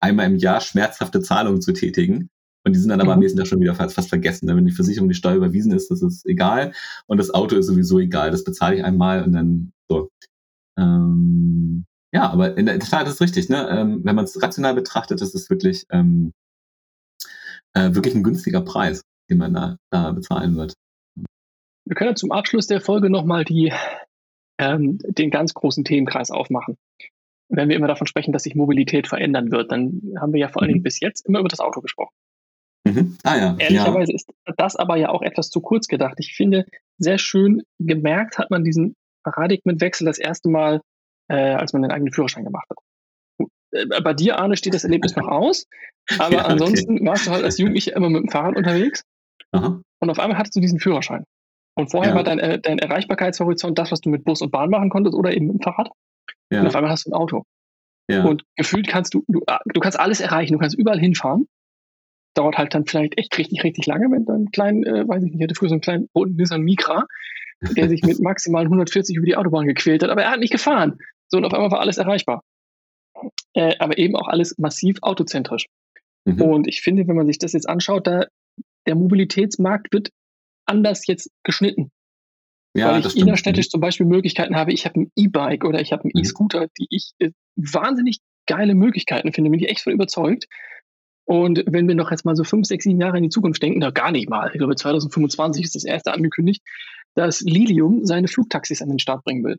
einmal 0.00 0.26
im 0.26 0.36
Jahr 0.36 0.60
schmerzhafte 0.60 1.20
Zahlungen 1.20 1.62
zu 1.62 1.72
tätigen. 1.72 2.28
Und 2.64 2.74
die 2.74 2.78
sind 2.78 2.88
dann 2.88 3.00
aber 3.00 3.10
mhm. 3.10 3.14
am 3.14 3.18
nächsten 3.20 3.38
Tag 3.38 3.46
schon 3.46 3.60
wieder 3.60 3.74
fast, 3.74 3.94
fast 3.94 4.08
vergessen. 4.08 4.46
Ne? 4.46 4.56
Wenn 4.56 4.64
die 4.64 4.72
Versicherung 4.72 5.08
die 5.08 5.14
Steuer 5.14 5.36
überwiesen 5.36 5.72
ist, 5.72 5.90
das 5.90 6.02
ist 6.02 6.26
egal. 6.26 6.72
Und 7.06 7.18
das 7.18 7.32
Auto 7.32 7.56
ist 7.56 7.66
sowieso 7.66 7.98
egal. 7.98 8.30
Das 8.30 8.44
bezahle 8.44 8.76
ich 8.76 8.84
einmal 8.84 9.22
und 9.22 9.32
dann 9.32 9.72
so. 9.88 10.08
Ähm, 10.78 11.84
ja, 12.12 12.30
aber 12.30 12.56
in 12.56 12.66
der 12.66 12.78
Tat 12.78 13.06
ist 13.06 13.14
es 13.14 13.20
richtig. 13.20 13.48
Ne? 13.48 13.68
Ähm, 13.68 14.00
wenn 14.04 14.16
man 14.16 14.24
es 14.24 14.40
rational 14.42 14.74
betrachtet, 14.74 15.20
ist 15.20 15.34
es 15.34 15.50
wirklich, 15.50 15.84
ähm, 15.90 16.32
äh, 17.74 17.94
wirklich 17.94 18.14
ein 18.14 18.22
günstiger 18.22 18.62
Preis, 18.62 19.02
den 19.30 19.38
man 19.38 19.52
da, 19.52 19.76
da 19.90 20.12
bezahlen 20.12 20.56
wird. 20.56 20.72
Wir 21.86 21.96
können 21.96 22.16
zum 22.16 22.32
Abschluss 22.32 22.66
der 22.66 22.80
Folge 22.80 23.10
nochmal 23.10 23.44
ähm, 24.58 24.98
den 25.02 25.30
ganz 25.30 25.52
großen 25.52 25.84
Themenkreis 25.84 26.30
aufmachen. 26.30 26.76
Wenn 27.50 27.68
wir 27.68 27.76
immer 27.76 27.88
davon 27.88 28.06
sprechen, 28.06 28.32
dass 28.32 28.44
sich 28.44 28.54
Mobilität 28.54 29.06
verändern 29.06 29.50
wird, 29.50 29.70
dann 29.70 30.00
haben 30.18 30.32
wir 30.32 30.40
ja 30.40 30.48
vor 30.48 30.62
allen 30.62 30.70
Dingen 30.70 30.80
mhm. 30.80 30.84
bis 30.84 31.00
jetzt 31.00 31.26
immer 31.26 31.40
über 31.40 31.48
das 31.48 31.60
Auto 31.60 31.82
gesprochen. 31.82 32.14
Mhm. 32.84 33.16
Ah, 33.22 33.36
ja. 33.36 33.56
Ehrlicherweise 33.58 34.12
ja. 34.12 34.16
ist 34.16 34.30
das 34.56 34.76
aber 34.76 34.96
ja 34.96 35.08
auch 35.08 35.22
etwas 35.22 35.50
zu 35.50 35.60
kurz 35.60 35.88
gedacht. 35.88 36.16
Ich 36.18 36.34
finde, 36.34 36.66
sehr 36.98 37.18
schön 37.18 37.62
gemerkt 37.78 38.38
hat 38.38 38.50
man 38.50 38.62
diesen 38.62 38.94
Paradigmenwechsel 39.24 40.06
das 40.06 40.18
erste 40.18 40.50
Mal, 40.50 40.80
äh, 41.28 41.54
als 41.54 41.72
man 41.72 41.82
den 41.82 41.90
eigenen 41.90 42.12
Führerschein 42.12 42.44
gemacht 42.44 42.66
hat. 42.68 43.48
Äh, 43.72 44.00
bei 44.02 44.12
dir, 44.12 44.38
Arne, 44.38 44.56
steht 44.56 44.74
das 44.74 44.84
Erlebnis 44.84 45.16
noch 45.16 45.28
aus, 45.28 45.66
aber 46.18 46.34
ja, 46.34 46.40
okay. 46.42 46.52
ansonsten 46.52 47.06
warst 47.06 47.26
du 47.26 47.30
halt 47.30 47.44
als 47.44 47.58
Jugendlicher 47.58 47.96
immer 47.96 48.10
mit 48.10 48.22
dem 48.22 48.28
Fahrrad 48.28 48.56
unterwegs 48.56 49.02
Aha. 49.52 49.80
und 50.00 50.10
auf 50.10 50.18
einmal 50.18 50.38
hattest 50.38 50.54
du 50.56 50.60
diesen 50.60 50.78
Führerschein. 50.78 51.24
Und 51.76 51.90
vorher 51.90 52.12
ja. 52.12 52.16
war 52.16 52.22
dein, 52.22 52.38
äh, 52.38 52.60
dein 52.60 52.78
Erreichbarkeitshorizont 52.78 53.78
das, 53.78 53.90
was 53.90 54.00
du 54.00 54.10
mit 54.10 54.24
Bus 54.24 54.42
und 54.42 54.52
Bahn 54.52 54.70
machen 54.70 54.90
konntest 54.90 55.16
oder 55.16 55.32
eben 55.32 55.46
mit 55.46 55.56
dem 55.56 55.62
Fahrrad. 55.62 55.90
Ja. 56.52 56.60
Und 56.60 56.68
auf 56.68 56.76
einmal 56.76 56.90
hast 56.90 57.06
du 57.06 57.10
ein 57.10 57.14
Auto. 57.14 57.44
Ja. 58.08 58.24
Und 58.24 58.44
gefühlt 58.56 58.86
kannst 58.86 59.14
du, 59.14 59.24
du, 59.26 59.40
du 59.40 59.80
kannst 59.80 59.98
alles 59.98 60.20
erreichen, 60.20 60.52
du 60.52 60.58
kannst 60.58 60.78
überall 60.78 61.00
hinfahren. 61.00 61.48
Dauert 62.34 62.58
halt 62.58 62.74
dann 62.74 62.86
vielleicht 62.86 63.18
echt 63.18 63.36
richtig, 63.38 63.64
richtig 63.64 63.86
lange 63.86 64.08
mit 64.08 64.28
einem 64.28 64.50
kleinen, 64.50 64.84
äh, 64.84 65.06
weiß 65.06 65.22
ich 65.22 65.30
nicht, 65.30 65.40
ich 65.40 65.42
hatte 65.44 65.54
früher 65.54 65.68
so 65.68 65.74
einen 65.74 65.80
kleinen 65.80 66.08
roten 66.14 66.36
Nissan 66.36 66.62
Micra, 66.62 67.06
der 67.76 67.88
sich 67.88 68.02
mit 68.02 68.20
maximal 68.20 68.64
140 68.64 69.16
über 69.16 69.26
die 69.26 69.36
Autobahn 69.36 69.66
gequält 69.66 70.02
hat, 70.02 70.10
aber 70.10 70.22
er 70.22 70.30
hat 70.30 70.40
nicht 70.40 70.52
gefahren. 70.52 70.98
So, 71.28 71.38
und 71.38 71.44
auf 71.44 71.54
einmal 71.54 71.70
war 71.70 71.80
alles 71.80 71.98
erreichbar. 71.98 72.42
Äh, 73.54 73.76
aber 73.78 73.98
eben 73.98 74.16
auch 74.16 74.28
alles 74.28 74.58
massiv 74.58 74.98
autozentrisch. 75.02 75.66
Mhm. 76.24 76.42
Und 76.42 76.68
ich 76.68 76.82
finde, 76.82 77.06
wenn 77.06 77.16
man 77.16 77.26
sich 77.26 77.38
das 77.38 77.52
jetzt 77.52 77.68
anschaut, 77.68 78.06
da 78.06 78.26
der 78.86 78.94
Mobilitätsmarkt 78.94 79.92
wird 79.92 80.10
anders 80.66 81.06
jetzt 81.06 81.30
geschnitten. 81.42 81.90
Ja, 82.76 82.92
weil 82.92 83.06
ich 83.06 83.16
innerstädtisch 83.16 83.68
zum 83.68 83.80
Beispiel 83.80 84.06
Möglichkeiten 84.06 84.56
habe, 84.56 84.72
ich 84.72 84.84
habe 84.84 85.00
ein 85.00 85.12
E-Bike 85.16 85.64
oder 85.64 85.80
ich 85.80 85.92
habe 85.92 86.04
einen 86.04 86.12
mhm. 86.14 86.20
E-Scooter, 86.20 86.66
die 86.78 86.86
ich 86.90 87.12
äh, 87.20 87.30
wahnsinnig 87.56 88.18
geile 88.46 88.74
Möglichkeiten 88.74 89.32
finde, 89.32 89.50
bin 89.50 89.60
ich 89.60 89.68
echt 89.68 89.82
von 89.82 89.92
überzeugt. 89.92 90.46
Und 91.26 91.64
wenn 91.66 91.88
wir 91.88 91.94
noch 91.94 92.10
jetzt 92.10 92.24
mal 92.24 92.36
so 92.36 92.44
fünf, 92.44 92.66
sechs, 92.66 92.84
sieben 92.84 93.00
Jahre 93.00 93.16
in 93.16 93.22
die 93.22 93.30
Zukunft 93.30 93.62
denken, 93.62 93.80
da 93.80 93.90
gar 93.90 94.12
nicht 94.12 94.28
mal. 94.28 94.50
Ich 94.52 94.58
glaube, 94.58 94.76
2025 94.76 95.64
ist 95.64 95.74
das 95.74 95.84
erste 95.84 96.12
angekündigt, 96.12 96.62
dass 97.14 97.40
Lilium 97.40 98.04
seine 98.04 98.28
Flugtaxis 98.28 98.82
an 98.82 98.90
den 98.90 98.98
Start 98.98 99.24
bringen 99.24 99.44
will. 99.44 99.58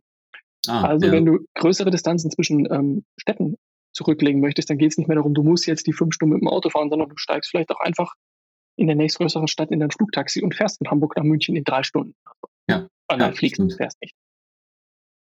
Ah, 0.68 0.84
also 0.86 1.08
ja. 1.08 1.12
wenn 1.12 1.26
du 1.26 1.40
größere 1.56 1.90
Distanzen 1.90 2.30
zwischen 2.32 2.72
ähm, 2.72 3.06
Städten 3.18 3.56
zurücklegen 3.94 4.42
möchtest, 4.42 4.70
dann 4.70 4.78
geht 4.78 4.92
es 4.92 4.98
nicht 4.98 5.08
mehr 5.08 5.16
darum, 5.16 5.34
du 5.34 5.44
musst 5.44 5.66
jetzt 5.68 5.88
die 5.88 5.94
fünf 5.94 6.14
Stunden 6.14 6.34
mit 6.34 6.42
dem 6.42 6.50
Auto 6.50 6.70
fahren, 6.70 6.90
sondern 6.90 7.10
du 7.10 7.18
steigst 7.18 7.50
vielleicht 7.50 7.72
auch 7.72 7.80
einfach 7.80 8.14
in 8.76 8.88
der 8.88 8.96
nächstgrößeren 8.96 9.48
Stadt 9.48 9.72
in 9.72 9.80
dein 9.80 9.92
Flugtaxi 9.92 10.44
und 10.44 10.54
fährst 10.54 10.80
von 10.80 10.92
Hamburg 10.92 11.16
nach 11.16 11.24
München 11.24 11.56
in 11.56 11.64
drei 11.64 11.84
Stunden. 11.84 12.14
Ja. 12.70 12.88
Und 13.10 13.22
dann 13.22 13.32
ja, 13.32 13.32
fliegst 13.32 13.60
du, 13.60 13.70
fährst 13.70 14.02
nicht. 14.02 14.16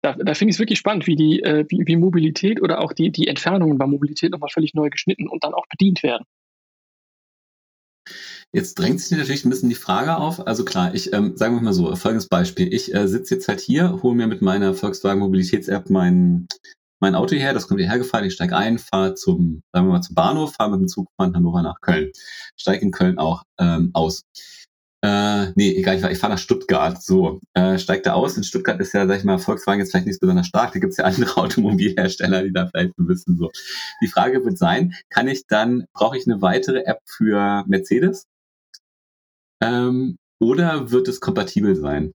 Da, 0.05 0.13
da 0.13 0.35
finde 0.35 0.51
ich 0.51 0.57
es 0.57 0.59
wirklich 0.59 0.77
spannend, 0.77 1.07
wie 1.07 1.15
die, 1.15 1.41
äh, 1.41 1.65
wie, 1.67 1.81
wie 1.87 1.95
Mobilität 1.95 2.61
oder 2.61 2.79
auch 2.79 2.93
die, 2.93 3.11
die 3.11 3.27
Entfernungen 3.27 3.79
bei 3.79 3.87
Mobilität 3.87 4.31
nochmal 4.31 4.51
völlig 4.53 4.75
neu 4.75 4.91
geschnitten 4.91 5.27
und 5.27 5.43
dann 5.43 5.55
auch 5.55 5.65
bedient 5.67 6.03
werden. 6.03 6.25
Jetzt 8.53 8.75
drängt 8.75 9.01
sich 9.01 9.17
natürlich 9.17 9.45
ein 9.45 9.49
bisschen 9.49 9.69
die 9.69 9.73
Frage 9.73 10.17
auf. 10.17 10.45
Also 10.45 10.63
klar, 10.63 10.93
ich 10.93 11.11
ähm, 11.11 11.35
sagen 11.35 11.55
wir 11.55 11.61
mal 11.61 11.73
so, 11.73 11.95
folgendes 11.95 12.27
Beispiel. 12.27 12.71
Ich 12.71 12.93
äh, 12.93 13.07
sitze 13.07 13.33
jetzt 13.33 13.47
halt 13.47 13.61
hier, 13.61 14.03
hole 14.03 14.13
mir 14.13 14.27
mit 14.27 14.43
meiner 14.43 14.75
Volkswagen 14.75 15.21
Mobilitäts-App 15.21 15.89
mein, 15.89 16.47
mein 16.99 17.15
Auto 17.15 17.35
her, 17.35 17.53
das 17.55 17.67
kommt 17.67 17.79
hierher 17.79 17.97
gefahren, 17.97 18.25
ich 18.25 18.33
steige 18.33 18.55
ein, 18.55 18.77
fahre 18.77 19.15
zum, 19.15 19.63
sagen 19.73 19.87
wir 19.87 19.93
mal, 19.93 20.01
zum 20.01 20.13
Bahnhof, 20.13 20.53
fahre 20.53 20.69
mit 20.69 20.81
dem 20.81 20.87
Zug 20.87 21.09
von 21.19 21.35
Hannover 21.35 21.63
nach 21.63 21.81
Köln. 21.81 22.11
Steige 22.55 22.85
in 22.85 22.91
Köln 22.91 23.17
auch 23.17 23.41
ähm, 23.57 23.89
aus. 23.93 24.21
Äh, 25.05 25.51
nee, 25.53 25.75
egal, 25.75 25.97
ich, 25.97 26.03
ich 26.03 26.17
fahre 26.17 26.33
nach 26.33 26.39
Stuttgart. 26.39 26.99
So, 27.03 27.39
äh, 27.53 27.77
steigt 27.77 28.07
da 28.07 28.13
aus. 28.13 28.37
In 28.37 28.43
Stuttgart 28.43 28.79
ist 28.79 28.91
ja, 28.93 29.05
sag 29.05 29.19
ich 29.19 29.23
mal, 29.23 29.37
Volkswagen 29.37 29.79
jetzt 29.79 29.91
vielleicht 29.91 30.07
nicht 30.07 30.19
besonders 30.19 30.47
stark. 30.47 30.73
Da 30.73 30.79
gibt 30.79 30.93
es 30.93 30.97
ja 30.97 31.05
andere 31.05 31.37
Automobilhersteller, 31.37 32.41
die 32.41 32.51
da 32.51 32.65
vielleicht 32.67 32.93
wissen. 32.97 33.37
So. 33.37 33.51
Die 34.01 34.07
Frage 34.07 34.43
wird 34.43 34.57
sein, 34.57 34.95
kann 35.09 35.27
ich 35.27 35.45
dann, 35.45 35.85
brauche 35.93 36.17
ich 36.17 36.25
eine 36.25 36.41
weitere 36.41 36.85
App 36.85 37.01
für 37.05 37.63
Mercedes? 37.67 38.25
Ähm, 39.61 40.17
oder 40.39 40.89
wird 40.89 41.07
es 41.07 41.19
kompatibel 41.19 41.75
sein? 41.75 42.11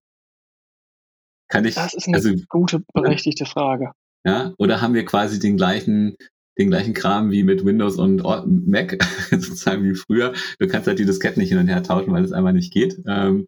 Kann 1.48 1.64
ich, 1.66 1.76
das 1.76 1.94
ist 1.94 2.08
eine 2.08 2.16
also, 2.16 2.34
gute, 2.48 2.82
berechtigte 2.92 3.46
Frage. 3.46 3.92
Ja, 4.26 4.52
oder 4.58 4.80
haben 4.80 4.94
wir 4.94 5.04
quasi 5.04 5.38
den 5.38 5.56
gleichen, 5.56 6.16
den 6.58 6.68
gleichen 6.68 6.94
Kram 6.94 7.30
wie 7.30 7.42
mit 7.42 7.64
Windows 7.64 7.96
und 7.96 8.22
Mac, 8.66 8.98
sozusagen 9.30 9.84
wie 9.84 9.94
früher. 9.94 10.34
Du 10.58 10.66
kannst 10.68 10.88
halt 10.88 10.98
die 10.98 11.04
Disketten 11.04 11.40
nicht 11.40 11.50
hin 11.50 11.58
und 11.58 11.68
her 11.68 11.82
tauschen, 11.82 12.12
weil 12.12 12.24
es 12.24 12.32
einfach 12.32 12.52
nicht 12.52 12.72
geht. 12.72 13.00
Ähm, 13.06 13.46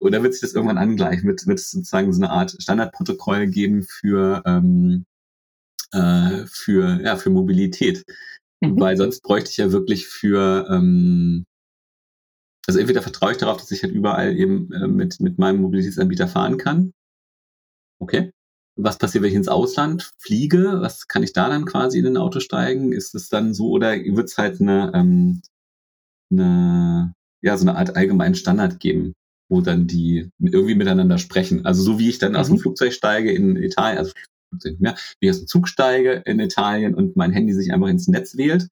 oder 0.00 0.22
wird 0.22 0.34
sich 0.34 0.42
das 0.42 0.54
irgendwann 0.54 0.78
angleichen? 0.78 1.28
Wird, 1.28 1.46
wird 1.46 1.58
es 1.58 1.70
sozusagen 1.70 2.12
so 2.12 2.20
eine 2.20 2.30
Art 2.30 2.56
Standardprotokoll 2.60 3.46
geben 3.46 3.82
für, 3.82 4.42
ähm, 4.44 5.04
äh, 5.92 6.44
für, 6.46 7.00
ja, 7.02 7.16
für 7.16 7.30
Mobilität? 7.30 8.04
Mhm. 8.60 8.80
Weil 8.80 8.96
sonst 8.96 9.22
bräuchte 9.22 9.50
ich 9.50 9.56
ja 9.58 9.72
wirklich 9.72 10.06
für, 10.06 10.66
ähm, 10.70 11.44
also 12.66 12.80
entweder 12.80 13.02
vertraue 13.02 13.32
ich 13.32 13.38
darauf, 13.38 13.58
dass 13.58 13.70
ich 13.70 13.82
halt 13.82 13.92
überall 13.92 14.36
eben 14.36 14.72
äh, 14.72 14.88
mit, 14.88 15.20
mit 15.20 15.38
meinem 15.38 15.60
Mobilitätsanbieter 15.60 16.28
fahren 16.28 16.58
kann. 16.58 16.92
Okay 18.00 18.32
was 18.76 18.98
passiert, 18.98 19.22
wenn 19.22 19.30
ich 19.30 19.36
ins 19.36 19.48
Ausland 19.48 20.12
fliege? 20.18 20.80
Was 20.80 21.08
kann 21.08 21.22
ich 21.22 21.32
da 21.32 21.48
dann 21.48 21.64
quasi 21.64 21.98
in 21.98 22.06
ein 22.06 22.16
Auto 22.16 22.40
steigen? 22.40 22.92
Ist 22.92 23.14
es 23.14 23.28
dann 23.28 23.54
so 23.54 23.70
oder 23.70 23.92
wird 23.96 24.28
es 24.28 24.38
halt 24.38 24.60
eine, 24.60 24.92
ähm, 24.94 25.40
eine, 26.30 27.14
ja, 27.42 27.56
so 27.56 27.66
eine 27.66 27.78
Art 27.78 27.96
allgemeinen 27.96 28.34
Standard 28.34 28.78
geben, 28.78 29.14
wo 29.48 29.62
dann 29.62 29.86
die 29.86 30.30
irgendwie 30.38 30.74
miteinander 30.74 31.18
sprechen? 31.18 31.64
Also 31.64 31.82
so 31.82 31.98
wie 31.98 32.10
ich 32.10 32.18
dann 32.18 32.32
mhm. 32.32 32.38
aus 32.38 32.46
dem 32.48 32.56
mhm. 32.56 32.60
Flugzeug 32.60 32.92
steige 32.92 33.32
in 33.32 33.56
Italien, 33.56 33.98
also 33.98 34.12
mehr, 34.78 34.94
wie 35.20 35.26
ich 35.26 35.30
aus 35.30 35.38
dem 35.38 35.48
Zug 35.48 35.68
steige 35.68 36.22
in 36.26 36.38
Italien 36.38 36.94
und 36.94 37.16
mein 37.16 37.32
Handy 37.32 37.54
sich 37.54 37.72
einfach 37.72 37.88
ins 37.88 38.08
Netz 38.08 38.36
wählt 38.36 38.68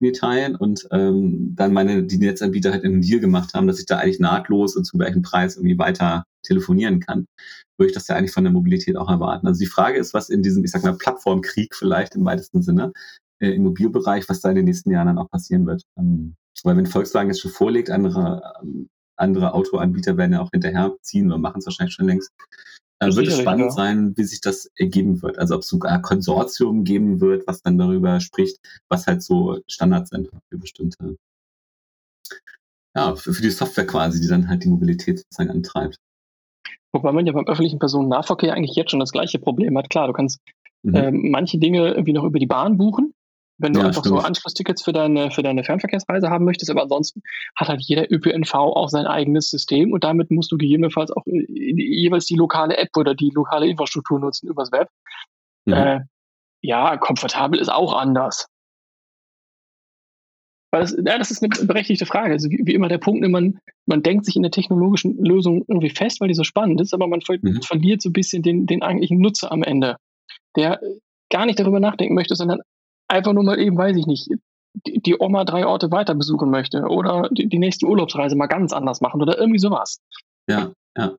in 0.00 0.08
Italien 0.08 0.54
und 0.56 0.86
ähm, 0.92 1.54
dann 1.56 1.72
meine 1.72 2.04
die 2.04 2.18
Netzanbieter 2.18 2.70
halt 2.70 2.84
einen 2.84 3.00
Deal 3.00 3.20
gemacht 3.20 3.54
haben, 3.54 3.66
dass 3.66 3.80
ich 3.80 3.86
da 3.86 3.98
eigentlich 3.98 4.20
nahtlos 4.20 4.76
und 4.76 4.84
zum 4.84 5.00
gleichen 5.00 5.22
Preis 5.22 5.56
irgendwie 5.56 5.78
weiter 5.78 6.24
telefonieren 6.42 7.00
kann, 7.00 7.26
würde 7.78 7.88
ich 7.88 7.94
das 7.94 8.08
ja 8.08 8.16
eigentlich 8.16 8.32
von 8.32 8.44
der 8.44 8.52
Mobilität 8.52 8.96
auch 8.96 9.10
erwarten. 9.10 9.46
Also 9.46 9.60
die 9.60 9.66
Frage 9.66 9.98
ist, 9.98 10.14
was 10.14 10.30
in 10.30 10.42
diesem, 10.42 10.64
ich 10.64 10.70
sag 10.70 10.82
mal, 10.82 10.96
Plattformkrieg 10.96 11.74
vielleicht 11.74 12.14
im 12.14 12.24
weitesten 12.24 12.62
Sinne 12.62 12.92
äh, 13.40 13.50
im 13.50 13.64
Mobilbereich, 13.64 14.28
was 14.28 14.40
da 14.40 14.50
in 14.50 14.56
den 14.56 14.64
nächsten 14.64 14.90
Jahren 14.90 15.06
dann 15.06 15.18
auch 15.18 15.30
passieren 15.30 15.66
wird. 15.66 15.82
Ähm, 15.98 16.34
weil 16.64 16.76
wenn 16.76 16.86
Volkswagen 16.86 17.30
jetzt 17.30 17.40
schon 17.40 17.52
vorlegt, 17.52 17.90
andere 17.90 18.42
ähm, 18.62 18.88
andere 19.18 19.52
Autoanbieter 19.52 20.16
werden 20.16 20.32
ja 20.32 20.40
auch 20.40 20.50
hinterherziehen 20.50 21.26
oder 21.26 21.38
machen 21.38 21.58
es 21.58 21.66
wahrscheinlich 21.66 21.94
schon 21.94 22.06
längst. 22.06 22.30
Dann 23.00 23.14
wird 23.14 23.28
es 23.28 23.38
spannend 23.38 23.66
ja. 23.66 23.70
sein, 23.70 24.16
wie 24.16 24.24
sich 24.24 24.40
das 24.40 24.70
ergeben 24.76 25.22
wird. 25.22 25.38
Also 25.38 25.54
ob 25.54 25.62
es 25.62 25.68
sogar 25.68 26.02
Konsortium 26.02 26.82
geben 26.84 27.20
wird, 27.20 27.46
was 27.46 27.62
dann 27.62 27.78
darüber 27.78 28.20
spricht, 28.20 28.58
was 28.88 29.06
halt 29.06 29.22
so 29.22 29.60
Standards 29.68 30.10
sind 30.10 30.28
für 30.48 30.58
bestimmte, 30.58 31.16
ja, 32.96 33.14
für, 33.14 33.34
für 33.34 33.42
die 33.42 33.50
Software 33.50 33.86
quasi, 33.86 34.20
die 34.20 34.26
dann 34.26 34.48
halt 34.48 34.64
die 34.64 34.68
Mobilität 34.68 35.20
sozusagen 35.20 35.50
antreibt. 35.50 35.96
Wobei 36.92 37.12
man 37.12 37.26
ja 37.26 37.32
beim 37.32 37.46
öffentlichen 37.46 37.78
Personennahverkehr 37.78 38.54
eigentlich 38.54 38.76
jetzt 38.76 38.90
schon 38.90 39.00
das 39.00 39.12
gleiche 39.12 39.38
Problem 39.38 39.76
hat. 39.76 39.90
Klar, 39.90 40.06
du 40.06 40.12
kannst 40.12 40.40
mhm. 40.82 40.94
äh, 40.94 41.10
manche 41.10 41.58
Dinge 41.58 41.88
irgendwie 41.88 42.12
noch 42.12 42.24
über 42.24 42.38
die 42.38 42.46
Bahn 42.46 42.78
buchen, 42.78 43.14
wenn 43.58 43.72
du 43.72 43.80
ja, 43.80 43.86
einfach 43.86 44.04
stimmt. 44.04 44.20
so 44.20 44.26
Anschlusstickets 44.26 44.82
für 44.82 44.92
deine, 44.92 45.30
für 45.30 45.42
deine 45.42 45.64
Fernverkehrsreise 45.64 46.30
haben 46.30 46.44
möchtest, 46.44 46.70
aber 46.70 46.82
ansonsten 46.82 47.22
hat 47.56 47.68
halt 47.68 47.82
jeder 47.82 48.10
ÖPNV 48.10 48.54
auch 48.54 48.88
sein 48.88 49.06
eigenes 49.06 49.50
System 49.50 49.92
und 49.92 50.04
damit 50.04 50.30
musst 50.30 50.50
du 50.50 50.56
gegebenenfalls 50.56 51.10
auch 51.10 51.26
äh, 51.26 51.44
jeweils 51.52 52.26
die 52.26 52.36
lokale 52.36 52.76
App 52.78 52.96
oder 52.96 53.14
die 53.14 53.30
lokale 53.34 53.66
Infrastruktur 53.66 54.18
nutzen 54.18 54.48
übers 54.48 54.72
Web. 54.72 54.88
Ja, 55.66 55.96
äh, 55.96 56.00
ja 56.62 56.96
komfortabel 56.96 57.58
ist 57.58 57.70
auch 57.70 57.92
anders. 57.92 58.48
Weil 60.70 60.82
das, 60.82 60.92
ja, 60.92 61.18
das 61.18 61.30
ist 61.30 61.42
eine 61.42 61.66
berechtigte 61.66 62.04
Frage. 62.04 62.32
Also 62.32 62.50
wie, 62.50 62.60
wie, 62.64 62.74
immer 62.74 62.88
der 62.88 62.98
Punkt, 62.98 63.26
man, 63.26 63.58
man 63.86 64.02
denkt 64.02 64.26
sich 64.26 64.36
in 64.36 64.42
der 64.42 64.50
technologischen 64.50 65.22
Lösung 65.24 65.64
irgendwie 65.66 65.90
fest, 65.90 66.20
weil 66.20 66.28
die 66.28 66.34
so 66.34 66.44
spannend 66.44 66.80
ist, 66.80 66.92
aber 66.92 67.06
man 67.06 67.22
ver 67.22 67.38
mhm. 67.40 67.62
verliert 67.62 68.02
so 68.02 68.10
ein 68.10 68.12
bisschen 68.12 68.42
den, 68.42 68.66
den 68.66 68.82
eigentlichen 68.82 69.18
Nutzer 69.18 69.50
am 69.50 69.62
Ende, 69.62 69.96
der 70.56 70.80
gar 71.30 71.46
nicht 71.46 71.58
darüber 71.58 71.80
nachdenken 71.80 72.14
möchte, 72.14 72.36
sondern 72.36 72.60
einfach 73.08 73.32
nur 73.32 73.44
mal 73.44 73.58
eben, 73.58 73.78
weiß 73.78 73.96
ich 73.96 74.06
nicht, 74.06 74.28
die, 74.86 75.00
die 75.00 75.16
Oma 75.18 75.44
drei 75.44 75.66
Orte 75.66 75.90
weiter 75.90 76.14
besuchen 76.14 76.50
möchte 76.50 76.82
oder 76.82 77.28
die, 77.32 77.48
die 77.48 77.58
nächste 77.58 77.86
Urlaubsreise 77.86 78.36
mal 78.36 78.46
ganz 78.46 78.72
anders 78.72 79.00
machen 79.00 79.22
oder 79.22 79.38
irgendwie 79.38 79.58
sowas. 79.58 80.00
Ja, 80.48 80.72
ja. 80.96 81.16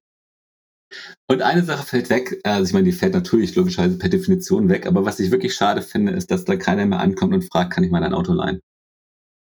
Und 1.27 1.41
eine 1.41 1.63
Sache 1.63 1.85
fällt 1.85 2.09
weg, 2.09 2.39
also 2.43 2.63
ich 2.63 2.73
meine, 2.73 2.85
die 2.85 2.91
fällt 2.91 3.13
natürlich 3.13 3.55
logischerweise 3.55 3.97
per 3.97 4.09
Definition 4.09 4.69
weg, 4.69 4.87
aber 4.87 5.05
was 5.05 5.19
ich 5.19 5.29
wirklich 5.31 5.53
schade 5.53 5.81
finde, 5.81 6.13
ist, 6.13 6.31
dass 6.31 6.45
da 6.45 6.55
keiner 6.55 6.85
mehr 6.85 6.99
ankommt 6.99 7.33
und 7.33 7.43
fragt, 7.51 7.73
kann 7.73 7.83
ich 7.83 7.91
mal 7.91 8.01
dein 8.01 8.13
Auto 8.13 8.33
leihen? 8.33 8.59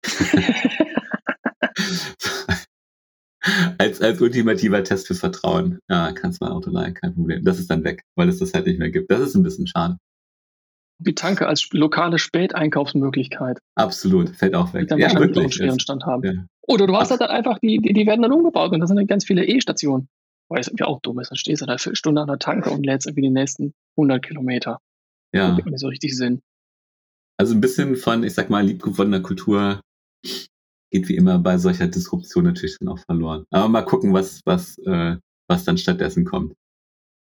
als, 3.79 4.01
als 4.01 4.21
ultimativer 4.21 4.83
Test 4.85 5.07
fürs 5.07 5.21
Vertrauen. 5.21 5.79
Ja, 5.89 6.13
kannst 6.13 6.41
du 6.41 6.45
mein 6.45 6.55
Auto 6.55 6.71
leihen, 6.71 6.95
kein 6.95 7.15
Problem. 7.15 7.45
Das 7.45 7.59
ist 7.59 7.71
dann 7.71 7.85
weg, 7.85 8.03
weil 8.17 8.29
es 8.29 8.39
das 8.39 8.55
halt 8.55 8.67
nicht 8.67 8.79
mehr 8.79 8.91
gibt. 8.91 9.11
Das 9.11 9.21
ist 9.21 9.35
ein 9.35 9.43
bisschen 9.43 9.67
schade. 9.67 9.97
Bitanke 11.03 11.49
als 11.49 11.69
lokale 11.73 12.19
Späteinkaufsmöglichkeit. 12.19 13.59
Absolut, 13.75 14.31
fällt 14.31 14.55
auch 14.55 14.73
weg. 14.73 14.83
Die 14.83 14.87
dann 14.89 14.99
ja, 14.99 15.07
wahrscheinlich 15.07 15.31
wirklich. 15.31 15.45
einen 15.45 15.53
schweren 15.53 15.81
Stand 15.81 16.07
haben. 16.07 16.25
Ja. 16.25 16.33
Oder 16.63 16.87
du 16.87 16.97
hast 16.97 17.11
halt 17.11 17.21
dann 17.21 17.31
einfach, 17.31 17.59
die, 17.59 17.79
die, 17.79 17.93
die 17.93 18.07
werden 18.07 18.23
dann 18.23 18.33
umgebaut 18.33 18.73
und 18.73 18.81
das 18.81 18.89
sind 18.89 18.97
dann 18.97 19.07
ganz 19.07 19.25
viele 19.25 19.45
E-Stationen. 19.45 20.09
Weil 20.49 20.61
es 20.61 20.69
irgendwie 20.69 20.85
auch 20.85 21.01
dumm 21.01 21.19
ist. 21.19 21.31
Dann 21.31 21.39
stehst 21.39 21.63
du 21.63 21.67
da 21.67 21.79
für 21.79 21.91
eine 21.91 21.97
Stunde 21.97 22.21
an 22.21 22.29
der 22.29 22.39
Tanke 22.39 22.71
und 22.71 22.85
lädst 22.85 23.07
irgendwie 23.07 23.23
die 23.23 23.31
nächsten 23.31 23.73
100 23.97 24.23
Kilometer. 24.23 24.79
Ja. 25.33 25.49
Das 25.49 25.57
gibt 25.57 25.69
nicht 25.69 25.81
so 25.81 25.89
richtig 25.89 26.17
Sinn. 26.17 26.41
Also 27.39 27.55
ein 27.55 27.61
bisschen 27.61 27.97
von, 27.97 28.23
ich 28.23 28.35
sag 28.35 28.51
mal, 28.51 28.65
liebgewonnener 28.65 29.21
Kultur 29.21 29.81
geht 30.91 31.09
wie 31.09 31.17
immer 31.17 31.39
bei 31.39 31.59
solcher 31.59 31.89
Disruption 31.89 32.45
natürlich 32.45 32.79
dann 32.79 32.89
auch 32.89 32.99
verloren. 32.99 33.45
Aber 33.51 33.69
mal 33.69 33.83
gucken, 33.83 34.13
was, 34.13 34.41
was, 34.45 34.79
äh, 34.79 35.17
was 35.49 35.65
dann 35.65 35.79
stattdessen 35.79 36.25
kommt. 36.25 36.55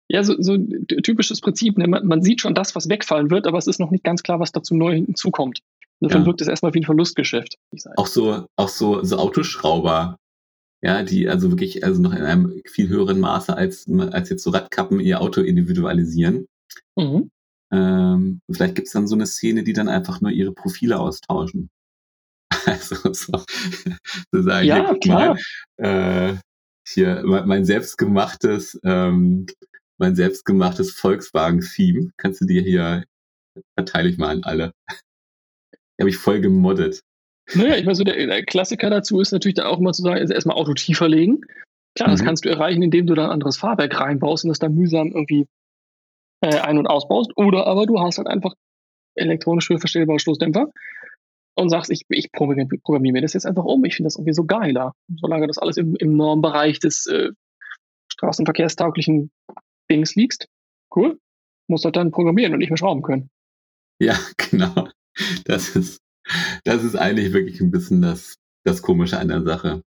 Ja, 0.09 0.23
so, 0.23 0.35
so 0.39 0.57
typisches 0.57 1.39
Prinzip. 1.39 1.77
Ne? 1.77 1.87
Man, 1.87 2.05
man, 2.05 2.21
sieht 2.21 2.41
schon 2.41 2.53
das, 2.53 2.75
was 2.75 2.89
wegfallen 2.89 3.31
wird, 3.31 3.47
aber 3.47 3.57
es 3.57 3.67
ist 3.67 3.79
noch 3.79 3.91
nicht 3.91 4.03
ganz 4.03 4.23
klar, 4.23 4.39
was 4.41 4.51
dazu 4.51 4.75
neu 4.75 4.95
hinzukommt. 4.95 5.59
Insofern 6.01 6.23
ja. 6.23 6.27
wirkt 6.27 6.41
es 6.41 6.47
erstmal 6.47 6.73
wie 6.73 6.79
ein 6.79 6.85
Verlustgeschäft. 6.85 7.55
Auch 7.95 8.07
so, 8.07 8.45
auch 8.57 8.67
so, 8.67 9.03
so 9.03 9.17
Autoschrauber 9.17 10.17
ja, 10.83 11.03
die 11.03 11.29
also 11.29 11.51
wirklich 11.51 11.83
also 11.83 12.01
noch 12.01 12.13
in 12.13 12.23
einem 12.23 12.61
viel 12.65 12.89
höheren 12.89 13.19
Maße 13.19 13.55
als, 13.55 13.87
als 14.11 14.29
jetzt 14.29 14.43
so 14.43 14.49
Radkappen 14.49 14.99
ihr 14.99 15.21
Auto 15.21 15.41
individualisieren. 15.41 16.47
Mhm. 16.95 17.29
Ähm, 17.71 18.41
vielleicht 18.51 18.75
gibt 18.75 18.87
es 18.87 18.93
dann 18.93 19.07
so 19.07 19.15
eine 19.15 19.27
Szene, 19.27 19.63
die 19.63 19.73
dann 19.73 19.87
einfach 19.87 20.21
nur 20.21 20.31
ihre 20.31 20.53
Profile 20.53 20.99
austauschen. 20.99 21.69
Also 22.65 22.95
so, 23.13 23.43
so 24.31 24.41
sagen, 24.41 24.67
ja, 24.67 24.93
klar. 24.95 25.37
Mal, 25.77 26.31
äh, 26.31 26.37
hier 26.87 27.23
mein, 27.25 27.47
mein 27.47 27.65
selbstgemachtes, 27.65 28.79
ähm, 28.83 29.45
mein 29.97 30.15
selbstgemachtes 30.15 30.91
Volkswagen-Theme. 30.91 32.11
Kannst 32.17 32.41
du 32.41 32.45
dir 32.45 32.61
hier 32.61 33.03
verteile 33.77 34.09
ich 34.09 34.17
mal 34.17 34.29
an 34.29 34.43
alle. 34.43 34.73
Habe 35.99 36.09
ich 36.09 36.17
voll 36.17 36.41
gemoddet. 36.41 37.01
Naja, 37.53 37.75
ich 37.75 37.85
meine, 37.85 37.95
so 37.95 38.03
der, 38.03 38.15
der, 38.15 38.43
Klassiker 38.43 38.89
dazu 38.89 39.19
ist 39.19 39.31
natürlich 39.31 39.55
dann 39.55 39.67
auch 39.67 39.79
immer 39.79 39.93
zu 39.93 40.01
sagen, 40.01 40.19
also 40.19 40.33
erstmal 40.33 40.57
Auto 40.57 40.73
tiefer 40.73 41.07
legen. 41.07 41.41
Klar, 41.95 42.09
mhm. 42.09 42.13
das 42.13 42.23
kannst 42.23 42.45
du 42.45 42.49
erreichen, 42.49 42.81
indem 42.81 43.07
du 43.07 43.13
da 43.13 43.25
ein 43.25 43.31
anderes 43.31 43.57
Fahrwerk 43.57 43.99
reinbaust 43.99 44.45
und 44.45 44.49
das 44.49 44.59
dann 44.59 44.73
mühsam 44.73 45.07
irgendwie 45.07 45.47
äh, 46.41 46.59
ein- 46.59 46.77
und 46.77 46.87
ausbaust. 46.87 47.31
Oder 47.35 47.67
aber 47.67 47.85
du 47.85 47.99
hast 47.99 48.17
halt 48.17 48.27
einfach 48.27 48.53
elektronisch 49.15 49.67
für 49.67 49.79
verstellbare 49.79 50.19
Stoßdämpfer 50.19 50.71
und 51.55 51.69
sagst, 51.69 51.91
ich, 51.91 52.05
ich 52.09 52.31
programmiere, 52.31 53.13
mir 53.13 53.21
das 53.21 53.33
jetzt 53.33 53.45
einfach 53.45 53.65
um. 53.65 53.83
Ich 53.85 53.95
finde 53.95 54.07
das 54.07 54.15
irgendwie 54.15 54.33
so 54.33 54.45
geiler. 54.45 54.93
Solange 55.19 55.47
das 55.47 55.57
alles 55.57 55.77
im, 55.77 55.95
im 55.95 56.15
Normbereich 56.15 56.79
des 56.79 57.07
äh, 57.07 57.31
straßenverkehrstauglichen 58.11 59.31
Dings 59.89 60.15
liegst, 60.15 60.47
cool. 60.95 61.19
Musst 61.67 61.85
halt 61.85 61.95
dann 61.95 62.11
programmieren 62.11 62.53
und 62.53 62.59
nicht 62.59 62.69
mehr 62.69 62.77
schrauben 62.77 63.01
können. 63.01 63.29
Ja, 63.99 64.17
genau. 64.37 64.87
Das 65.45 65.75
ist, 65.75 66.01
das 66.63 66.83
ist 66.83 66.95
eigentlich 66.95 67.33
wirklich 67.33 67.61
ein 67.61 67.71
bisschen 67.71 68.01
das, 68.01 68.37
das 68.63 68.81
Komische 68.81 69.19
an 69.19 69.27
der 69.27 69.43
Sache. 69.43 69.81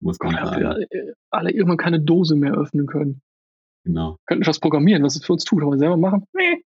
Muss 0.00 0.18
man 0.20 0.34
Gott, 0.34 0.44
sagen. 0.44 0.60
Wir 0.60 0.86
äh, 0.90 1.12
alle 1.30 1.50
irgendwann 1.50 1.76
keine 1.76 2.00
Dose 2.00 2.36
mehr 2.36 2.54
öffnen 2.54 2.86
können. 2.86 3.20
Genau. 3.84 4.16
Könnten 4.26 4.46
was 4.46 4.60
programmieren, 4.60 5.02
was 5.02 5.16
es 5.16 5.24
für 5.24 5.32
uns 5.32 5.44
tut, 5.44 5.62
aber 5.62 5.78
selber 5.78 5.96
machen? 5.96 6.24
Nee. 6.32 6.62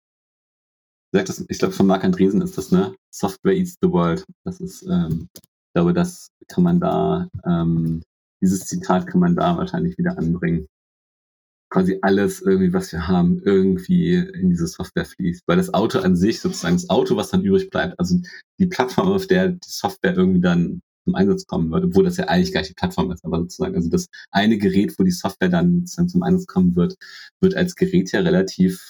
Das, 1.14 1.46
ich 1.48 1.60
glaube, 1.60 1.74
von 1.74 1.86
Marc 1.86 2.04
Andresen 2.04 2.42
ist 2.42 2.58
das, 2.58 2.72
ne? 2.72 2.96
Software 3.12 3.56
eats 3.56 3.78
the 3.82 3.90
world. 3.90 4.26
Das 4.44 4.60
ist, 4.60 4.84
ähm, 4.84 5.30
ich 5.36 5.74
glaube, 5.76 5.94
das 5.94 6.30
kann 6.48 6.64
man 6.64 6.80
da, 6.80 7.30
ähm, 7.46 8.02
dieses 8.42 8.66
Zitat 8.66 9.08
kann 9.08 9.22
man 9.22 9.36
da 9.36 9.56
wahrscheinlich 9.58 9.98
wieder 9.98 10.18
anbringen. 10.18 10.68
Quasi 11.70 12.00
alles 12.02 12.42
irgendwie, 12.42 12.74
was 12.74 12.92
wir 12.92 13.08
haben, 13.08 13.42
irgendwie 13.44 14.16
in 14.16 14.50
diese 14.50 14.68
Software 14.68 15.06
fließt. 15.06 15.44
Weil 15.48 15.58
das 15.58 15.74
Auto 15.74 16.00
an 16.00 16.16
sich, 16.16 16.42
sozusagen 16.42 16.76
das 16.76 16.90
Auto, 16.90 17.16
was 17.16 17.30
dann 17.30 17.44
übrig 17.44 17.70
bleibt, 17.70 18.00
also 18.00 18.20
die 18.60 18.68
Plattform, 18.68 19.12
auf 19.12 19.28
der 19.28 19.50
die 19.50 19.60
Software 19.70 20.16
irgendwie 20.16 20.42
dann 20.42 20.82
zum 21.06 21.16
Einsatz 21.16 21.46
kommen 21.46 21.72
wird, 21.72 21.86
obwohl 21.86 22.04
das 22.06 22.18
ja 22.18 22.26
eigentlich 22.26 22.54
gar 22.54 22.62
nicht 22.62 22.72
die 22.72 22.76
Plattform 22.76 23.12
ist, 23.12 23.26
aber 23.26 23.40
sozusagen, 23.40 23.76
also 23.76 23.90
das 23.90 24.08
eine 24.32 24.58
Gerät, 24.58 24.98
wo 24.98 25.04
die 25.04 25.12
Software 25.12 25.50
dann 25.50 25.86
zum 25.86 26.24
Einsatz 26.24 26.48
kommen 26.48 26.76
wird, 26.76 26.96
wird 27.42 27.56
als 27.56 27.76
Gerät 27.76 28.12
ja 28.12 28.22
relativ 28.22 28.90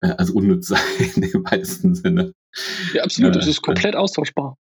äh, 0.00 0.14
also 0.18 0.34
unnütz 0.34 0.68
sein 0.68 0.78
im 1.14 1.44
weitesten 1.44 1.94
Sinne. 1.94 2.32
Ja, 2.94 3.04
absolut, 3.04 3.36
es 3.36 3.46
äh, 3.46 3.50
ist 3.50 3.62
komplett 3.62 3.96
austauschbar. 3.96 4.56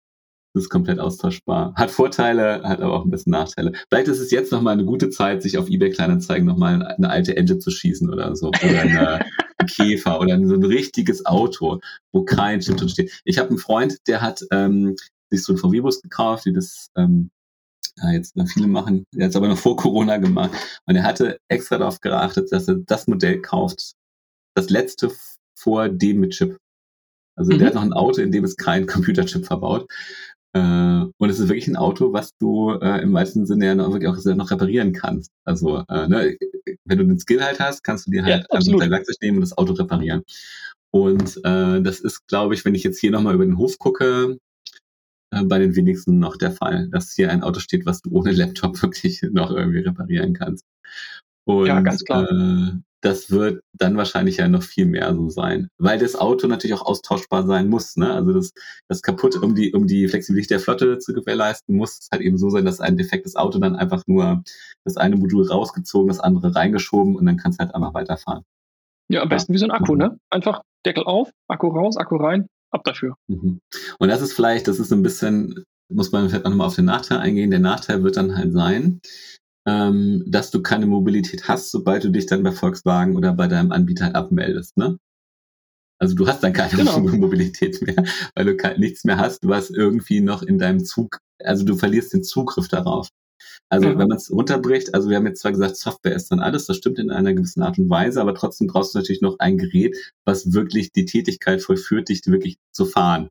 Das 0.53 0.63
ist 0.63 0.69
komplett 0.69 0.99
austauschbar. 0.99 1.73
Hat 1.75 1.91
Vorteile, 1.91 2.63
hat 2.63 2.79
aber 2.79 2.93
auch 2.93 3.03
ein 3.03 3.11
bisschen 3.11 3.31
Nachteile. 3.31 3.73
Vielleicht 3.89 4.07
ist 4.07 4.19
es 4.19 4.31
jetzt 4.31 4.53
nochmal 4.53 4.73
eine 4.73 4.85
gute 4.85 5.09
Zeit, 5.09 5.43
sich 5.43 5.57
auf 5.57 5.69
eBay 5.69 5.89
Kleinanzeigen 5.89 6.47
nochmal 6.47 6.81
eine 6.81 7.09
alte 7.09 7.35
Engine 7.35 7.59
zu 7.59 7.71
schießen 7.71 8.09
oder 8.09 8.37
so. 8.37 8.47
Oder 8.47 8.81
eine 8.81 9.19
Käfer 9.67 10.21
oder 10.21 10.39
so 10.47 10.53
ein 10.53 10.63
richtiges 10.63 11.25
Auto, 11.25 11.81
wo 12.13 12.23
kein 12.23 12.61
Chip 12.61 12.77
drin 12.77 12.87
steht. 12.87 13.21
Ich 13.25 13.37
habe 13.37 13.49
einen 13.49 13.57
Freund, 13.57 13.97
der 14.07 14.21
hat 14.21 14.45
ähm, 14.51 14.95
sich 15.29 15.43
so 15.43 15.51
ein 15.51 15.57
VW-Bus 15.57 16.01
gekauft, 16.01 16.45
die 16.45 16.53
das 16.53 16.87
ähm, 16.95 17.31
ja, 17.97 18.11
jetzt 18.11 18.35
viele 18.53 18.67
machen, 18.67 19.05
der 19.13 19.25
hat 19.25 19.31
es 19.31 19.35
aber 19.35 19.47
noch 19.47 19.57
vor 19.57 19.75
Corona 19.75 20.17
gemacht. 20.17 20.51
Und 20.85 20.95
er 20.95 21.03
hatte 21.03 21.37
extra 21.49 21.77
darauf 21.77 21.99
geachtet, 22.01 22.51
dass 22.51 22.67
er 22.67 22.75
das 22.75 23.07
Modell 23.07 23.41
kauft, 23.41 23.93
das 24.55 24.69
letzte 24.69 25.11
vor 25.57 25.89
dem 25.89 26.19
mit 26.19 26.31
Chip. 26.31 26.57
Also 27.37 27.53
mhm. 27.53 27.59
der 27.59 27.67
hat 27.67 27.75
noch 27.75 27.83
ein 27.83 27.93
Auto, 27.93 28.21
in 28.21 28.31
dem 28.31 28.43
es 28.43 28.55
kein 28.55 28.85
Computerchip 28.87 29.45
verbaut. 29.45 29.87
Äh, 30.53 31.05
und 31.17 31.29
es 31.29 31.39
ist 31.39 31.49
wirklich 31.49 31.67
ein 31.67 31.75
Auto, 31.75 32.13
was 32.13 32.31
du 32.39 32.71
äh, 32.71 33.01
im 33.01 33.11
meisten 33.11 33.45
Sinne 33.45 33.65
ja 33.65 33.75
noch, 33.75 33.91
wirklich 33.91 34.09
auch 34.09 34.35
noch 34.35 34.51
reparieren 34.51 34.93
kannst. 34.93 35.31
Also 35.43 35.83
äh, 35.89 36.07
ne, 36.07 36.37
wenn 36.85 36.97
du 36.97 37.05
den 37.05 37.19
Skill 37.19 37.43
halt 37.43 37.59
hast, 37.59 37.83
kannst 37.83 38.07
du 38.07 38.11
dir 38.11 38.23
halt 38.23 38.45
ja, 38.49 38.59
dein 38.59 38.91
Werkzeug 38.91 39.17
nehmen 39.21 39.37
und 39.37 39.41
das 39.41 39.57
Auto 39.57 39.73
reparieren. 39.73 40.23
Und 40.91 41.37
äh, 41.43 41.81
das 41.81 41.99
ist, 41.99 42.25
glaube 42.27 42.53
ich, 42.53 42.63
wenn 42.63 42.73
ich 42.73 42.83
jetzt 42.83 42.99
hier 42.99 43.11
nochmal 43.11 43.35
über 43.35 43.45
den 43.45 43.57
Hof 43.57 43.77
gucke, 43.77 44.37
äh, 45.31 45.43
bei 45.43 45.59
den 45.59 45.75
wenigsten 45.75 46.19
noch 46.19 46.37
der 46.37 46.51
Fall, 46.51 46.87
dass 46.89 47.11
hier 47.13 47.31
ein 47.31 47.43
Auto 47.43 47.59
steht, 47.59 47.85
was 47.85 48.01
du 48.01 48.11
ohne 48.11 48.31
Laptop 48.31 48.81
wirklich 48.81 49.21
noch 49.23 49.51
irgendwie 49.51 49.79
reparieren 49.79 50.33
kannst. 50.33 50.63
Und, 51.45 51.67
ja, 51.67 51.81
ganz 51.81 52.03
klar. 52.05 52.31
Äh, 52.31 52.79
das 53.05 53.29
wird 53.29 53.61
dann 53.73 53.97
wahrscheinlich 53.97 54.37
ja 54.37 54.47
noch 54.47 54.63
viel 54.63 54.87
mehr 54.87 55.13
so 55.13 55.29
sein, 55.29 55.67
weil 55.77 55.99
das 55.99 56.15
Auto 56.15 56.47
natürlich 56.47 56.73
auch 56.75 56.85
austauschbar 56.85 57.45
sein 57.45 57.69
muss. 57.69 57.95
Ne? 57.97 58.11
Also 58.11 58.33
das, 58.33 58.51
das 58.87 59.03
kaputt, 59.03 59.35
um 59.35 59.53
die, 59.53 59.73
um 59.73 59.85
die 59.85 60.07
Flexibilität 60.07 60.49
der 60.49 60.59
Flotte 60.59 60.97
zu 60.97 61.13
gewährleisten, 61.13 61.75
muss 61.75 61.99
es 61.99 62.09
halt 62.11 62.23
eben 62.23 62.39
so 62.39 62.49
sein, 62.49 62.65
dass 62.65 62.79
ein 62.79 62.97
defektes 62.97 63.35
Auto 63.35 63.59
dann 63.59 63.75
einfach 63.75 64.01
nur 64.07 64.43
das 64.85 64.97
eine 64.97 65.17
Modul 65.17 65.47
rausgezogen, 65.47 66.07
das 66.07 66.19
andere 66.19 66.55
reingeschoben 66.55 67.15
und 67.15 67.27
dann 67.27 67.37
kann 67.37 67.51
es 67.51 67.59
halt 67.59 67.75
einfach 67.75 67.93
weiterfahren. 67.93 68.43
Ja, 69.07 69.21
am 69.21 69.29
besten 69.29 69.51
ja. 69.51 69.55
wie 69.55 69.59
so 69.59 69.65
ein 69.65 69.71
Akku, 69.71 69.95
ne? 69.95 70.17
Einfach 70.31 70.63
Deckel 70.83 71.03
auf, 71.03 71.29
Akku 71.47 71.67
raus, 71.67 71.97
Akku 71.97 72.15
rein, 72.15 72.47
ab 72.71 72.83
dafür. 72.85 73.15
Mhm. 73.27 73.59
Und 73.99 74.07
das 74.09 74.21
ist 74.21 74.33
vielleicht, 74.33 74.67
das 74.67 74.79
ist 74.79 74.91
ein 74.91 75.03
bisschen, 75.03 75.63
muss 75.93 76.11
man 76.11 76.27
vielleicht 76.27 76.45
nochmal 76.45 76.65
auf 76.65 76.75
den 76.75 76.85
Nachteil 76.85 77.19
eingehen. 77.19 77.51
Der 77.51 77.59
Nachteil 77.59 78.01
wird 78.01 78.17
dann 78.17 78.35
halt 78.35 78.51
sein, 78.51 78.99
ähm, 79.67 80.23
dass 80.27 80.51
du 80.51 80.61
keine 80.61 80.85
Mobilität 80.85 81.47
hast, 81.47 81.71
sobald 81.71 82.03
du 82.03 82.09
dich 82.09 82.25
dann 82.25 82.43
bei 82.43 82.51
Volkswagen 82.51 83.15
oder 83.15 83.33
bei 83.33 83.47
deinem 83.47 83.71
Anbieter 83.71 84.15
abmeldest. 84.15 84.77
Ne? 84.77 84.97
Also 85.99 86.15
du 86.15 86.27
hast 86.27 86.43
dann 86.43 86.53
keine 86.53 86.75
genau. 86.75 86.99
Mobilität 86.99 87.81
mehr, 87.81 88.03
weil 88.35 88.45
du 88.45 88.79
nichts 88.79 89.03
mehr 89.05 89.17
hast, 89.17 89.47
was 89.47 89.69
irgendwie 89.69 90.21
noch 90.21 90.43
in 90.43 90.59
deinem 90.59 90.83
Zug, 90.83 91.19
also 91.43 91.65
du 91.65 91.75
verlierst 91.75 92.13
den 92.13 92.23
Zugriff 92.23 92.67
darauf. 92.67 93.09
Also 93.69 93.87
ja. 93.87 93.97
wenn 93.97 94.07
man 94.07 94.17
es 94.17 94.31
runterbricht, 94.31 94.93
also 94.93 95.09
wir 95.09 95.17
haben 95.17 95.25
jetzt 95.25 95.41
zwar 95.41 95.51
gesagt, 95.51 95.77
Software 95.77 96.15
ist 96.15 96.31
dann 96.31 96.39
alles, 96.39 96.67
das 96.67 96.77
stimmt 96.77 96.99
in 96.99 97.09
einer 97.09 97.33
gewissen 97.33 97.63
Art 97.63 97.79
und 97.79 97.89
Weise, 97.89 98.21
aber 98.21 98.35
trotzdem 98.35 98.67
brauchst 98.67 98.93
du 98.93 98.99
natürlich 98.99 99.21
noch 99.21 99.39
ein 99.39 99.57
Gerät, 99.57 99.95
was 100.25 100.53
wirklich 100.53 100.91
die 100.91 101.05
Tätigkeit 101.05 101.61
vollführt, 101.61 102.09
dich 102.09 102.21
wirklich 102.27 102.57
zu 102.71 102.85
fahren. 102.85 103.29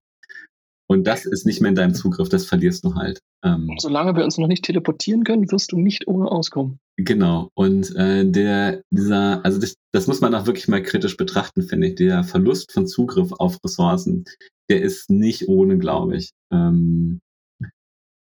Und 0.94 1.08
das 1.08 1.26
ist 1.26 1.44
nicht 1.44 1.60
mehr 1.60 1.70
in 1.70 1.74
deinem 1.74 1.92
Zugriff, 1.92 2.28
das 2.28 2.46
verlierst 2.46 2.84
du 2.84 2.94
halt. 2.94 3.20
Ähm, 3.44 3.68
Solange 3.78 4.14
wir 4.14 4.22
uns 4.22 4.38
noch 4.38 4.46
nicht 4.46 4.64
teleportieren 4.64 5.24
können, 5.24 5.50
wirst 5.50 5.72
du 5.72 5.76
nicht 5.76 6.06
ohne 6.06 6.30
auskommen. 6.30 6.78
Genau. 6.96 7.50
Und 7.54 7.96
äh, 7.96 8.24
der, 8.24 8.80
dieser, 8.90 9.44
also 9.44 9.60
das, 9.60 9.74
das 9.92 10.06
muss 10.06 10.20
man 10.20 10.36
auch 10.36 10.46
wirklich 10.46 10.68
mal 10.68 10.84
kritisch 10.84 11.16
betrachten, 11.16 11.62
finde 11.62 11.88
ich. 11.88 11.96
Der 11.96 12.22
Verlust 12.22 12.70
von 12.70 12.86
Zugriff 12.86 13.32
auf 13.32 13.58
Ressourcen, 13.64 14.24
der 14.70 14.82
ist 14.82 15.10
nicht 15.10 15.48
ohne, 15.48 15.78
glaube 15.78 16.16
ich. 16.16 16.30
Ähm, 16.52 17.18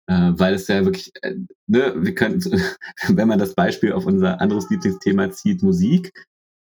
äh, 0.08 0.32
weil 0.32 0.54
es 0.54 0.70
ja 0.70 0.86
wirklich, 0.86 1.12
äh, 1.24 1.36
ne, 1.68 1.94
wir 1.98 2.16
können, 2.16 2.40
wenn 3.10 3.28
man 3.28 3.38
das 3.38 3.54
Beispiel 3.54 3.92
auf 3.92 4.06
unser 4.06 4.40
anderes 4.40 4.70
Lieblingsthema 4.70 5.30
zieht, 5.32 5.62
Musik, 5.62 6.14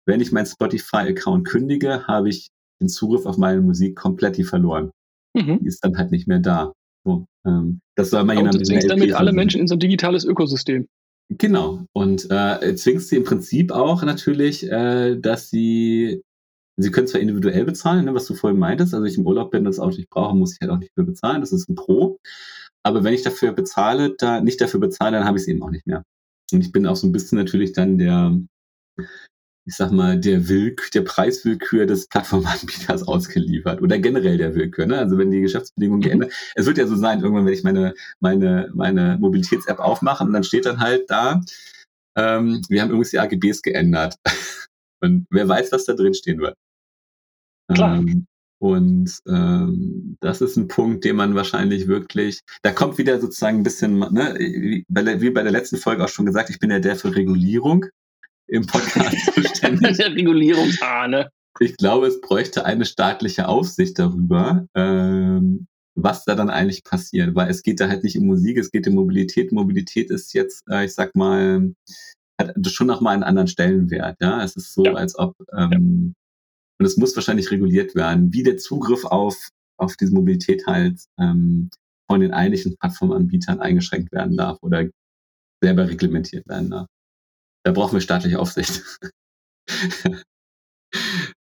wenn 0.05 0.22
ich 0.22 0.32
meinen 0.32 0.45
Spotify-Account 0.45 1.45
kündige, 1.45 2.08
habe 2.08 2.30
ich 2.30 2.47
den 2.80 2.88
Zugriff 2.88 3.26
auf 3.26 3.38
meine 3.38 3.60
Musik 3.60 3.97
komplett 3.97 4.38
verloren 4.45 4.91
mhm. 5.38 5.59
die 5.59 5.67
ist 5.67 5.83
dann 5.83 5.97
halt 5.97 6.11
nicht 6.11 6.27
mehr 6.27 6.39
da. 6.39 6.73
So, 7.05 7.25
ähm, 7.45 7.79
das 7.95 8.09
soll 8.09 8.23
man 8.23 8.38
ja 8.38 8.51
du 8.51 8.61
zwingst 8.61 8.89
damit 8.89 9.13
alle 9.13 9.33
Menschen 9.33 9.61
in 9.61 9.67
so 9.67 9.75
ein 9.75 9.79
digitales 9.79 10.25
Ökosystem. 10.25 10.88
Genau. 11.29 11.85
Und 11.93 12.29
äh, 12.31 12.75
zwingst 12.75 13.09
sie 13.09 13.17
im 13.17 13.23
Prinzip 13.23 13.71
auch 13.71 14.03
natürlich, 14.03 14.69
äh, 14.69 15.17
dass 15.17 15.49
sie, 15.49 16.21
sie 16.77 16.91
können 16.91 17.07
zwar 17.07 17.21
individuell 17.21 17.65
bezahlen, 17.65 18.05
ne, 18.05 18.13
was 18.13 18.27
du 18.27 18.33
vorhin 18.33 18.59
meintest, 18.59 18.93
also 18.93 19.05
ich 19.05 19.17
im 19.17 19.25
Urlaub 19.25 19.51
bin, 19.51 19.65
das 19.65 19.79
Auto 19.79 19.97
nicht 19.97 20.09
brauche, 20.09 20.35
muss 20.35 20.53
ich 20.53 20.59
halt 20.61 20.71
auch 20.71 20.79
nicht 20.79 20.95
mehr 20.95 21.05
bezahlen, 21.05 21.41
das 21.41 21.51
ist 21.51 21.69
ein 21.69 21.75
Pro. 21.75 22.19
Aber 22.83 23.03
wenn 23.03 23.13
ich 23.13 23.23
dafür 23.23 23.51
bezahle, 23.51 24.15
da 24.17 24.39
nicht 24.39 24.61
dafür 24.61 24.79
bezahle, 24.79 25.17
dann 25.17 25.25
habe 25.25 25.38
ich 25.38 25.43
es 25.43 25.47
eben 25.49 25.61
auch 25.63 25.71
nicht 25.71 25.85
mehr. 25.85 26.03
Und 26.53 26.61
ich 26.61 26.71
bin 26.71 26.88
auch 26.88 26.95
so 26.95 27.07
ein 27.07 27.11
bisschen 27.11 27.38
natürlich 27.38 27.73
dann 27.73 27.97
der, 27.97 28.38
ich 29.68 29.76
sag 29.76 29.91
mal, 29.91 30.18
der 30.18 30.47
Willk 30.47 30.91
der 30.91 31.01
Preiswillkür 31.01 31.86
des 31.86 32.07
Plattformanbieters 32.07 33.05
ausgeliefert 33.05 33.82
oder 33.82 33.99
generell 33.99 34.38
der 34.38 34.55
Willkür. 34.55 34.86
Ne? 34.86 34.97
Also 34.97 35.18
wenn 35.18 35.30
die 35.30 35.41
Geschäftsbedingungen 35.41 35.99
mhm. 35.99 36.03
geändert, 36.03 36.34
es 36.55 36.65
wird 36.65 36.78
ja 36.78 36.88
so 36.88 36.95
sein, 36.95 37.22
irgendwann, 37.22 37.45
wenn 37.45 37.53
ich 37.53 37.63
meine, 37.63 37.93
meine, 38.22 38.72
meine 38.74 39.18
Mobilitäts-App 39.20 39.80
aufmache 39.80 40.24
und 40.24 40.32
dann 40.32 40.45
steht 40.45 40.65
dann 40.65 40.80
halt 40.80 41.09
da, 41.09 41.41
ähm, 42.15 42.61
wir 42.70 42.82
haben 42.82 42.89
übrigens 42.89 43.11
die 43.11 43.20
AGBs 43.20 43.61
geändert. 43.61 44.15
Und 44.99 45.28
wer 45.30 45.47
weiß, 45.47 45.72
was 45.72 45.86
da 45.86 45.93
drin 45.93 46.15
stehen 46.15 46.39
wird. 46.39 46.55
Klar. 47.72 47.97
Ähm, 47.99 48.26
und 48.59 49.20
ähm, 49.28 50.18
das 50.20 50.41
ist 50.41 50.57
ein 50.57 50.68
Punkt, 50.68 51.05
den 51.05 51.18
man 51.18 51.36
wahrscheinlich 51.36 51.88
wirklich, 51.88 52.39
da 52.63 52.72
kommt 52.72 52.97
wieder 52.97 53.20
sozusagen 53.20 53.57
ein 53.57 53.63
bisschen, 53.63 53.99
ne, 53.99 54.36
wie 54.39 54.84
bei 54.89 55.03
der, 55.03 55.22
wie 55.22 55.30
bei 55.30 55.43
der 55.43 55.51
letzten 55.51 55.78
Folge 55.78 56.03
auch 56.03 56.09
schon 56.09 56.26
gesagt, 56.26 56.49
ich 56.49 56.57
bin 56.57 56.72
ja 56.72 56.80
der 56.80 56.95
für 56.95 57.15
Regulierung 57.15 57.86
im 58.47 58.65
Podcast 58.65 59.17
zuständig. 59.33 59.97
Der 59.97 60.15
Regulierungsahne. 60.15 61.29
Ich 61.59 61.75
glaube, 61.77 62.07
es 62.07 62.21
bräuchte 62.21 62.65
eine 62.65 62.85
staatliche 62.85 63.47
Aufsicht 63.47 63.97
darüber, 63.97 64.67
ähm, 64.75 65.67
was 65.95 66.23
da 66.25 66.35
dann 66.35 66.51
eigentlich 66.51 66.83
passiert, 66.83 67.33
weil 67.33 67.49
es 67.49 67.63
geht 67.63 67.79
da 67.79 67.87
halt 67.87 68.03
nicht 68.03 68.17
um 68.17 68.27
Musik, 68.27 68.57
es 68.57 68.69
geht 68.71 68.87
um 68.87 68.93
Mobilität. 68.93 69.51
Mobilität 69.51 70.11
ist 70.11 70.33
jetzt, 70.33 70.63
äh, 70.69 70.85
ich 70.85 70.93
sag 70.93 71.15
mal, 71.15 71.73
hat 72.39 72.53
schon 72.67 72.85
nochmal 72.87 73.15
einen 73.15 73.23
anderen 73.23 73.47
Stellenwert. 73.47 74.17
Ja, 74.21 74.43
es 74.43 74.55
ist 74.55 74.73
so, 74.73 74.85
ja. 74.85 74.93
als 74.93 75.17
ob 75.17 75.35
ähm, 75.55 76.13
und 76.79 76.85
es 76.85 76.97
muss 76.97 77.15
wahrscheinlich 77.15 77.49
reguliert 77.49 77.95
werden, 77.95 78.31
wie 78.33 78.43
der 78.43 78.57
Zugriff 78.57 79.03
auf 79.05 79.49
auf 79.79 79.95
diese 79.95 80.13
Mobilität 80.13 80.65
halt 80.65 80.99
ähm, 81.19 81.69
von 82.09 82.19
den 82.19 82.33
eigentlichen 82.33 82.75
Plattformanbietern 82.77 83.59
eingeschränkt 83.59 84.11
werden 84.11 84.37
darf 84.37 84.57
oder 84.61 84.87
selber 85.61 85.87
reglementiert 85.87 86.47
werden 86.47 86.71
darf. 86.71 86.87
Da 87.68 87.74
brauchen 87.74 87.97
wir 87.97 88.01
staatliche 88.01 88.39
Aufsicht. 88.39 88.82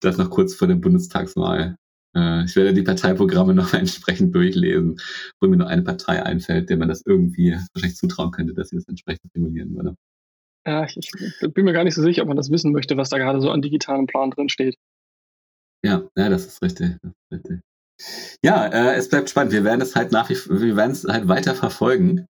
das 0.00 0.18
noch 0.18 0.28
kurz 0.28 0.56
vor 0.56 0.66
der 0.66 0.74
Bundestagswahl. 0.74 1.76
Äh, 2.16 2.44
ich 2.46 2.56
werde 2.56 2.74
die 2.74 2.82
Parteiprogramme 2.82 3.54
noch 3.54 3.72
entsprechend 3.74 4.34
durchlesen, 4.34 4.98
wo 5.40 5.46
mir 5.46 5.56
nur 5.56 5.68
eine 5.68 5.82
Partei 5.82 6.24
einfällt, 6.24 6.68
der 6.68 6.78
man 6.78 6.88
das 6.88 7.02
irgendwie 7.06 7.52
wahrscheinlich 7.52 7.96
zutrauen 7.96 8.32
könnte, 8.32 8.54
dass 8.54 8.70
sie 8.70 8.76
das 8.76 8.88
entsprechend 8.88 9.32
regulieren 9.36 9.76
würde. 9.76 9.94
Ja, 10.66 10.84
ich, 10.84 10.96
ich 10.96 11.54
bin 11.54 11.64
mir 11.64 11.72
gar 11.72 11.84
nicht 11.84 11.94
so 11.94 12.02
sicher, 12.02 12.22
ob 12.22 12.28
man 12.28 12.36
das 12.36 12.50
wissen 12.50 12.72
möchte, 12.72 12.96
was 12.96 13.08
da 13.08 13.18
gerade 13.18 13.40
so 13.40 13.52
an 13.52 13.62
digitalen 13.62 14.08
Plan 14.08 14.32
drin 14.32 14.48
steht. 14.48 14.74
Ja, 15.84 16.08
ja, 16.16 16.28
das 16.28 16.44
ist 16.44 16.60
richtig. 16.60 16.96
Das 17.02 17.12
ist 17.12 17.32
richtig. 17.32 17.60
Ja, 18.42 18.66
äh, 18.66 18.96
es 18.96 19.08
bleibt 19.08 19.30
spannend. 19.30 19.52
Wir 19.52 19.62
werden 19.62 19.80
es 19.80 19.94
halt 19.94 20.10
nach 20.10 20.28
wie 20.28 20.34
wir 20.34 20.74
werden 20.74 20.90
es 20.90 21.04
halt 21.04 21.28
weiter 21.28 21.54
verfolgen. 21.54 22.26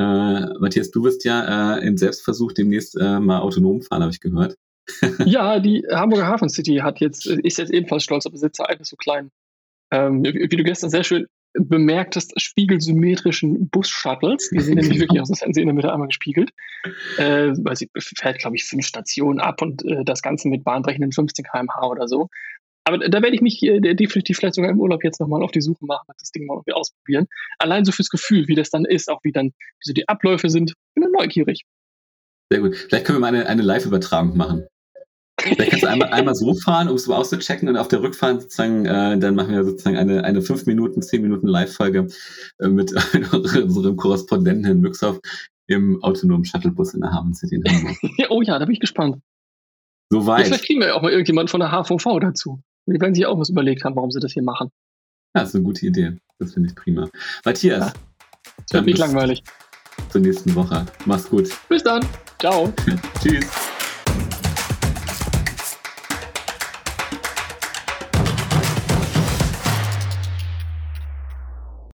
Äh, 0.00 0.58
Matthias, 0.58 0.90
du 0.90 1.04
wirst 1.04 1.24
ja 1.24 1.76
äh, 1.76 1.86
in 1.86 1.98
Selbstversuch 1.98 2.52
demnächst 2.52 2.96
äh, 2.98 3.20
mal 3.20 3.40
autonom 3.40 3.82
fahren, 3.82 4.02
habe 4.02 4.12
ich 4.12 4.20
gehört. 4.20 4.56
ja, 5.26 5.60
die 5.60 5.84
Hamburger 5.92 6.26
Hafen 6.26 6.48
City 6.48 6.76
hat 6.76 7.00
jetzt, 7.00 7.26
ist 7.26 7.58
jetzt 7.58 7.70
ebenfalls 7.70 8.04
stolz 8.04 8.24
auf 8.24 8.32
Besitzer 8.32 8.66
eines 8.68 8.88
so 8.88 8.96
kleinen, 8.96 9.30
ähm, 9.92 10.24
wie 10.24 10.56
du 10.56 10.64
gestern 10.64 10.88
sehr 10.88 11.04
schön 11.04 11.26
bemerkt 11.52 12.16
hast, 12.16 12.32
spiegelsymmetrischen 12.40 13.68
Bus-Shuttles. 13.68 14.50
Die 14.50 14.60
sind 14.60 14.76
nämlich 14.76 15.00
wirklich 15.00 15.20
aus 15.20 15.28
dem 15.28 15.36
Fernsehen 15.36 15.62
in 15.62 15.68
der 15.68 15.74
Mitte 15.74 15.92
einmal 15.92 16.08
gespiegelt. 16.08 16.50
Äh, 17.18 17.52
weil 17.58 17.76
sie 17.76 17.90
fährt, 17.98 18.38
glaube 18.38 18.56
ich, 18.56 18.64
fünf 18.64 18.86
Stationen 18.86 19.38
ab 19.38 19.60
und 19.60 19.84
äh, 19.84 20.04
das 20.04 20.22
Ganze 20.22 20.48
mit 20.48 20.64
bahnbrechenden 20.64 21.12
15 21.12 21.44
km/h 21.44 21.86
oder 21.86 22.08
so. 22.08 22.28
Aber 22.84 22.98
da 22.98 23.22
werde 23.22 23.34
ich 23.34 23.42
mich 23.42 23.62
äh, 23.62 23.80
definitiv 23.94 24.38
vielleicht 24.38 24.54
sogar 24.54 24.70
im 24.70 24.80
Urlaub 24.80 25.04
jetzt 25.04 25.20
nochmal 25.20 25.42
auf 25.42 25.52
die 25.52 25.60
Suche 25.60 25.84
machen, 25.84 26.06
das 26.18 26.30
Ding 26.32 26.46
mal 26.46 26.54
irgendwie 26.54 26.72
ausprobieren. 26.72 27.26
Allein 27.58 27.84
so 27.84 27.92
fürs 27.92 28.08
Gefühl, 28.08 28.48
wie 28.48 28.54
das 28.54 28.70
dann 28.70 28.84
ist, 28.84 29.10
auch 29.10 29.20
wie 29.22 29.32
dann 29.32 29.48
wie 29.48 29.84
so 29.84 29.92
die 29.92 30.08
Abläufe 30.08 30.48
sind. 30.48 30.74
Bin 30.94 31.04
dann 31.04 31.12
neugierig. 31.12 31.64
Sehr 32.52 32.62
gut. 32.62 32.76
Vielleicht 32.76 33.06
können 33.06 33.18
wir 33.18 33.20
mal 33.20 33.28
eine, 33.28 33.46
eine 33.46 33.62
Live-Übertragung 33.62 34.36
machen. 34.36 34.66
Vielleicht 35.40 35.70
kannst 35.70 35.84
du 35.84 35.88
einmal, 35.88 36.08
einmal 36.12 36.34
so 36.34 36.54
fahren, 36.54 36.88
um 36.88 36.96
es 36.96 37.04
so 37.04 37.14
auszuchecken 37.14 37.68
und 37.68 37.76
auf 37.76 37.88
der 37.88 38.02
Rückfahrt 38.02 38.42
sozusagen, 38.42 38.86
äh, 38.86 39.18
dann 39.18 39.34
machen 39.34 39.52
wir 39.52 39.64
sozusagen 39.64 39.96
eine, 39.96 40.24
eine 40.24 40.42
5 40.42 40.66
Minuten, 40.66 41.02
10 41.02 41.22
Minuten 41.22 41.46
Live-Folge 41.46 42.08
äh, 42.58 42.68
mit 42.68 42.92
unserem 43.32 43.96
Korrespondenten 43.96 44.64
Herrn 44.64 44.80
Müxhoff 44.80 45.20
im 45.66 46.02
autonomen 46.02 46.44
Shuttlebus 46.44 46.94
in 46.94 47.00
der 47.00 47.12
Hafen 47.12 47.34
City 47.34 47.56
in 47.56 47.64
Hamburg. 47.64 47.96
oh 48.30 48.42
ja, 48.42 48.58
da 48.58 48.64
bin 48.64 48.74
ich 48.74 48.80
gespannt. 48.80 49.22
Soweit. 50.10 50.46
Vielleicht 50.46 50.66
kriegen 50.66 50.80
wir 50.80 50.88
ja 50.88 50.94
auch 50.94 51.02
mal 51.02 51.12
irgendjemand 51.12 51.50
von 51.50 51.60
der 51.60 51.70
HVV 51.70 52.18
dazu. 52.20 52.60
Die 52.92 53.00
werden 53.00 53.14
sich 53.14 53.26
auch 53.26 53.38
was 53.38 53.50
überlegt 53.50 53.84
haben, 53.84 53.96
warum 53.96 54.10
sie 54.10 54.20
das 54.20 54.32
hier 54.32 54.42
machen. 54.42 54.70
Ja, 55.34 55.42
das 55.42 55.50
ist 55.50 55.54
eine 55.54 55.64
gute 55.64 55.86
Idee. 55.86 56.16
Das 56.38 56.54
finde 56.54 56.70
ich 56.70 56.74
prima. 56.74 57.08
Matthias. 57.44 57.86
Ja. 57.86 57.92
Das 58.56 58.72
wird 58.72 58.86
nicht 58.86 58.98
langweilig. 58.98 59.42
Zur 60.08 60.20
nächsten 60.20 60.54
Woche. 60.54 60.86
Mach's 61.06 61.28
gut. 61.28 61.48
Bis 61.68 61.82
dann. 61.82 62.04
Ciao. 62.38 62.72
Tschüss. 63.22 63.69